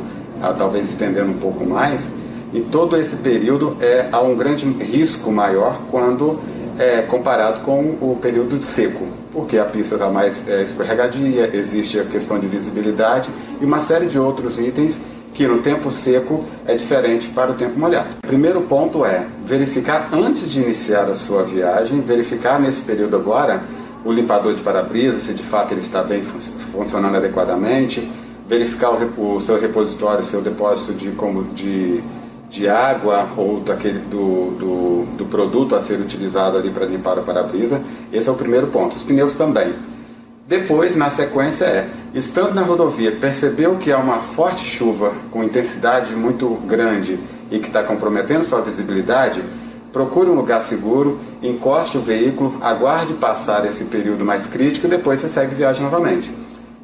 talvez 0.57 0.89
estendendo 0.89 1.29
um 1.29 1.37
pouco 1.37 1.63
mais, 1.63 2.07
e 2.51 2.59
todo 2.59 2.97
esse 2.97 3.17
período 3.17 3.77
é, 3.79 4.07
há 4.11 4.19
um 4.19 4.35
grande 4.35 4.65
risco 4.65 5.31
maior 5.31 5.79
quando 5.91 6.39
é, 6.79 7.03
comparado 7.03 7.61
com 7.61 7.81
o 8.01 8.17
período 8.19 8.57
de 8.57 8.65
seco, 8.65 9.05
porque 9.31 9.59
a 9.59 9.65
pista 9.65 9.93
está 9.93 10.09
mais 10.09 10.49
é, 10.49 10.63
escorregadia, 10.63 11.51
existe 11.53 11.99
a 11.99 12.03
questão 12.03 12.39
de 12.39 12.47
visibilidade 12.47 13.29
e 13.61 13.63
uma 13.63 13.79
série 13.79 14.07
de 14.07 14.17
outros 14.17 14.59
itens 14.59 14.99
que 15.35 15.45
no 15.45 15.59
tempo 15.59 15.91
seco 15.91 16.43
é 16.65 16.75
diferente 16.75 17.27
para 17.27 17.51
o 17.51 17.53
tempo 17.53 17.79
molhado. 17.79 18.07
Primeiro 18.23 18.61
ponto 18.61 19.05
é 19.05 19.23
verificar 19.45 20.09
antes 20.11 20.49
de 20.49 20.61
iniciar 20.61 21.03
a 21.03 21.13
sua 21.13 21.43
viagem, 21.43 22.01
verificar 22.01 22.59
nesse 22.59 22.81
período 22.81 23.15
agora 23.15 23.61
o 24.03 24.11
limpador 24.11 24.53
de 24.53 24.61
para-brisa, 24.61 25.19
se 25.19 25.33
de 25.33 25.43
fato 25.43 25.73
ele 25.73 25.81
está 25.81 26.01
bem 26.01 26.23
funcionando 26.23 27.15
adequadamente, 27.15 28.09
verificar 28.47 28.91
o, 28.91 29.35
o 29.35 29.41
seu 29.41 29.59
repositório, 29.59 30.23
seu 30.23 30.41
depósito 30.41 30.93
de, 30.93 31.11
como, 31.11 31.43
de, 31.53 32.01
de 32.49 32.67
água 32.67 33.27
ou 33.37 33.59
daquele, 33.59 33.99
do, 33.99 34.51
do, 34.57 35.05
do 35.17 35.25
produto 35.25 35.75
a 35.75 35.81
ser 35.81 35.99
utilizado 35.99 36.57
ali 36.57 36.69
para 36.69 36.85
limpar 36.85 37.17
o 37.19 37.23
para-brisa. 37.23 37.81
Esse 38.11 38.27
é 38.27 38.31
o 38.31 38.35
primeiro 38.35 38.67
ponto. 38.67 38.95
Os 38.95 39.03
pneus 39.03 39.35
também. 39.35 39.73
Depois, 40.47 40.97
na 40.97 41.09
sequência, 41.09 41.63
é, 41.63 41.87
estando 42.13 42.53
na 42.53 42.61
rodovia, 42.61 43.11
percebeu 43.11 43.77
que 43.77 43.89
há 43.89 43.97
uma 43.97 44.17
forte 44.17 44.65
chuva 44.65 45.13
com 45.31 45.43
intensidade 45.43 46.13
muito 46.13 46.49
grande 46.67 47.17
e 47.49 47.59
que 47.59 47.67
está 47.67 47.83
comprometendo 47.83 48.43
sua 48.43 48.61
visibilidade, 48.61 49.41
procure 49.91 50.29
um 50.29 50.35
lugar 50.35 50.61
seguro, 50.63 51.19
encoste 51.41 51.97
o 51.97 52.01
veículo, 52.01 52.57
aguarde 52.61 53.13
passar 53.13 53.65
esse 53.65 53.85
período 53.85 54.23
mais 54.23 54.45
crítico 54.45 54.87
e 54.87 54.89
depois 54.89 55.19
você 55.19 55.27
segue 55.27 55.55
viagem 55.55 55.83
novamente. 55.83 56.31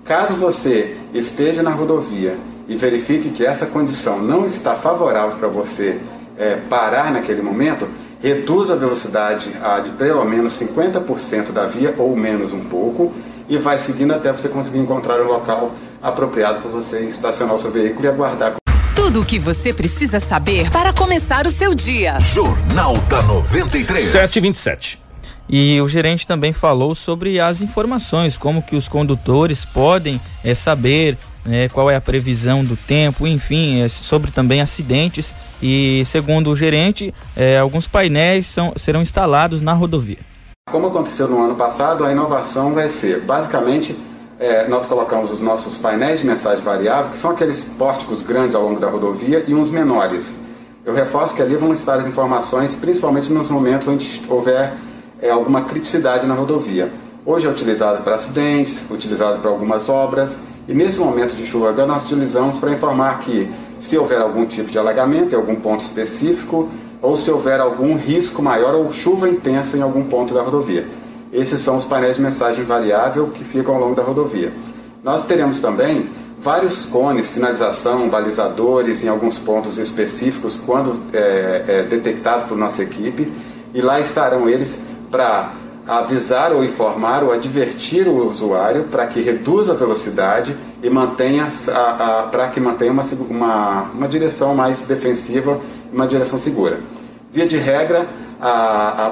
Caso 0.03 0.33
você 0.35 0.95
esteja 1.13 1.61
na 1.61 1.71
rodovia 1.71 2.37
e 2.67 2.75
verifique 2.75 3.29
que 3.29 3.45
essa 3.45 3.65
condição 3.65 4.19
não 4.19 4.45
está 4.45 4.75
favorável 4.75 5.37
para 5.37 5.47
você 5.47 5.99
é, 6.37 6.57
parar 6.69 7.11
naquele 7.11 7.41
momento, 7.41 7.87
reduza 8.21 8.73
a 8.73 8.77
velocidade 8.77 9.51
a 9.61 9.79
de 9.79 9.91
pelo 9.91 10.23
menos 10.25 10.59
50% 10.59 11.51
da 11.51 11.65
via 11.65 11.93
ou 11.97 12.15
menos 12.15 12.53
um 12.53 12.61
pouco 12.61 13.13
e 13.47 13.57
vai 13.57 13.77
seguindo 13.77 14.13
até 14.13 14.31
você 14.31 14.49
conseguir 14.49 14.79
encontrar 14.79 15.21
um 15.21 15.27
local 15.27 15.71
apropriado 16.01 16.61
para 16.61 16.69
você 16.69 16.99
estacionar 17.01 17.55
o 17.55 17.59
seu 17.59 17.71
veículo 17.71 18.05
e 18.05 18.07
aguardar. 18.09 18.66
Tudo 18.97 19.21
o 19.21 19.25
que 19.25 19.37
você 19.37 19.71
precisa 19.71 20.19
saber 20.19 20.71
para 20.71 20.91
começar 20.91 21.45
o 21.45 21.51
seu 21.51 21.75
dia. 21.75 22.19
Jornal 22.19 22.97
da 23.07 23.21
93. 23.21 24.07
727. 24.07 24.99
E 25.47 25.79
o 25.79 25.87
gerente 25.87 26.25
também 26.25 26.51
falou 26.51 26.95
sobre 26.95 27.39
as 27.39 27.61
informações, 27.61 28.39
como 28.39 28.59
que 28.59 28.75
os 28.75 28.87
condutores 28.87 29.63
podem 29.63 30.19
é, 30.43 30.55
saber 30.55 31.15
é, 31.47 31.69
qual 31.69 31.91
é 31.91 31.95
a 31.95 32.01
previsão 32.01 32.65
do 32.65 32.75
tempo, 32.75 33.27
enfim, 33.27 33.81
é, 33.81 33.87
sobre 33.87 34.31
também 34.31 34.61
acidentes. 34.61 35.33
E 35.61 36.01
segundo 36.07 36.49
o 36.49 36.55
gerente, 36.55 37.13
alguns 37.61 37.87
painéis 37.87 38.47
são, 38.47 38.73
serão 38.75 39.03
instalados 39.03 39.61
na 39.61 39.73
rodovia. 39.73 40.25
Como 40.71 40.87
aconteceu 40.87 41.27
no 41.27 41.39
ano 41.45 41.55
passado, 41.55 42.03
a 42.03 42.11
inovação 42.11 42.73
vai 42.73 42.89
ser, 42.89 43.21
basicamente, 43.21 43.95
é, 44.39 44.67
nós 44.67 44.85
colocamos 44.85 45.31
os 45.31 45.41
nossos 45.41 45.77
painéis 45.77 46.19
de 46.19 46.27
mensagem 46.27 46.63
variável, 46.63 47.11
que 47.11 47.17
são 47.17 47.31
aqueles 47.31 47.63
pórticos 47.63 48.21
grandes 48.21 48.55
ao 48.55 48.63
longo 48.63 48.79
da 48.79 48.87
rodovia, 48.87 49.43
e 49.47 49.53
uns 49.53 49.71
menores. 49.71 50.31
Eu 50.85 50.93
reforço 50.93 51.35
que 51.35 51.41
ali 51.41 51.55
vão 51.55 51.73
estar 51.73 51.99
as 51.99 52.07
informações, 52.07 52.75
principalmente 52.75 53.31
nos 53.31 53.49
momentos 53.49 53.87
onde 53.87 54.23
houver 54.29 54.73
é, 55.21 55.29
alguma 55.29 55.63
criticidade 55.63 56.25
na 56.27 56.33
rodovia. 56.33 56.91
Hoje 57.25 57.47
é 57.47 57.49
utilizado 57.49 58.03
para 58.03 58.15
acidentes, 58.15 58.89
utilizado 58.89 59.39
para 59.39 59.49
algumas 59.49 59.89
obras, 59.89 60.37
e 60.67 60.73
nesse 60.73 60.99
momento 60.99 61.35
de 61.35 61.45
chuva 61.45 61.73
nós 61.85 62.03
utilizamos 62.03 62.59
para 62.59 62.71
informar 62.71 63.19
que 63.19 63.51
se 63.79 63.97
houver 63.97 64.21
algum 64.21 64.45
tipo 64.45 64.71
de 64.71 64.77
alagamento 64.77 65.33
em 65.33 65.35
algum 65.35 65.55
ponto 65.55 65.81
específico, 65.81 66.69
ou 67.01 67.15
se 67.15 67.29
houver 67.29 67.59
algum 67.59 67.95
risco 67.95 68.41
maior 68.41 68.75
ou 68.75 68.91
chuva 68.91 69.29
intensa 69.29 69.77
em 69.77 69.81
algum 69.81 70.03
ponto 70.03 70.33
da 70.33 70.41
rodovia. 70.41 70.85
Esses 71.37 71.61
são 71.61 71.77
os 71.77 71.85
painéis 71.85 72.15
de 72.15 72.21
mensagem 72.23 72.65
variável 72.65 73.27
que 73.27 73.43
ficam 73.43 73.75
ao 73.75 73.79
longo 73.79 73.95
da 73.95 74.01
rodovia. 74.01 74.51
Nós 75.03 75.23
teremos 75.23 75.59
também 75.59 76.09
vários 76.41 76.87
cones, 76.87 77.27
sinalização, 77.27 78.09
balizadores 78.09 79.03
em 79.03 79.07
alguns 79.07 79.37
pontos 79.37 79.77
específicos 79.77 80.59
quando 80.65 80.99
é, 81.13 81.63
é 81.67 81.83
detectado 81.83 82.47
por 82.47 82.57
nossa 82.57 82.81
equipe 82.81 83.31
e 83.71 83.81
lá 83.81 83.99
estarão 83.99 84.49
eles 84.49 84.81
para 85.11 85.51
avisar 85.87 86.51
ou 86.51 86.63
informar 86.63 87.23
ou 87.23 87.31
advertir 87.31 88.07
o 88.07 88.27
usuário 88.27 88.85
para 88.85 89.05
que 89.05 89.21
reduza 89.21 89.73
a 89.73 89.75
velocidade 89.75 90.57
e 90.81 90.89
mantenha 90.89 91.47
para 92.31 92.47
que 92.47 92.59
mantenha 92.59 92.91
uma, 92.91 93.03
uma, 93.29 93.81
uma 93.93 94.07
direção 94.07 94.55
mais 94.55 94.81
defensiva 94.81 95.59
uma 95.93 96.07
direção 96.07 96.39
segura. 96.39 96.79
Via 97.31 97.47
de 97.47 97.57
regra, 97.57 98.07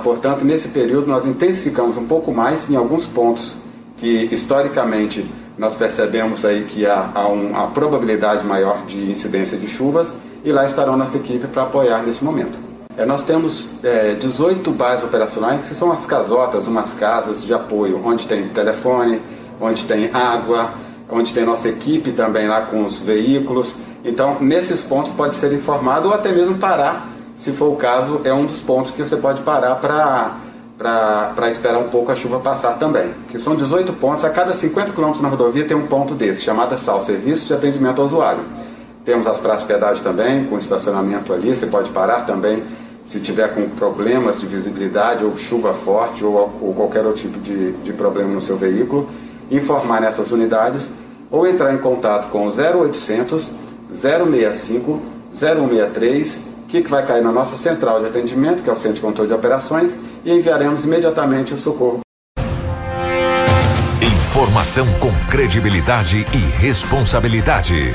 portanto, 0.03 0.43
nesse 0.45 0.69
período 0.69 1.07
nós 1.07 1.25
intensificamos 1.25 1.97
um 1.97 2.05
pouco 2.05 2.31
mais 2.31 2.69
em 2.69 2.75
alguns 2.75 3.05
pontos 3.05 3.55
que 3.97 4.29
historicamente 4.31 5.25
nós 5.57 5.75
percebemos 5.75 6.43
aí 6.45 6.65
que 6.65 6.85
há, 6.85 7.09
há 7.13 7.27
uma 7.27 7.67
probabilidade 7.67 8.45
maior 8.45 8.85
de 8.85 9.09
incidência 9.09 9.57
de 9.57 9.67
chuvas 9.67 10.09
e 10.43 10.51
lá 10.51 10.65
estarão 10.65 10.97
nossa 10.97 11.17
equipe 11.17 11.47
para 11.47 11.63
apoiar 11.63 12.03
nesse 12.03 12.23
momento. 12.23 12.57
É, 12.97 13.05
nós 13.05 13.23
temos 13.23 13.69
é, 13.83 14.13
18 14.13 14.69
bases 14.71 15.05
operacionais, 15.05 15.67
que 15.67 15.75
são 15.75 15.91
as 15.91 16.05
casotas, 16.05 16.67
umas 16.67 16.93
casas 16.93 17.43
de 17.43 17.53
apoio, 17.53 18.01
onde 18.05 18.27
tem 18.27 18.47
telefone, 18.49 19.21
onde 19.59 19.83
tem 19.85 20.09
água, 20.13 20.71
onde 21.09 21.33
tem 21.33 21.45
nossa 21.45 21.67
equipe 21.67 22.11
também 22.11 22.47
lá 22.47 22.61
com 22.61 22.85
os 22.85 23.01
veículos, 23.01 23.75
então, 24.05 24.37
nesses 24.39 24.83
pontos 24.83 25.11
pode 25.11 25.35
ser 25.35 25.51
informado 25.51 26.09
ou 26.09 26.13
até 26.13 26.31
mesmo 26.31 26.59
parar, 26.59 27.07
se 27.37 27.51
for 27.51 27.71
o 27.71 27.75
caso, 27.75 28.21
é 28.23 28.33
um 28.33 28.45
dos 28.45 28.59
pontos 28.59 28.91
que 28.91 29.01
você 29.01 29.17
pode 29.17 29.41
parar 29.41 29.75
para 29.75 31.49
esperar 31.49 31.79
um 31.79 31.89
pouco 31.89 32.11
a 32.11 32.15
chuva 32.15 32.39
passar 32.39 32.77
também. 32.77 33.13
Que 33.29 33.39
são 33.39 33.55
18 33.55 33.93
pontos, 33.93 34.23
a 34.23 34.29
cada 34.29 34.53
50 34.53 34.91
km 34.93 35.21
na 35.21 35.29
rodovia 35.29 35.65
tem 35.65 35.75
um 35.75 35.87
ponto 35.87 36.13
desse, 36.13 36.43
chamado 36.43 36.77
SAL, 36.77 37.01
Serviço 37.01 37.47
de 37.47 37.53
Atendimento 37.53 37.99
ao 37.99 38.07
Usuário. 38.07 38.41
Temos 39.03 39.27
as 39.27 39.39
praças 39.39 39.61
de 39.61 39.67
pedágio 39.67 40.03
também, 40.03 40.45
com 40.45 40.57
estacionamento 40.57 41.31
ali, 41.33 41.55
você 41.55 41.67
pode 41.67 41.91
parar 41.91 42.25
também 42.25 42.63
se 43.03 43.19
tiver 43.19 43.53
com 43.53 43.69
problemas 43.69 44.39
de 44.39 44.47
visibilidade 44.47 45.23
ou 45.23 45.37
chuva 45.37 45.73
forte 45.73 46.25
ou, 46.25 46.51
ou 46.59 46.73
qualquer 46.73 47.05
outro 47.05 47.21
tipo 47.21 47.39
de, 47.39 47.73
de 47.73 47.93
problema 47.93 48.33
no 48.33 48.41
seu 48.41 48.57
veículo, 48.57 49.07
informar 49.51 50.01
nessas 50.01 50.31
unidades 50.31 50.91
ou 51.29 51.45
entrar 51.45 51.73
em 51.73 51.77
contato 51.77 52.31
com 52.31 52.47
o 52.47 52.49
0800 52.49 53.51
065 53.91 55.01
0163, 55.31 56.39
que 56.81 56.89
vai 56.89 57.05
cair 57.05 57.23
na 57.23 57.31
nossa 57.31 57.57
central 57.57 57.99
de 57.99 58.07
atendimento, 58.07 58.63
que 58.63 58.69
é 58.69 58.73
o 58.73 58.75
Centro 58.75 58.95
de 58.95 59.01
Controle 59.01 59.27
de 59.27 59.33
Operações, 59.33 59.95
e 60.23 60.31
enviaremos 60.31 60.85
imediatamente 60.85 61.53
o 61.53 61.57
socorro 61.57 62.04
Informação 64.35 64.85
com 64.99 65.13
credibilidade 65.29 66.25
e 66.33 66.37
responsabilidade. 66.59 67.93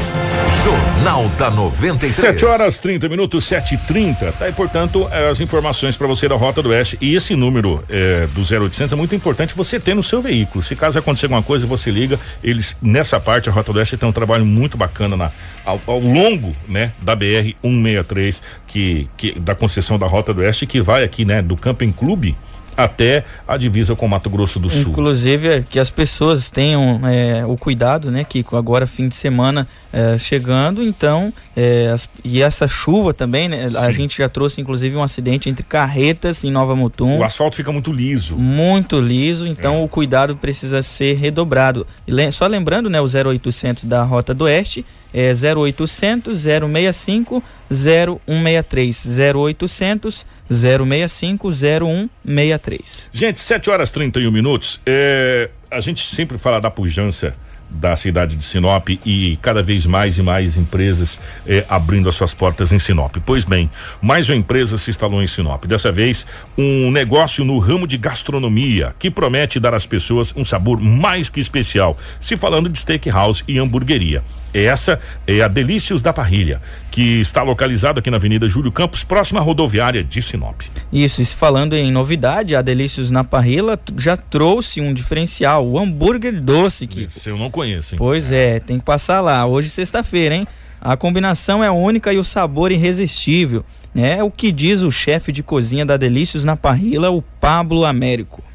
Jornal 0.64 1.28
da 1.36 1.50
93. 1.50 2.14
7 2.14 2.46
horas 2.46 2.78
30 2.78 3.10
minutos, 3.10 3.44
7 3.44 3.74
e 3.74 3.76
30 3.76 4.32
Tá 4.32 4.46
aí, 4.46 4.52
portanto, 4.52 5.06
as 5.30 5.38
informações 5.38 5.98
para 5.98 6.06
você 6.06 6.26
da 6.26 6.36
Rota 6.36 6.62
do 6.62 6.70
Oeste. 6.70 6.96
E 6.98 7.14
esse 7.14 7.36
número 7.36 7.84
é, 7.90 8.26
do 8.28 8.40
0800 8.40 8.90
é 8.90 8.96
muito 8.96 9.14
importante 9.14 9.54
você 9.54 9.78
ter 9.78 9.94
no 9.94 10.02
seu 10.02 10.22
veículo. 10.22 10.64
Se 10.64 10.74
caso 10.74 10.98
acontecer 10.98 11.26
alguma 11.26 11.42
coisa, 11.42 11.66
você 11.66 11.90
liga. 11.90 12.18
Eles, 12.42 12.74
nessa 12.80 13.20
parte, 13.20 13.50
a 13.50 13.52
Rota 13.52 13.70
do 13.70 13.78
Oeste 13.78 13.98
tem 13.98 14.08
um 14.08 14.12
trabalho 14.12 14.46
muito 14.46 14.78
bacana 14.78 15.18
na, 15.18 15.30
ao, 15.62 15.78
ao 15.86 16.00
longo 16.00 16.56
né, 16.66 16.92
da 17.02 17.14
BR 17.14 17.54
163, 17.62 18.42
que, 18.66 19.10
que, 19.14 19.38
da 19.38 19.54
concessão 19.54 19.98
da 19.98 20.06
Rota 20.06 20.32
do 20.32 20.40
Oeste, 20.40 20.64
que 20.64 20.80
vai 20.80 21.04
aqui, 21.04 21.22
né, 21.22 21.42
do 21.42 21.54
Camping 21.54 21.92
Clube 21.92 22.34
até 22.76 23.24
a 23.46 23.56
divisa 23.56 23.94
com 23.94 24.08
Mato 24.08 24.30
Grosso 24.30 24.58
do 24.58 24.70
Sul. 24.70 24.92
Inclusive 24.92 25.48
é, 25.48 25.62
que 25.62 25.78
as 25.78 25.90
pessoas 25.90 26.50
tenham 26.50 27.00
é, 27.06 27.44
o 27.46 27.56
cuidado, 27.56 28.10
né, 28.10 28.24
que 28.24 28.44
agora 28.52 28.86
fim 28.86 29.08
de 29.08 29.16
semana 29.16 29.66
é, 29.92 30.16
chegando, 30.18 30.82
então 30.82 31.32
é, 31.56 31.90
as, 31.92 32.08
e 32.24 32.40
essa 32.42 32.66
chuva 32.66 33.12
também, 33.12 33.48
né, 33.48 33.68
a 33.76 33.90
gente 33.90 34.18
já 34.18 34.28
trouxe 34.28 34.60
inclusive 34.60 34.96
um 34.96 35.02
acidente 35.02 35.48
entre 35.48 35.64
carretas 35.64 36.44
em 36.44 36.50
Nova 36.50 36.74
Mutum. 36.76 37.18
O 37.18 37.24
asfalto 37.24 37.56
fica 37.56 37.72
muito 37.72 37.92
liso. 37.92 38.36
Muito 38.36 39.00
liso, 39.00 39.46
então 39.46 39.76
é. 39.76 39.84
o 39.84 39.88
cuidado 39.88 40.36
precisa 40.36 40.82
ser 40.82 41.16
redobrado. 41.16 41.86
Só 42.32 42.46
lembrando, 42.46 42.88
né, 42.88 43.00
o 43.00 43.06
0800 43.06 43.84
da 43.84 44.02
Rota 44.02 44.32
do 44.32 44.44
Oeste 44.44 44.84
é 45.12 45.32
0800 45.32 46.40
065 46.40 47.42
0163 47.70 49.18
0800 49.34 50.26
065 50.50 51.50
0163. 51.52 53.10
Gente, 53.12 53.38
7 53.38 53.70
horas 53.70 53.90
31 53.90 54.30
minutos. 54.30 54.80
É, 54.84 55.50
a 55.70 55.80
gente 55.80 56.04
sempre 56.14 56.38
fala 56.38 56.60
da 56.60 56.70
pujança 56.70 57.34
da 57.70 57.94
cidade 57.94 58.34
de 58.34 58.42
Sinop 58.42 58.88
e 59.06 59.38
cada 59.40 59.62
vez 59.62 59.86
mais 59.86 60.18
e 60.18 60.22
mais 60.22 60.56
empresas 60.56 61.20
eh, 61.46 61.64
abrindo 61.68 62.08
as 62.08 62.16
suas 62.16 62.34
portas 62.34 62.72
em 62.72 62.78
Sinop. 62.78 63.16
Pois 63.24 63.44
bem, 63.44 63.70
mais 64.02 64.28
uma 64.28 64.36
empresa 64.36 64.76
se 64.76 64.90
instalou 64.90 65.22
em 65.22 65.26
Sinop. 65.26 65.64
Dessa 65.66 65.92
vez, 65.92 66.26
um 66.58 66.90
negócio 66.90 67.44
no 67.44 67.58
ramo 67.58 67.86
de 67.86 67.96
gastronomia 67.96 68.94
que 68.98 69.10
promete 69.10 69.60
dar 69.60 69.72
às 69.72 69.86
pessoas 69.86 70.34
um 70.36 70.44
sabor 70.44 70.80
mais 70.80 71.30
que 71.30 71.38
especial. 71.38 71.96
Se 72.18 72.36
falando 72.36 72.68
de 72.68 72.78
steakhouse 72.78 73.44
e 73.46 73.58
hamburgueria. 73.58 74.22
Essa 74.52 74.98
é 75.26 75.40
a 75.40 75.48
Delícios 75.48 76.02
da 76.02 76.12
Parrilha, 76.12 76.60
que 76.90 77.20
está 77.20 77.42
localizada 77.42 78.00
aqui 78.00 78.10
na 78.10 78.16
Avenida 78.16 78.48
Júlio 78.48 78.72
Campos, 78.72 79.04
próxima 79.04 79.40
à 79.40 79.42
rodoviária 79.42 80.02
de 80.02 80.20
Sinop. 80.20 80.62
Isso, 80.92 81.22
e 81.22 81.24
falando 81.24 81.76
em 81.76 81.92
novidade, 81.92 82.56
a 82.56 82.62
Delícios 82.62 83.10
na 83.10 83.22
Parrilha 83.22 83.78
já 83.96 84.16
trouxe 84.16 84.80
um 84.80 84.92
diferencial, 84.92 85.66
o 85.66 85.78
hambúrguer 85.78 86.42
doce. 86.42 86.86
Que... 86.86 87.04
Isso 87.04 87.28
eu 87.28 87.38
não 87.38 87.50
conheço, 87.50 87.94
hein? 87.94 87.98
Pois 87.98 88.32
é, 88.32 88.58
tem 88.58 88.78
que 88.78 88.84
passar 88.84 89.20
lá. 89.20 89.46
Hoje, 89.46 89.68
sexta-feira, 89.68 90.34
hein? 90.34 90.48
A 90.80 90.96
combinação 90.96 91.62
é 91.62 91.70
única 91.70 92.12
e 92.12 92.18
o 92.18 92.24
sabor 92.24 92.72
irresistível. 92.72 93.64
É 93.94 94.22
o 94.22 94.30
que 94.30 94.50
diz 94.50 94.82
o 94.82 94.90
chefe 94.90 95.30
de 95.30 95.42
cozinha 95.42 95.84
da 95.84 95.96
Delícios 95.96 96.42
na 96.44 96.56
Parrilha, 96.56 97.10
o 97.10 97.22
Pablo 97.22 97.84
Américo 97.84 98.49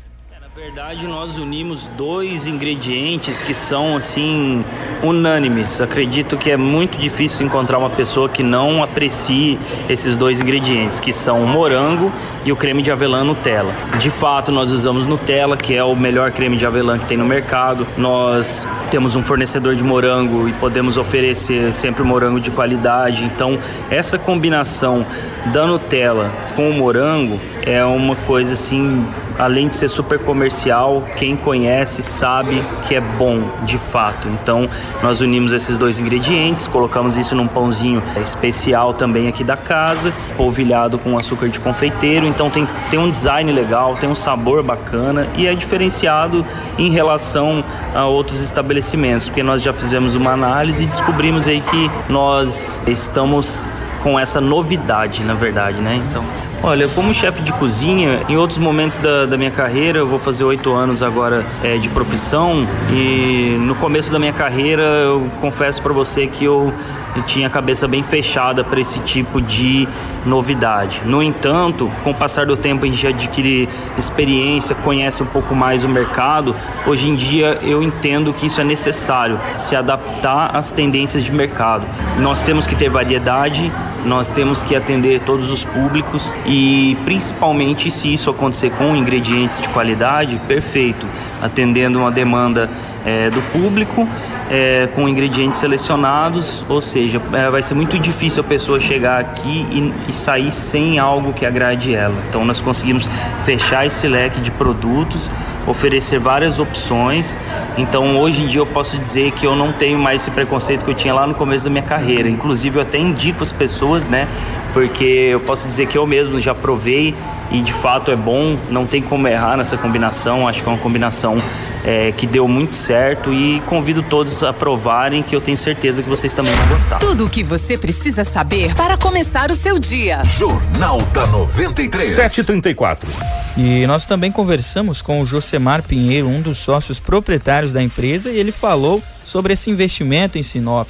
verdade, 0.66 1.06
nós 1.06 1.38
unimos 1.38 1.86
dois 1.96 2.48
ingredientes 2.48 3.40
que 3.40 3.54
são 3.54 3.96
assim 3.96 4.66
unânimes. 5.04 5.80
Acredito 5.80 6.38
que 6.38 6.50
é 6.50 6.58
muito 6.58 6.98
difícil 6.98 7.46
encontrar 7.46 7.78
uma 7.78 7.92
pessoa 7.92 8.28
que 8.28 8.42
não 8.42 8.82
aprecie 8.82 9.60
esses 9.88 10.18
dois 10.18 10.42
ingredientes, 10.42 11.00
que 11.00 11.14
são 11.14 11.44
o 11.44 11.48
morango 11.48 12.12
e 12.44 12.52
o 12.52 12.56
creme 12.56 12.82
de 12.82 12.90
avelã 12.90 13.24
Nutella. 13.24 13.72
De 14.00 14.10
fato, 14.10 14.52
nós 14.52 14.72
usamos 14.72 15.06
Nutella, 15.06 15.56
que 15.56 15.76
é 15.76 15.84
o 15.84 15.96
melhor 15.96 16.32
creme 16.32 16.58
de 16.58 16.66
avelã 16.66 16.98
que 16.98 17.06
tem 17.06 17.16
no 17.16 17.26
mercado. 17.26 17.86
Nós 17.96 18.68
temos 18.90 19.16
um 19.16 19.22
fornecedor 19.22 19.76
de 19.76 19.84
morango 19.84 20.50
e 20.50 20.54
podemos 20.54 20.98
oferecer 20.98 21.76
sempre 21.76 22.02
morango 22.02 22.40
de 22.40 22.50
qualidade. 22.50 23.24
Então, 23.24 23.56
essa 23.92 24.18
combinação 24.18 25.06
da 25.54 25.68
Nutella 25.68 26.32
com 26.56 26.72
o 26.72 26.74
morango 26.74 27.40
é 27.62 27.84
uma 27.86 28.16
coisa 28.16 28.54
assim, 28.54 29.06
além 29.38 29.68
de 29.68 29.76
ser 29.76 29.90
super 29.90 30.20
comercial, 30.20 31.04
quem 31.18 31.36
conhece 31.36 32.04
sabe 32.04 32.64
que 32.88 32.96
é 32.96 33.02
bom 33.02 33.42
de 33.64 33.78
fato. 33.78 34.28
Então, 34.28 34.70
nós 35.02 35.22
unimos 35.22 35.54
esses 35.54 35.78
dois 35.78 36.00
ingredientes, 36.00 36.68
colocamos 36.68 37.16
isso 37.16 37.36
num 37.36 37.48
pãozinho 37.48 38.02
especial 38.22 38.94
também 38.94 39.28
aqui 39.28 39.44
da 39.44 39.58
casa, 39.58 40.14
polvilhado 40.38 40.98
com 40.98 41.18
açúcar 41.18 41.50
de 41.50 41.60
confeiteiro. 41.60 42.26
Então, 42.26 42.50
tem, 42.50 42.68
tem 42.90 43.00
um 43.00 43.10
design 43.10 43.52
legal, 43.52 43.96
tem 43.96 44.10
um 44.10 44.16
sabor 44.16 44.64
bacana 44.64 45.28
e 45.36 45.48
é 45.48 45.54
diferenciado 45.54 46.46
em 46.78 46.90
relação 46.90 47.64
a 47.94 48.06
outros 48.06 48.42
estabelecimentos, 48.42 49.28
porque 49.28 49.44
nós 49.44 49.62
já 49.62 49.74
fizemos 49.74 50.16
uma 50.16 50.32
análise 50.32 50.84
e 50.84 50.88
descobrimos 50.88 51.48
aí 51.48 51.62
que 51.62 51.90
nós 52.10 52.82
estamos 52.88 53.68
com 54.04 54.20
essa 54.20 54.40
novidade, 54.40 55.24
na 55.24 55.34
verdade, 55.34 55.80
né? 55.80 56.00
Então, 56.10 56.24
Olha, 56.68 56.88
como 56.88 57.14
chefe 57.14 57.44
de 57.44 57.54
cozinha, 57.54 58.22
em 58.28 58.38
outros 58.38 58.58
momentos 58.58 58.98
da, 58.98 59.28
da 59.28 59.38
minha 59.38 59.52
carreira, 59.52 60.00
eu 60.00 60.08
vou 60.08 60.18
fazer 60.18 60.44
oito 60.44 60.74
anos 60.74 61.04
agora 61.04 61.46
é, 61.64 61.78
de 61.78 61.88
profissão. 61.90 62.68
E 62.92 63.56
no 63.60 63.76
começo 63.76 64.12
da 64.12 64.18
minha 64.18 64.34
carreira 64.34 64.82
eu 64.82 65.30
confesso 65.40 65.80
para 65.80 65.94
você 65.94 66.26
que 66.26 66.44
eu, 66.44 66.74
eu 67.16 67.24
tinha 67.24 67.48
a 67.48 67.50
cabeça 67.50 67.88
bem 67.88 68.04
fechada 68.04 68.64
para 68.64 68.80
esse 68.80 69.00
tipo 69.00 69.42
de 69.42 69.88
novidade. 70.26 71.02
No 71.06 71.24
entanto, 71.24 71.90
com 72.04 72.12
o 72.12 72.14
passar 72.14 72.46
do 72.46 72.58
tempo 72.58 72.84
a 72.84 72.88
gente 72.88 73.08
adquire 73.08 73.70
experiência, 73.98 74.76
conhece 74.76 75.24
um 75.24 75.26
pouco 75.26 75.56
mais 75.56 75.84
o 75.84 75.90
mercado. 75.90 76.56
Hoje 76.86 77.10
em 77.10 77.16
dia 77.16 77.60
eu 77.62 77.82
entendo 77.82 78.34
que 78.34 78.48
isso 78.48 78.60
é 78.60 78.64
necessário, 78.64 79.40
se 79.58 79.76
adaptar 79.76 80.56
às 80.56 80.72
tendências 80.72 81.24
de 81.24 81.32
mercado. 81.32 81.86
Nós 82.20 82.44
temos 82.44 82.68
que 82.68 82.76
ter 82.76 82.90
variedade, 82.90 83.72
nós 84.04 84.30
temos 84.30 84.62
que 84.62 84.76
atender 84.76 85.22
todos 85.22 85.50
os 85.50 85.64
públicos 85.64 86.34
e 86.46 86.98
principalmente 87.06 87.90
se 87.90 88.14
isso 88.14 88.30
acontecer 88.30 88.72
com 88.72 88.96
ingredientes 88.96 89.62
de 89.62 89.70
qualidade, 89.70 90.40
perfeito, 90.48 91.06
atendendo 91.42 92.00
uma 92.00 92.12
demanda 92.12 92.70
é, 93.06 93.30
do 93.30 93.42
público 93.52 94.08
é, 94.50 94.88
com 94.94 95.08
ingredientes 95.10 95.60
selecionados, 95.60 96.64
ou 96.70 96.80
seja, 96.80 97.22
é, 97.34 97.50
vai 97.50 97.64
ser 97.64 97.74
muito 97.74 97.98
difícil 97.98 98.42
a 98.42 98.44
pessoa 98.44 98.80
chegar 98.80 99.20
aqui 99.20 99.66
e, 99.72 99.94
e, 100.08 100.14
sair 100.14 100.52
sem 100.52 101.00
algo 101.00 101.34
que 101.34 101.46
agrade 101.46 101.96
ela. 101.96 102.16
Então 102.30 102.46
nós 102.46 102.62
conseguimos 102.62 103.08
fechar 103.44 103.86
esse 103.86 104.08
leque 104.08 104.40
de 104.40 104.52
produtos, 104.52 105.32
oferecer 105.66 106.20
várias 106.20 106.60
opções. 106.60 107.38
Então 107.78 108.18
hoje 108.18 108.44
em 108.44 108.48
dia 108.48 108.62
eu 108.62 108.66
posso 108.66 108.98
dizer 108.98 109.32
que 109.32 109.48
eu 109.48 109.56
não 109.56 109.72
tenho 109.72 109.98
mais 109.98 110.22
esse 110.22 110.32
preconceito 110.32 110.86
que 110.86 110.92
eu 110.92 110.96
tinha 110.96 111.14
lá 111.14 111.26
no 111.26 111.34
começo 111.34 111.66
da 111.66 111.72
minha 111.72 111.84
carreira. 111.84 112.30
Inclusive 112.30 112.78
eu 112.78 112.82
até 112.82 113.00
indico 113.00 113.42
as 113.42 113.52
pessoas, 113.52 114.08
né? 114.08 114.28
Porque 114.74 115.04
eu 115.32 115.40
posso 115.40 115.68
dizer 115.68 115.88
que 115.88 115.98
eu 115.98 116.06
mesmo 116.06 116.40
já 116.40 116.54
provei 116.54 117.16
e 117.52 117.62
de 117.62 117.74
fato 117.74 118.12
é 118.12 118.16
bom, 118.16 118.58
não 118.70 118.86
tem 118.86 119.02
como 119.02 119.28
errar 119.28 119.58
nessa 119.58 119.76
combinação. 119.76 120.48
Acho 120.48 120.62
que 120.62 120.70
é 120.70 120.72
uma 120.72 120.78
combinação 120.78 121.38
é, 121.86 122.12
que 122.12 122.26
deu 122.26 122.48
muito 122.48 122.76
certo 122.76 123.32
e 123.32 123.62
convido 123.68 124.02
todos 124.02 124.42
a 124.44 124.52
provarem 124.52 125.22
que 125.22 125.36
eu 125.36 125.40
tenho 125.40 125.58
certeza 125.58 126.02
que 126.02 126.10
vocês 126.10 126.34
também 126.34 126.54
vão 126.54 126.68
gostar. 126.70 126.98
Tudo 126.98 127.26
o 127.26 127.30
que 127.30 127.44
você 127.44 127.78
precisa 127.78 128.24
saber 128.24 128.74
para 128.74 128.98
começar 128.98 129.52
o 129.52 129.56
seu 129.56 129.78
dia. 129.78 130.24
Jornal 130.26 131.00
da 131.14 131.28
93. 131.28 132.16
734. 132.16 133.10
E 133.56 133.86
nós 133.86 134.06
também 134.06 134.32
conversamos 134.32 135.02
com 135.02 135.22
o 135.22 135.26
Josemar 135.26 135.84
Pinheiro, 135.84 136.28
um 136.28 136.42
dos 136.42 136.58
sócios 136.58 137.00
proprietários 137.00 137.72
da 137.72 137.82
empresa, 137.82 138.32
e 138.32 138.38
ele 138.38 138.52
falou 138.52 139.02
sobre 139.24 139.54
esse 139.54 139.70
investimento 139.70 140.38
em 140.38 140.44
Sinop 140.44 140.88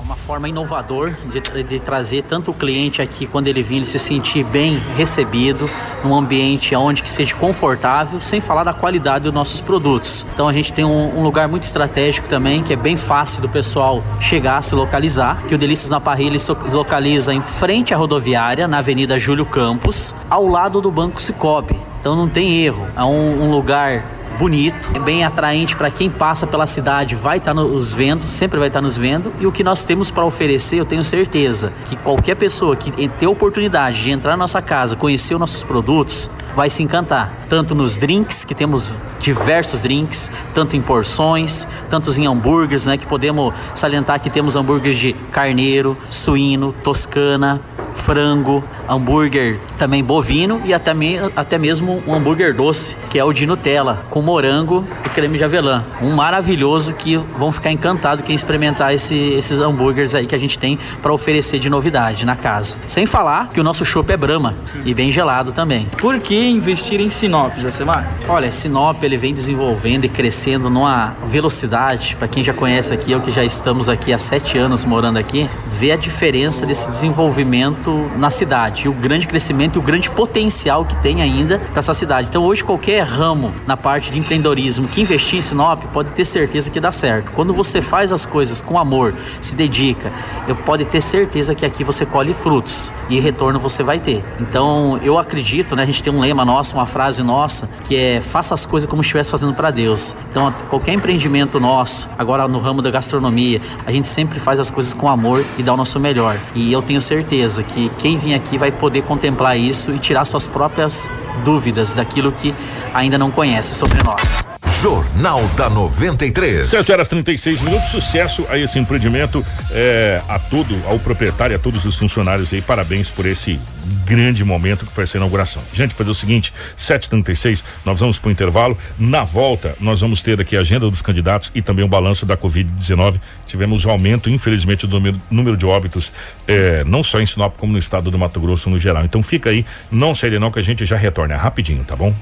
uma 0.00 0.16
forma 0.16 0.48
inovador 0.48 1.14
de, 1.32 1.62
de, 1.62 1.78
trazer 1.78 2.22
tanto 2.22 2.50
o 2.50 2.54
cliente 2.54 3.02
aqui 3.02 3.26
quando 3.26 3.48
ele 3.48 3.62
vir 3.62 3.76
ele 3.76 3.86
se 3.86 3.98
sentir 3.98 4.44
bem 4.44 4.78
recebido 4.96 5.68
num 6.04 6.14
ambiente 6.14 6.74
onde 6.74 7.02
que 7.02 7.10
seja 7.10 7.34
confortável 7.34 8.20
sem 8.20 8.40
falar 8.40 8.64
da 8.64 8.72
qualidade 8.72 9.24
dos 9.24 9.32
nossos 9.32 9.60
produtos. 9.60 10.24
Então 10.32 10.48
a 10.48 10.52
gente 10.52 10.72
tem 10.72 10.84
um, 10.84 11.18
um, 11.18 11.22
lugar 11.22 11.48
muito 11.48 11.64
estratégico 11.64 12.28
também 12.28 12.62
que 12.62 12.72
é 12.72 12.76
bem 12.76 12.96
fácil 12.96 13.42
do 13.42 13.48
pessoal 13.48 14.02
chegar 14.20 14.62
se 14.62 14.74
localizar 14.74 15.42
que 15.48 15.54
o 15.54 15.58
Delícias 15.58 15.90
na 15.90 16.00
Parrilha 16.00 16.28
ele 16.28 16.38
se 16.38 16.52
localiza 16.72 17.32
em 17.32 17.42
frente 17.42 17.94
à 17.94 17.96
rodoviária 17.96 18.68
na 18.68 18.78
Avenida 18.78 19.18
Júlio 19.18 19.46
Campos 19.46 20.14
ao 20.28 20.46
lado 20.46 20.80
do 20.80 20.90
Banco 20.90 21.20
Cicobi. 21.20 21.78
Então 22.00 22.14
não 22.14 22.28
tem 22.28 22.64
erro 22.64 22.86
é 22.96 23.02
um, 23.02 23.44
um 23.44 23.50
lugar 23.50 24.04
bonito, 24.38 24.92
é 24.94 24.98
bem 25.00 25.24
atraente 25.24 25.74
para 25.74 25.90
quem 25.90 26.08
passa 26.08 26.46
pela 26.46 26.66
cidade, 26.66 27.16
vai 27.16 27.38
estar 27.38 27.52
tá 27.52 27.60
nos 27.60 27.92
vendo, 27.92 28.22
sempre 28.22 28.58
vai 28.58 28.68
estar 28.68 28.78
tá 28.78 28.82
nos 28.82 28.96
vendo. 28.96 29.32
E 29.40 29.46
o 29.46 29.52
que 29.52 29.64
nós 29.64 29.82
temos 29.82 30.10
para 30.10 30.24
oferecer, 30.24 30.76
eu 30.76 30.86
tenho 30.86 31.02
certeza 31.04 31.72
que 31.86 31.96
qualquer 31.96 32.36
pessoa 32.36 32.76
que 32.76 33.08
ter 33.08 33.26
oportunidade 33.26 34.02
de 34.02 34.10
entrar 34.10 34.32
na 34.32 34.36
nossa 34.36 34.62
casa, 34.62 34.94
conhecer 34.94 35.34
os 35.34 35.40
nossos 35.40 35.62
produtos, 35.64 36.30
vai 36.54 36.70
se 36.70 36.82
encantar. 36.82 37.32
Tanto 37.48 37.74
nos 37.74 37.96
drinks, 37.96 38.44
que 38.44 38.54
temos 38.54 38.92
diversos 39.18 39.80
drinks, 39.80 40.30
tanto 40.54 40.76
em 40.76 40.80
porções, 40.80 41.66
tantos 41.90 42.18
em 42.18 42.26
hambúrgueres, 42.26 42.84
né? 42.84 42.96
Que 42.96 43.06
podemos 43.06 43.52
salientar 43.74 44.20
que 44.20 44.30
temos 44.30 44.56
hambúrgueres 44.56 44.98
de 44.98 45.12
carneiro, 45.30 45.96
suíno, 46.08 46.72
toscana, 46.82 47.60
frango, 47.94 48.64
hambúrguer 48.88 49.58
também 49.78 50.02
bovino 50.02 50.62
e 50.64 50.72
até, 50.72 50.94
me, 50.94 51.18
até 51.36 51.58
mesmo 51.58 52.02
um 52.06 52.14
hambúrguer 52.14 52.54
doce, 52.54 52.96
que 53.10 53.18
é 53.18 53.24
o 53.24 53.32
de 53.32 53.46
Nutella, 53.46 54.02
com 54.08 54.22
morango 54.22 54.86
e 55.04 55.08
creme 55.08 55.36
de 55.36 55.44
avelã. 55.44 55.84
Um 56.00 56.14
maravilhoso 56.14 56.94
que 56.94 57.16
vão 57.16 57.52
ficar 57.52 57.70
encantados 57.70 58.24
quem 58.24 58.34
experimentar 58.34 58.94
esse, 58.94 59.14
esses 59.14 59.60
hambúrgueres 59.60 60.14
aí 60.14 60.26
que 60.26 60.34
a 60.34 60.38
gente 60.38 60.58
tem 60.58 60.78
para 61.02 61.12
oferecer 61.12 61.58
de 61.58 61.68
novidade 61.68 62.24
na 62.24 62.36
casa. 62.36 62.76
Sem 62.86 63.04
falar 63.04 63.48
que 63.48 63.60
o 63.60 63.64
nosso 63.64 63.84
chopp 63.84 64.10
é 64.10 64.16
Brahma 64.16 64.54
e 64.84 64.94
bem 64.94 65.10
gelado 65.10 65.52
também. 65.52 65.86
Por 65.98 66.18
que 66.20 66.48
investir 66.48 67.00
em 67.00 67.10
Sinop, 67.10 67.58
Josemar? 67.58 68.08
Olha, 68.28 68.50
Sinop 68.52 69.02
ele 69.08 69.16
vem 69.16 69.34
desenvolvendo 69.34 70.04
e 70.04 70.08
crescendo 70.08 70.70
numa 70.70 71.14
velocidade. 71.26 72.14
Para 72.16 72.28
quem 72.28 72.44
já 72.44 72.52
conhece 72.52 72.92
aqui, 72.92 73.10
eu 73.10 73.20
que 73.20 73.32
já 73.32 73.42
estamos 73.42 73.88
aqui 73.88 74.12
há 74.12 74.18
sete 74.18 74.56
anos 74.58 74.84
morando 74.84 75.18
aqui, 75.18 75.48
vê 75.72 75.92
a 75.92 75.96
diferença 75.96 76.66
desse 76.66 76.88
desenvolvimento 76.88 78.10
na 78.16 78.30
cidade 78.30 78.86
e 78.86 78.88
o 78.88 78.92
grande 78.92 79.26
crescimento 79.26 79.76
e 79.76 79.78
o 79.78 79.82
grande 79.82 80.10
potencial 80.10 80.84
que 80.84 80.94
tem 80.96 81.22
ainda 81.22 81.58
para 81.58 81.80
essa 81.80 81.94
cidade. 81.94 82.28
Então 82.28 82.44
hoje 82.44 82.62
qualquer 82.62 83.02
ramo 83.04 83.52
na 83.66 83.76
parte 83.76 84.10
de 84.10 84.18
empreendedorismo 84.18 84.86
que 84.88 85.00
investir 85.00 85.38
em 85.38 85.42
Sinop 85.42 85.82
pode 85.92 86.10
ter 86.10 86.24
certeza 86.24 86.70
que 86.70 86.78
dá 86.78 86.92
certo. 86.92 87.32
Quando 87.32 87.52
você 87.52 87.80
faz 87.80 88.12
as 88.12 88.26
coisas 88.26 88.60
com 88.60 88.78
amor, 88.78 89.14
se 89.40 89.54
dedica, 89.54 90.12
eu 90.46 90.54
pode 90.54 90.84
ter 90.84 91.00
certeza 91.00 91.54
que 91.54 91.64
aqui 91.64 91.82
você 91.82 92.04
colhe 92.04 92.34
frutos 92.34 92.92
e 93.08 93.18
retorno 93.18 93.58
você 93.58 93.82
vai 93.82 93.98
ter. 93.98 94.22
Então 94.40 94.98
eu 95.02 95.18
acredito, 95.18 95.74
né? 95.74 95.82
A 95.82 95.86
gente 95.86 96.02
tem 96.02 96.12
um 96.12 96.20
lema 96.20 96.44
nosso, 96.44 96.74
uma 96.74 96.86
frase 96.86 97.22
nossa 97.22 97.68
que 97.84 97.96
é 97.96 98.20
faça 98.20 98.54
as 98.54 98.66
coisas 98.66 98.88
como 98.88 98.97
estivesse 99.00 99.30
fazendo 99.30 99.54
para 99.54 99.70
Deus. 99.70 100.14
Então 100.30 100.52
qualquer 100.68 100.92
empreendimento 100.92 101.58
nosso, 101.60 102.08
agora 102.18 102.46
no 102.48 102.58
ramo 102.58 102.82
da 102.82 102.90
gastronomia, 102.90 103.60
a 103.86 103.92
gente 103.92 104.06
sempre 104.06 104.40
faz 104.40 104.60
as 104.60 104.70
coisas 104.70 104.94
com 104.94 105.08
amor 105.08 105.44
e 105.58 105.62
dá 105.62 105.74
o 105.74 105.76
nosso 105.76 105.98
melhor. 106.00 106.36
E 106.54 106.72
eu 106.72 106.82
tenho 106.82 107.00
certeza 107.00 107.62
que 107.62 107.90
quem 107.98 108.16
vir 108.16 108.34
aqui 108.34 108.58
vai 108.58 108.70
poder 108.70 109.02
contemplar 109.02 109.58
isso 109.58 109.92
e 109.92 109.98
tirar 109.98 110.24
suas 110.24 110.46
próprias 110.46 111.08
dúvidas 111.44 111.94
daquilo 111.94 112.32
que 112.32 112.54
ainda 112.94 113.18
não 113.18 113.30
conhece 113.30 113.74
sobre 113.74 114.02
nós. 114.02 114.47
Jornal 114.80 115.44
da 115.56 115.68
93. 115.68 116.64
7 116.64 116.92
horas 116.92 117.08
36 117.08 117.62
minutos. 117.62 117.88
Sucesso 117.88 118.46
a 118.48 118.56
esse 118.56 118.78
empreendimento, 118.78 119.44
é, 119.72 120.22
a 120.28 120.38
todo, 120.38 120.72
ao 120.86 121.00
proprietário, 121.00 121.56
a 121.56 121.58
todos 121.58 121.84
os 121.84 121.98
funcionários 121.98 122.52
aí. 122.52 122.62
Parabéns 122.62 123.10
por 123.10 123.26
esse 123.26 123.58
grande 124.06 124.44
momento 124.44 124.86
que 124.86 124.92
foi 124.92 125.02
essa 125.02 125.16
inauguração. 125.16 125.60
Gente, 125.74 125.94
fazer 125.94 126.10
o 126.10 126.14
seguinte: 126.14 126.52
7h36, 126.76 127.64
nós 127.84 127.98
vamos 127.98 128.20
para 128.20 128.28
o 128.28 128.30
intervalo. 128.30 128.78
Na 128.96 129.24
volta, 129.24 129.74
nós 129.80 130.00
vamos 130.00 130.22
ter 130.22 130.40
aqui 130.40 130.56
a 130.56 130.60
agenda 130.60 130.88
dos 130.88 131.02
candidatos 131.02 131.50
e 131.56 131.60
também 131.60 131.84
o 131.84 131.88
balanço 131.88 132.24
da 132.24 132.36
Covid-19. 132.36 133.20
Tivemos 133.48 133.84
um 133.84 133.90
aumento, 133.90 134.30
infelizmente, 134.30 134.86
do 134.86 135.00
número, 135.28 135.56
de 135.56 135.66
óbitos, 135.66 136.12
é, 136.46 136.84
não 136.84 137.02
só 137.02 137.20
em 137.20 137.26
Sinop, 137.26 137.56
como 137.56 137.72
no 137.72 137.80
estado 137.80 138.12
do 138.12 138.18
Mato 138.18 138.38
Grosso 138.38 138.70
no 138.70 138.78
geral. 138.78 139.04
Então 139.04 139.24
fica 139.24 139.50
aí, 139.50 139.66
não 139.90 140.14
sai 140.14 140.30
não, 140.38 140.52
que 140.52 140.60
a 140.60 140.62
gente 140.62 140.86
já 140.86 140.96
retorna 140.96 141.36
rapidinho, 141.36 141.82
tá 141.82 141.96
bom? 141.96 142.14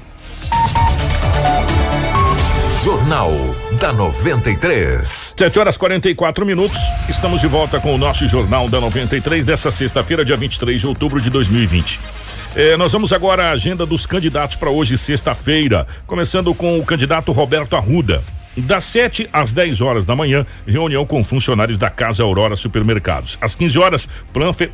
Jornal 3.07 3.31
da 3.79 3.93
93. 3.93 5.33
7 5.37 5.59
horas 5.59 5.77
44 5.77 6.45
minutos. 6.45 6.77
Estamos 7.07 7.39
de 7.39 7.47
volta 7.47 7.79
com 7.79 7.95
o 7.95 7.97
nosso 7.97 8.27
Jornal 8.27 8.67
da 8.67 8.81
93 8.81 9.45
dessa 9.45 9.71
sexta-feira, 9.71 10.25
dia 10.25 10.35
23 10.35 10.81
de 10.81 10.87
outubro 10.87 11.21
de 11.21 11.29
2020. 11.29 12.01
Eh, 12.53 12.75
nós 12.75 12.91
vamos 12.91 13.13
agora 13.13 13.45
à 13.45 13.51
agenda 13.51 13.85
dos 13.85 14.05
candidatos 14.05 14.57
para 14.57 14.69
hoje, 14.69 14.97
sexta-feira. 14.97 15.87
Começando 16.05 16.53
com 16.53 16.77
o 16.77 16.85
candidato 16.85 17.31
Roberto 17.31 17.77
Arruda. 17.77 18.21
Das 18.57 18.85
7 18.85 19.29
às 19.31 19.53
10 19.53 19.81
horas 19.81 20.05
da 20.05 20.15
manhã, 20.15 20.43
reunião 20.65 21.05
com 21.05 21.23
funcionários 21.23 21.77
da 21.77 21.91
Casa 21.91 22.23
Aurora 22.23 22.55
Supermercados. 22.55 23.37
Às 23.39 23.53
15 23.53 23.77
horas, 23.77 24.09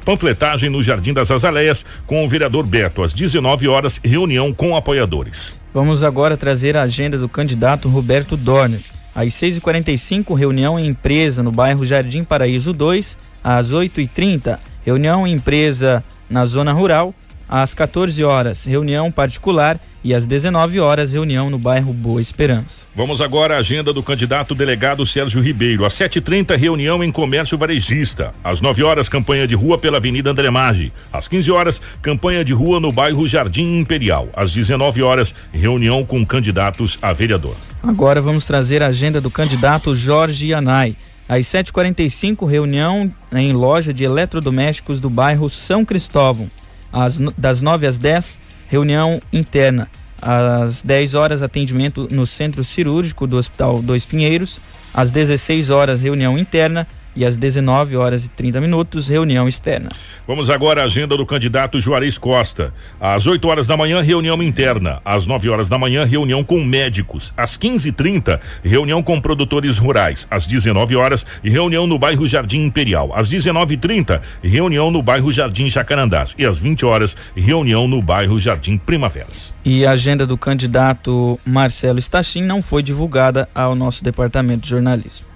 panfletagem 0.05 0.69
no 0.69 0.81
Jardim 0.81 1.11
das 1.13 1.29
Azaleias 1.29 1.86
com 2.07 2.23
o 2.23 2.27
vereador 2.27 2.65
Beto. 2.65 3.03
Às 3.03 3.13
19 3.13 3.67
horas, 3.67 3.99
reunião 4.01 4.53
com 4.53 4.77
apoiadores. 4.77 5.57
Vamos 5.73 6.01
agora 6.01 6.38
trazer 6.38 6.77
a 6.77 6.84
agenda 6.84 7.17
do 7.17 7.27
candidato 7.27 7.89
Roberto 7.89 8.38
Dorner. 8.38 8.79
Às 9.13 9.34
6h45, 9.34 10.34
reunião 10.34 10.79
em 10.79 10.88
empresa 10.88 11.43
no 11.43 11.51
bairro 11.51 11.86
Jardim 11.86 12.23
Paraíso 12.23 12.71
2. 12.71 13.17
Às 13.43 13.71
8h30, 13.71 14.59
reunião 14.86 15.27
em 15.27 15.34
empresa 15.34 16.01
na 16.29 16.45
zona 16.45 16.71
rural. 16.71 17.13
Às 17.56 17.76
14 17.76 18.24
horas, 18.24 18.66
reunião 18.66 19.12
particular 19.12 19.80
e 20.04 20.12
às 20.12 20.26
19 20.26 20.80
horas, 20.80 21.14
reunião 21.14 21.51
no 21.51 21.60
bairro 21.60 21.93
Boa 21.93 22.20
Esperança. 22.20 22.88
Vamos 22.95 23.22
agora 23.22 23.54
à 23.54 23.60
agenda 23.60 23.93
do 23.93 24.01
candidato 24.01 24.56
delegado 24.56 25.06
Sérgio 25.06 25.39
Ribeiro. 25.39 25.86
Às 25.86 25.93
7h30, 25.93 26.58
reunião 26.58 27.04
em 27.04 27.12
comércio 27.12 27.56
varejista. 27.56 28.34
Às 28.43 28.60
9 28.60 28.82
horas, 28.82 29.08
campanha 29.08 29.45
de 29.45 29.54
rua 29.54 29.78
pela 29.78 29.97
Avenida 29.97 30.32
André 30.32 30.49
Maggi. 30.49 30.91
Às 31.12 31.28
15 31.28 31.51
horas, 31.51 31.82
campanha 32.01 32.43
de 32.43 32.54
rua 32.54 32.80
no 32.80 32.91
bairro 32.91 33.28
Jardim 33.28 33.78
Imperial. 33.78 34.30
Às 34.36 34.51
19 34.51 35.04
horas, 35.04 35.36
reunião 35.51 36.04
com 36.04 36.26
candidatos 36.26 36.97
a 37.04 37.14
vereador. 37.14 37.56
Agora 37.84 38.20
vamos 38.20 38.45
trazer 38.45 38.82
a 38.82 38.88
agenda 38.88 39.22
do 39.22 39.30
candidato 39.30 39.93
Jorge 39.93 40.47
Yanai. 40.47 40.95
Às 41.30 41.45
7h45, 41.45 42.49
reunião 42.49 43.14
em 43.32 43.54
loja 43.54 43.93
de 43.93 44.04
eletrodomésticos 44.04 44.99
do 44.99 45.08
bairro 45.08 45.47
São 45.51 45.86
Cristóvão. 45.86 46.49
Às, 46.93 47.17
das 47.37 47.59
9 47.59 47.87
às 47.87 47.97
10, 47.97 48.39
reunião 48.69 49.21
interna. 49.33 49.89
Às 50.21 50.81
10 50.81 51.15
horas, 51.15 51.41
atendimento 51.41 52.07
no 52.09 52.25
centro 52.25 52.63
cirúrgico 52.63 53.27
do 53.27 53.35
Hospital 53.35 53.81
Dois 53.81 54.05
Pinheiros. 54.05 54.61
Às 54.93 55.11
16 55.11 55.69
horas, 55.69 56.01
reunião 56.01 56.37
interna 56.37 56.87
e 57.16 57.26
às 57.26 57.38
19 57.38 57.95
horas 57.95 58.26
e 58.26 58.30
30 58.30 58.59
minutos, 58.61 59.07
reunião 59.07 59.47
externa. 59.47 59.89
Vamos 60.28 60.49
agora 60.49 60.82
à 60.82 60.86
agenda 60.86 61.16
do 61.18 61.26
candidato 61.26 61.80
Juarez 61.80 62.18
Costa. 62.18 62.74
Às 62.99 63.28
8 63.28 63.47
horas 63.47 63.68
da 63.68 63.78
manhã, 63.78 64.01
reunião 64.01 64.41
interna. 64.41 65.01
Às 65.03 65.26
9 65.26 65.49
horas 65.49 65.68
da 65.68 65.78
manhã, 65.78 66.05
reunião 66.05 66.43
com 66.43 66.64
médicos. 66.64 67.34
Às 67.36 67.57
15h30, 67.57 68.39
reunião 68.64 69.03
com 69.03 69.20
produtores 69.20 69.78
rurais. 69.78 70.28
Às 70.30 70.47
19 70.47 70.95
horas, 70.95 71.26
reunião 71.43 71.86
no 71.86 71.99
bairro 71.99 72.26
Jardim 72.26 72.64
Imperial. 72.66 73.11
Às 73.14 73.30
19h30, 73.30 74.22
reunião 74.41 74.89
no 74.89 75.01
bairro 75.01 75.32
Jardim 75.32 75.70
Jacarandás. 75.70 76.36
E 76.38 76.45
às 76.45 76.59
20 76.59 76.86
horas, 76.86 77.16
reunião 77.36 77.88
no 77.88 78.01
bairro 78.01 78.39
Jardim 78.39 78.78
Primaveras. 78.78 79.53
E 79.66 79.86
a 79.86 79.91
agenda 79.91 80.26
do 80.26 80.38
candidato 80.38 81.39
Marcelo 81.45 81.99
Stachin 81.99 82.43
não 82.43 82.61
foi 82.61 82.84
divulgada 82.84 83.47
ao 83.53 83.76
nosso 83.76 84.03
departamento 84.03 84.64
de 84.64 84.70
jornalismo. 84.70 85.28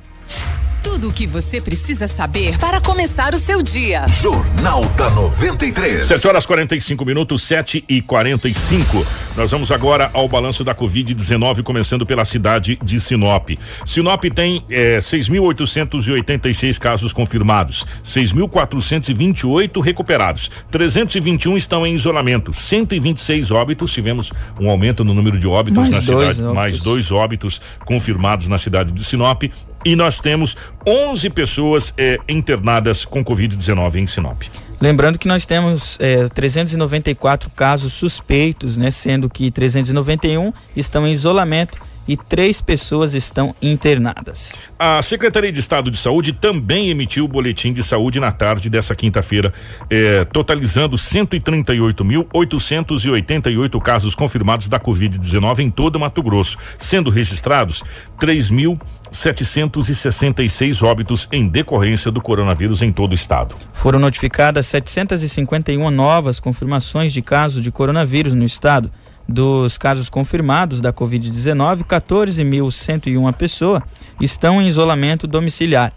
Tudo 0.89 1.09
o 1.09 1.13
que 1.13 1.27
você 1.27 1.59
precisa 1.59 2.07
saber 2.07 2.57
para 2.57 2.79
começar 2.79 3.33
o 3.33 3.37
seu 3.37 3.61
dia. 3.61 4.07
Jornal 4.07 4.81
da 4.95 5.09
93. 5.09 6.05
7 6.05 6.27
horas 6.29 6.45
45 6.45 7.05
minutos, 7.05 7.43
7 7.43 7.83
e 7.89 8.01
45. 8.01 9.05
Nós 9.35 9.51
vamos 9.51 9.69
agora 9.69 10.09
ao 10.13 10.29
balanço 10.29 10.63
da 10.63 10.73
Covid-19, 10.73 11.61
começando 11.61 12.05
pela 12.05 12.23
cidade 12.23 12.79
de 12.81 13.01
Sinop. 13.01 13.49
Sinop 13.85 14.23
tem 14.33 14.63
eh, 14.69 14.99
6.886 14.99 16.79
casos 16.79 17.11
confirmados, 17.11 17.85
6.428 18.03 19.83
recuperados, 19.83 20.49
321 20.71 21.57
estão 21.57 21.85
em 21.85 21.93
isolamento, 21.93 22.53
126 22.53 23.51
óbitos. 23.51 23.91
Tivemos 23.91 24.31
um 24.59 24.69
aumento 24.69 25.03
no 25.03 25.13
número 25.13 25.37
de 25.37 25.47
óbitos 25.47 25.77
Mais 25.77 25.91
na 25.91 26.01
cidade, 26.01 26.41
óbitos. 26.41 26.55
mais 26.55 26.79
dois 26.79 27.11
óbitos 27.11 27.61
confirmados 27.85 28.47
na 28.47 28.57
cidade 28.57 28.93
de 28.93 29.03
Sinop. 29.03 29.43
E 29.87 29.95
nós 29.95 30.19
temos 30.19 30.57
11 30.85 31.29
pessoas 31.29 31.93
eh, 31.97 32.19
internadas 32.27 33.05
com 33.05 33.23
Covid-19 33.23 33.95
em 33.95 34.05
Sinop. 34.05 34.43
Lembrando 34.81 35.17
que 35.17 35.29
nós 35.29 35.45
temos 35.45 35.95
eh, 36.01 36.27
394 36.27 37.49
casos 37.51 37.93
suspeitos, 37.93 38.75
né? 38.75 38.91
Sendo 38.91 39.29
que 39.29 39.49
391 39.49 40.51
estão 40.75 41.07
em 41.07 41.13
isolamento 41.13 41.79
e 42.07 42.15
três 42.15 42.61
pessoas 42.61 43.13
estão 43.13 43.53
internadas. 43.61 44.53
A 44.79 45.01
Secretaria 45.01 45.51
de 45.51 45.59
Estado 45.59 45.91
de 45.91 45.97
Saúde 45.97 46.31
também 46.31 46.89
emitiu 46.89 47.25
o 47.25 47.27
boletim 47.27 47.73
de 47.73 47.83
saúde 47.83 48.17
na 48.19 48.31
tarde 48.31 48.69
dessa 48.69 48.95
quinta-feira, 48.95 49.53
eh, 49.89 50.23
totalizando 50.25 50.95
138.888 50.95 53.81
casos 53.81 54.13
confirmados 54.15 54.67
da 54.67 54.79
Covid-19 54.79 55.59
em 55.59 55.69
todo 55.69 55.99
Mato 55.99 56.23
Grosso, 56.23 56.57
sendo 56.77 57.09
registrados 57.09 57.83
3.766 58.19 60.83
óbitos 60.83 61.27
em 61.31 61.47
decorrência 61.47 62.11
do 62.11 62.21
coronavírus 62.21 62.81
em 62.81 62.91
todo 62.91 63.11
o 63.11 63.15
estado. 63.15 63.55
Foram 63.73 63.99
notificadas 63.99 64.65
751 64.67 65.89
novas 65.91 66.39
confirmações 66.39 67.11
de 67.11 67.21
casos 67.21 67.61
de 67.63 67.71
coronavírus 67.71 68.33
no 68.33 68.45
estado. 68.45 68.89
Dos 69.27 69.77
casos 69.77 70.09
confirmados 70.09 70.79
da 70.79 70.93
Covid-19, 70.93 71.83
14.101 71.83 73.33
pessoas 73.33 73.83
estão 74.21 74.61
em 74.61 74.67
isolamento 74.67 75.27
domiciliar 75.27 75.91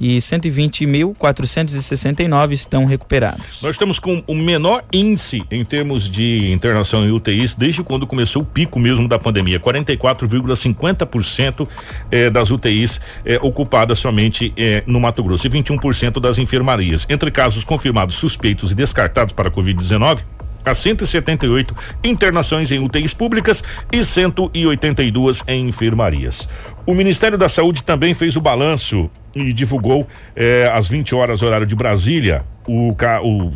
e 0.00 0.16
120.469 0.18 2.52
estão 2.52 2.84
recuperados. 2.84 3.60
Nós 3.62 3.74
estamos 3.74 3.98
com 3.98 4.22
o 4.26 4.34
menor 4.34 4.84
índice 4.92 5.42
em 5.50 5.64
termos 5.64 6.10
de 6.10 6.52
internação 6.52 7.06
em 7.06 7.10
UTIs 7.10 7.54
desde 7.54 7.82
quando 7.82 8.06
começou 8.06 8.42
o 8.42 8.44
pico 8.44 8.78
mesmo 8.78 9.08
da 9.08 9.18
pandemia, 9.18 9.58
44,50% 9.58 11.66
eh, 12.10 12.28
das 12.30 12.50
UTIs 12.50 13.00
eh, 13.24 13.38
ocupadas 13.40 13.98
somente 13.98 14.52
eh, 14.56 14.84
no 14.86 15.00
Mato 15.00 15.24
Grosso 15.24 15.46
e 15.46 15.50
21% 15.50 16.20
das 16.20 16.36
enfermarias. 16.38 17.06
Entre 17.08 17.30
casos 17.30 17.64
confirmados, 17.64 18.16
suspeitos 18.16 18.72
e 18.72 18.74
descartados 18.74 19.32
para 19.32 19.48
a 19.48 19.52
Covid-19, 19.52 20.18
há 20.70 20.74
178 20.74 21.76
internações 22.04 22.70
em 22.70 22.78
UTIs 22.78 23.14
públicas 23.14 23.62
e 23.92 24.04
182 24.04 25.42
em 25.46 25.68
enfermarias. 25.68 26.48
O 26.84 26.94
Ministério 26.94 27.38
da 27.38 27.48
Saúde 27.48 27.82
também 27.82 28.14
fez 28.14 28.36
o 28.36 28.40
balanço 28.40 29.10
e 29.34 29.52
divulgou 29.52 30.06
eh, 30.34 30.70
às 30.72 30.88
20 30.88 31.14
horas, 31.14 31.42
horário 31.42 31.66
de 31.66 31.74
Brasília, 31.74 32.44
o 32.66 32.94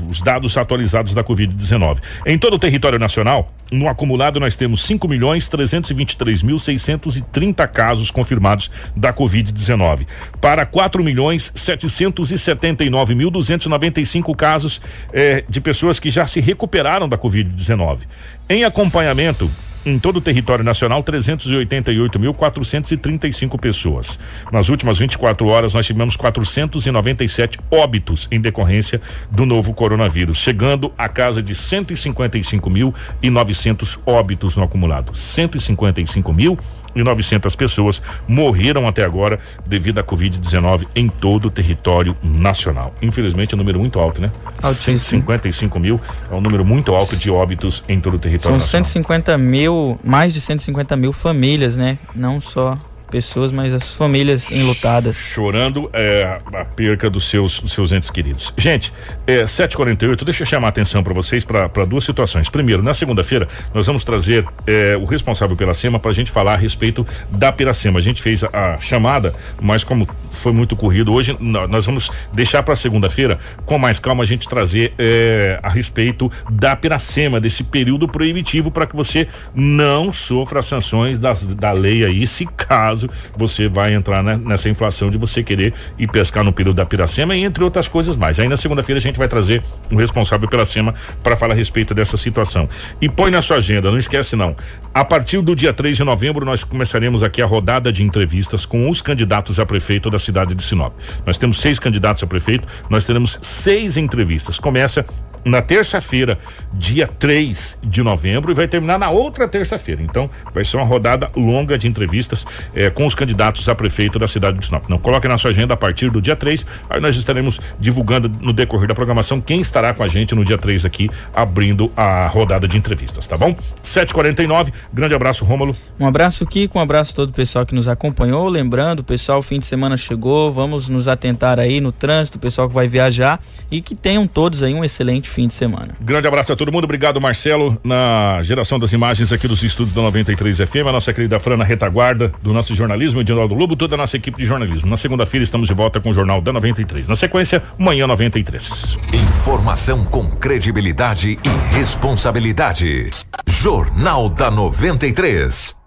os 0.08 0.20
dados 0.20 0.56
atualizados 0.56 1.14
da 1.14 1.22
Covid-19. 1.22 1.98
Em 2.26 2.38
todo 2.38 2.54
o 2.54 2.58
território 2.58 2.98
nacional, 2.98 3.52
no 3.70 3.88
acumulado 3.88 4.40
nós 4.40 4.56
temos 4.56 4.84
5 4.84 5.06
milhões 5.06 5.48
323 5.48 6.42
mil 6.42 6.58
630 6.58 7.66
casos 7.68 8.10
confirmados 8.10 8.70
da 8.96 9.12
Covid-19. 9.12 10.06
Para 10.40 10.66
4 10.66 11.02
milhões 11.04 11.52
779 11.54 13.14
mil 13.14 13.30
295 13.30 14.34
casos 14.34 14.80
eh, 15.12 15.44
de 15.48 15.60
pessoas 15.60 16.00
que 16.00 16.10
já 16.10 16.26
se 16.26 16.40
recuperaram 16.40 17.08
da 17.08 17.16
Covid-19. 17.16 18.00
Em 18.48 18.64
acompanhamento, 18.64 19.50
em 19.84 19.98
todo 19.98 20.16
o 20.16 20.20
território 20.20 20.64
nacional, 20.64 21.02
388.435 21.02 23.58
pessoas. 23.58 24.18
Nas 24.52 24.68
últimas 24.68 24.98
24 24.98 25.46
horas, 25.46 25.72
nós 25.74 25.86
tivemos 25.86 26.16
497 26.16 27.58
óbitos 27.70 28.28
em 28.30 28.38
decorrência 28.40 29.00
do 29.30 29.46
novo 29.46 29.72
coronavírus, 29.72 30.38
chegando 30.38 30.92
a 30.96 31.08
casa 31.08 31.42
de 31.42 31.54
155.900 31.54 33.98
óbitos 34.06 34.56
no 34.56 34.62
acumulado. 34.62 35.16
155 35.16 36.32
mil 36.32 36.56
e 36.94 37.02
900 37.02 37.54
pessoas 37.56 38.02
morreram 38.26 38.86
até 38.86 39.04
agora 39.04 39.38
devido 39.66 39.98
à 39.98 40.04
Covid-19 40.04 40.86
em 40.94 41.08
todo 41.08 41.46
o 41.46 41.50
território 41.50 42.16
nacional. 42.22 42.94
Infelizmente 43.02 43.54
é 43.54 43.56
um 43.56 43.58
número 43.58 43.78
muito 43.78 43.98
alto, 43.98 44.20
né? 44.20 44.30
Altíssimo. 44.62 44.98
155 44.98 45.80
mil 45.80 46.00
é 46.30 46.34
um 46.34 46.40
número 46.40 46.64
muito 46.64 46.94
alto 46.94 47.16
de 47.16 47.30
óbitos 47.30 47.82
em 47.88 48.00
todo 48.00 48.14
o 48.14 48.18
território 48.18 48.58
São 48.58 48.80
nacional. 48.80 48.84
150 48.86 49.38
mil, 49.38 49.98
mais 50.02 50.32
de 50.32 50.40
150 50.40 50.96
mil 50.96 51.12
famílias, 51.12 51.76
né? 51.76 51.98
Não 52.14 52.40
só 52.40 52.76
pessoas, 53.10 53.52
mas 53.52 53.74
as 53.74 53.92
famílias 53.94 54.50
enlutadas. 54.50 55.16
Chorando 55.16 55.90
é, 55.92 56.38
a 56.54 56.64
perca 56.64 57.10
dos 57.10 57.28
seus, 57.28 57.58
dos 57.58 57.72
seus 57.72 57.92
entes 57.92 58.10
queridos. 58.10 58.54
Gente, 58.56 58.92
é 59.26 59.46
748, 59.46 60.24
deixa 60.24 60.42
eu 60.42 60.46
chamar 60.46 60.68
a 60.68 60.70
atenção 60.70 61.02
para 61.02 61.12
vocês 61.12 61.44
para 61.44 61.84
duas 61.84 62.04
situações. 62.04 62.48
Primeiro, 62.48 62.82
na 62.82 62.94
segunda-feira, 62.94 63.48
nós 63.74 63.86
vamos 63.86 64.04
trazer 64.04 64.46
é, 64.66 64.96
o 64.96 65.04
responsável 65.04 65.56
pela 65.56 65.74
SEMA 65.74 65.98
para 65.98 66.10
a 66.10 66.14
gente 66.14 66.30
falar 66.30 66.54
a 66.54 66.56
respeito 66.56 67.06
da 67.30 67.52
Piracema. 67.52 67.98
A 67.98 68.02
gente 68.02 68.22
fez 68.22 68.44
a, 68.44 68.74
a 68.74 68.78
chamada, 68.78 69.34
mas 69.60 69.84
como 69.84 70.08
foi 70.30 70.52
muito 70.52 70.76
corrido 70.76 71.12
hoje, 71.12 71.36
nó- 71.40 71.66
nós 71.66 71.84
vamos 71.86 72.10
deixar 72.32 72.62
para 72.62 72.74
segunda-feira, 72.76 73.38
com 73.66 73.78
mais 73.78 73.98
calma, 73.98 74.22
a 74.22 74.26
gente 74.26 74.48
trazer 74.48 74.92
é, 74.98 75.58
a 75.62 75.68
respeito 75.68 76.30
da 76.50 76.74
Piracema, 76.76 77.40
desse 77.40 77.64
período 77.64 78.06
proibitivo, 78.08 78.70
para 78.70 78.86
que 78.86 78.94
você 78.96 79.26
não 79.54 80.12
sofra 80.12 80.62
sanções 80.62 81.18
das, 81.18 81.42
da 81.44 81.72
lei 81.72 82.04
aí, 82.04 82.26
se 82.26 82.46
caso 82.46 83.08
você 83.36 83.68
vai 83.68 83.94
entrar 83.94 84.22
né, 84.22 84.40
nessa 84.44 84.68
inflação 84.68 85.10
de 85.10 85.18
você 85.18 85.42
querer 85.42 85.74
ir 85.98 86.08
pescar 86.08 86.44
no 86.44 86.52
período 86.52 86.76
da 86.76 86.86
Piracema 86.86 87.36
entre 87.36 87.64
outras 87.64 87.88
coisas 87.88 88.16
mais. 88.16 88.38
Aí 88.38 88.48
na 88.48 88.56
segunda-feira 88.56 88.98
a 88.98 89.02
gente 89.02 89.18
vai 89.18 89.28
trazer 89.28 89.62
o 89.90 89.96
responsável 89.96 90.48
pela 90.48 90.64
SEMA 90.64 90.94
para 91.22 91.36
falar 91.36 91.54
a 91.54 91.56
respeito 91.56 91.92
dessa 91.94 92.16
situação. 92.16 92.68
E 93.00 93.08
põe 93.08 93.30
na 93.30 93.42
sua 93.42 93.56
agenda, 93.56 93.90
não 93.90 93.98
esquece 93.98 94.36
não. 94.36 94.54
A 94.94 95.04
partir 95.04 95.40
do 95.42 95.54
dia 95.56 95.72
3 95.72 95.96
de 95.96 96.04
novembro, 96.04 96.44
nós 96.44 96.62
começaremos 96.64 97.22
aqui 97.22 97.40
a 97.42 97.46
rodada 97.46 97.92
de 97.92 98.02
entrevistas 98.02 98.64
com 98.66 98.88
os 98.90 99.00
candidatos 99.02 99.58
a 99.58 99.66
prefeito 99.66 100.10
da 100.10 100.18
cidade 100.20 100.54
de 100.54 100.62
Sinop. 100.62 100.92
Nós 101.26 101.38
temos 101.38 101.60
seis 101.60 101.78
candidatos 101.78 102.22
a 102.22 102.26
prefeito, 102.26 102.66
nós 102.88 103.04
teremos 103.04 103.38
seis 103.42 103.96
entrevistas. 103.96 104.58
Começa 104.58 105.04
na 105.44 105.62
terça-feira, 105.62 106.38
dia 106.72 107.06
3 107.06 107.78
de 107.82 108.02
novembro, 108.02 108.50
e 108.50 108.54
vai 108.54 108.68
terminar 108.68 108.98
na 108.98 109.10
outra 109.10 109.48
terça-feira. 109.48 110.02
Então, 110.02 110.28
vai 110.52 110.64
ser 110.64 110.76
uma 110.76 110.86
rodada 110.86 111.30
longa 111.36 111.78
de 111.78 111.88
entrevistas 111.88 112.46
eh, 112.74 112.90
com 112.90 113.06
os 113.06 113.14
candidatos 113.14 113.68
a 113.68 113.74
prefeito 113.74 114.18
da 114.18 114.28
cidade 114.28 114.58
de 114.58 114.66
Sinop. 114.66 114.88
Não 114.88 114.98
coloque 114.98 115.26
na 115.28 115.38
sua 115.38 115.50
agenda 115.50 115.74
a 115.74 115.76
partir 115.76 116.10
do 116.10 116.20
dia 116.20 116.36
3, 116.36 116.66
aí 116.88 117.00
nós 117.00 117.16
estaremos 117.16 117.60
divulgando 117.78 118.28
no 118.28 118.52
decorrer 118.52 118.88
da 118.88 118.94
programação 118.94 119.40
quem 119.40 119.60
estará 119.60 119.94
com 119.94 120.02
a 120.02 120.08
gente 120.08 120.34
no 120.34 120.44
dia 120.44 120.58
3 120.58 120.84
aqui, 120.84 121.08
abrindo 121.34 121.90
a 121.96 122.26
rodada 122.26 122.68
de 122.68 122.76
entrevistas, 122.76 123.26
tá 123.26 123.36
bom? 123.36 123.56
7h49, 123.82 124.72
grande 124.92 125.14
abraço, 125.14 125.44
Rômulo. 125.44 125.74
Um 125.98 126.06
abraço, 126.06 126.46
Kiko, 126.46 126.78
um 126.78 126.82
abraço 126.82 127.12
a 127.12 127.16
todo 127.16 127.30
o 127.30 127.32
pessoal 127.32 127.64
que 127.64 127.74
nos 127.74 127.88
acompanhou. 127.88 128.48
Lembrando, 128.48 129.02
pessoal, 129.02 129.38
o 129.38 129.42
fim 129.42 129.58
de 129.58 129.66
semana 129.66 129.96
chegou, 129.96 130.52
vamos 130.52 130.88
nos 130.88 131.08
atentar 131.08 131.58
aí 131.58 131.80
no 131.80 131.92
trânsito, 131.92 132.38
o 132.38 132.40
pessoal 132.40 132.68
que 132.68 132.74
vai 132.74 132.88
viajar 132.88 133.40
e 133.70 133.80
que 133.80 133.94
tenham 133.94 134.26
todos 134.26 134.62
aí 134.62 134.74
um 134.74 134.84
excelente 134.84 135.28
fim 135.30 135.46
de 135.46 135.54
semana. 135.54 135.94
Grande 136.00 136.26
abraço 136.26 136.52
a 136.52 136.56
todo 136.56 136.72
mundo, 136.72 136.84
obrigado 136.84 137.20
Marcelo 137.20 137.80
na 137.82 138.40
geração 138.42 138.78
das 138.78 138.92
imagens 138.92 139.32
aqui 139.32 139.48
dos 139.48 139.62
estúdios 139.62 139.94
da 139.94 140.02
93 140.02 140.58
FM, 140.58 140.88
a 140.88 140.92
nossa 140.92 141.12
querida 141.12 141.38
Fran 141.38 141.56
na 141.56 141.64
retaguarda 141.64 142.32
do 142.42 142.52
nosso 142.52 142.74
jornalismo, 142.74 143.20
Edinaldo 143.20 143.54
Lobo, 143.54 143.76
toda 143.76 143.94
a 143.94 143.98
nossa 143.98 144.16
equipe 144.16 144.38
de 144.38 144.46
jornalismo. 144.46 144.90
Na 144.90 144.96
segunda-feira 144.96 145.44
estamos 145.44 145.68
de 145.68 145.74
volta 145.74 146.00
com 146.00 146.10
o 146.10 146.14
Jornal 146.14 146.40
da 146.40 146.52
93. 146.52 147.08
Na 147.08 147.16
sequência, 147.16 147.62
Manhã 147.78 148.06
93. 148.06 148.98
Informação 149.12 150.04
com 150.04 150.28
credibilidade 150.30 151.38
e 151.42 151.76
responsabilidade. 151.76 153.10
Jornal 153.46 154.28
da 154.28 154.50
93. 154.50 155.79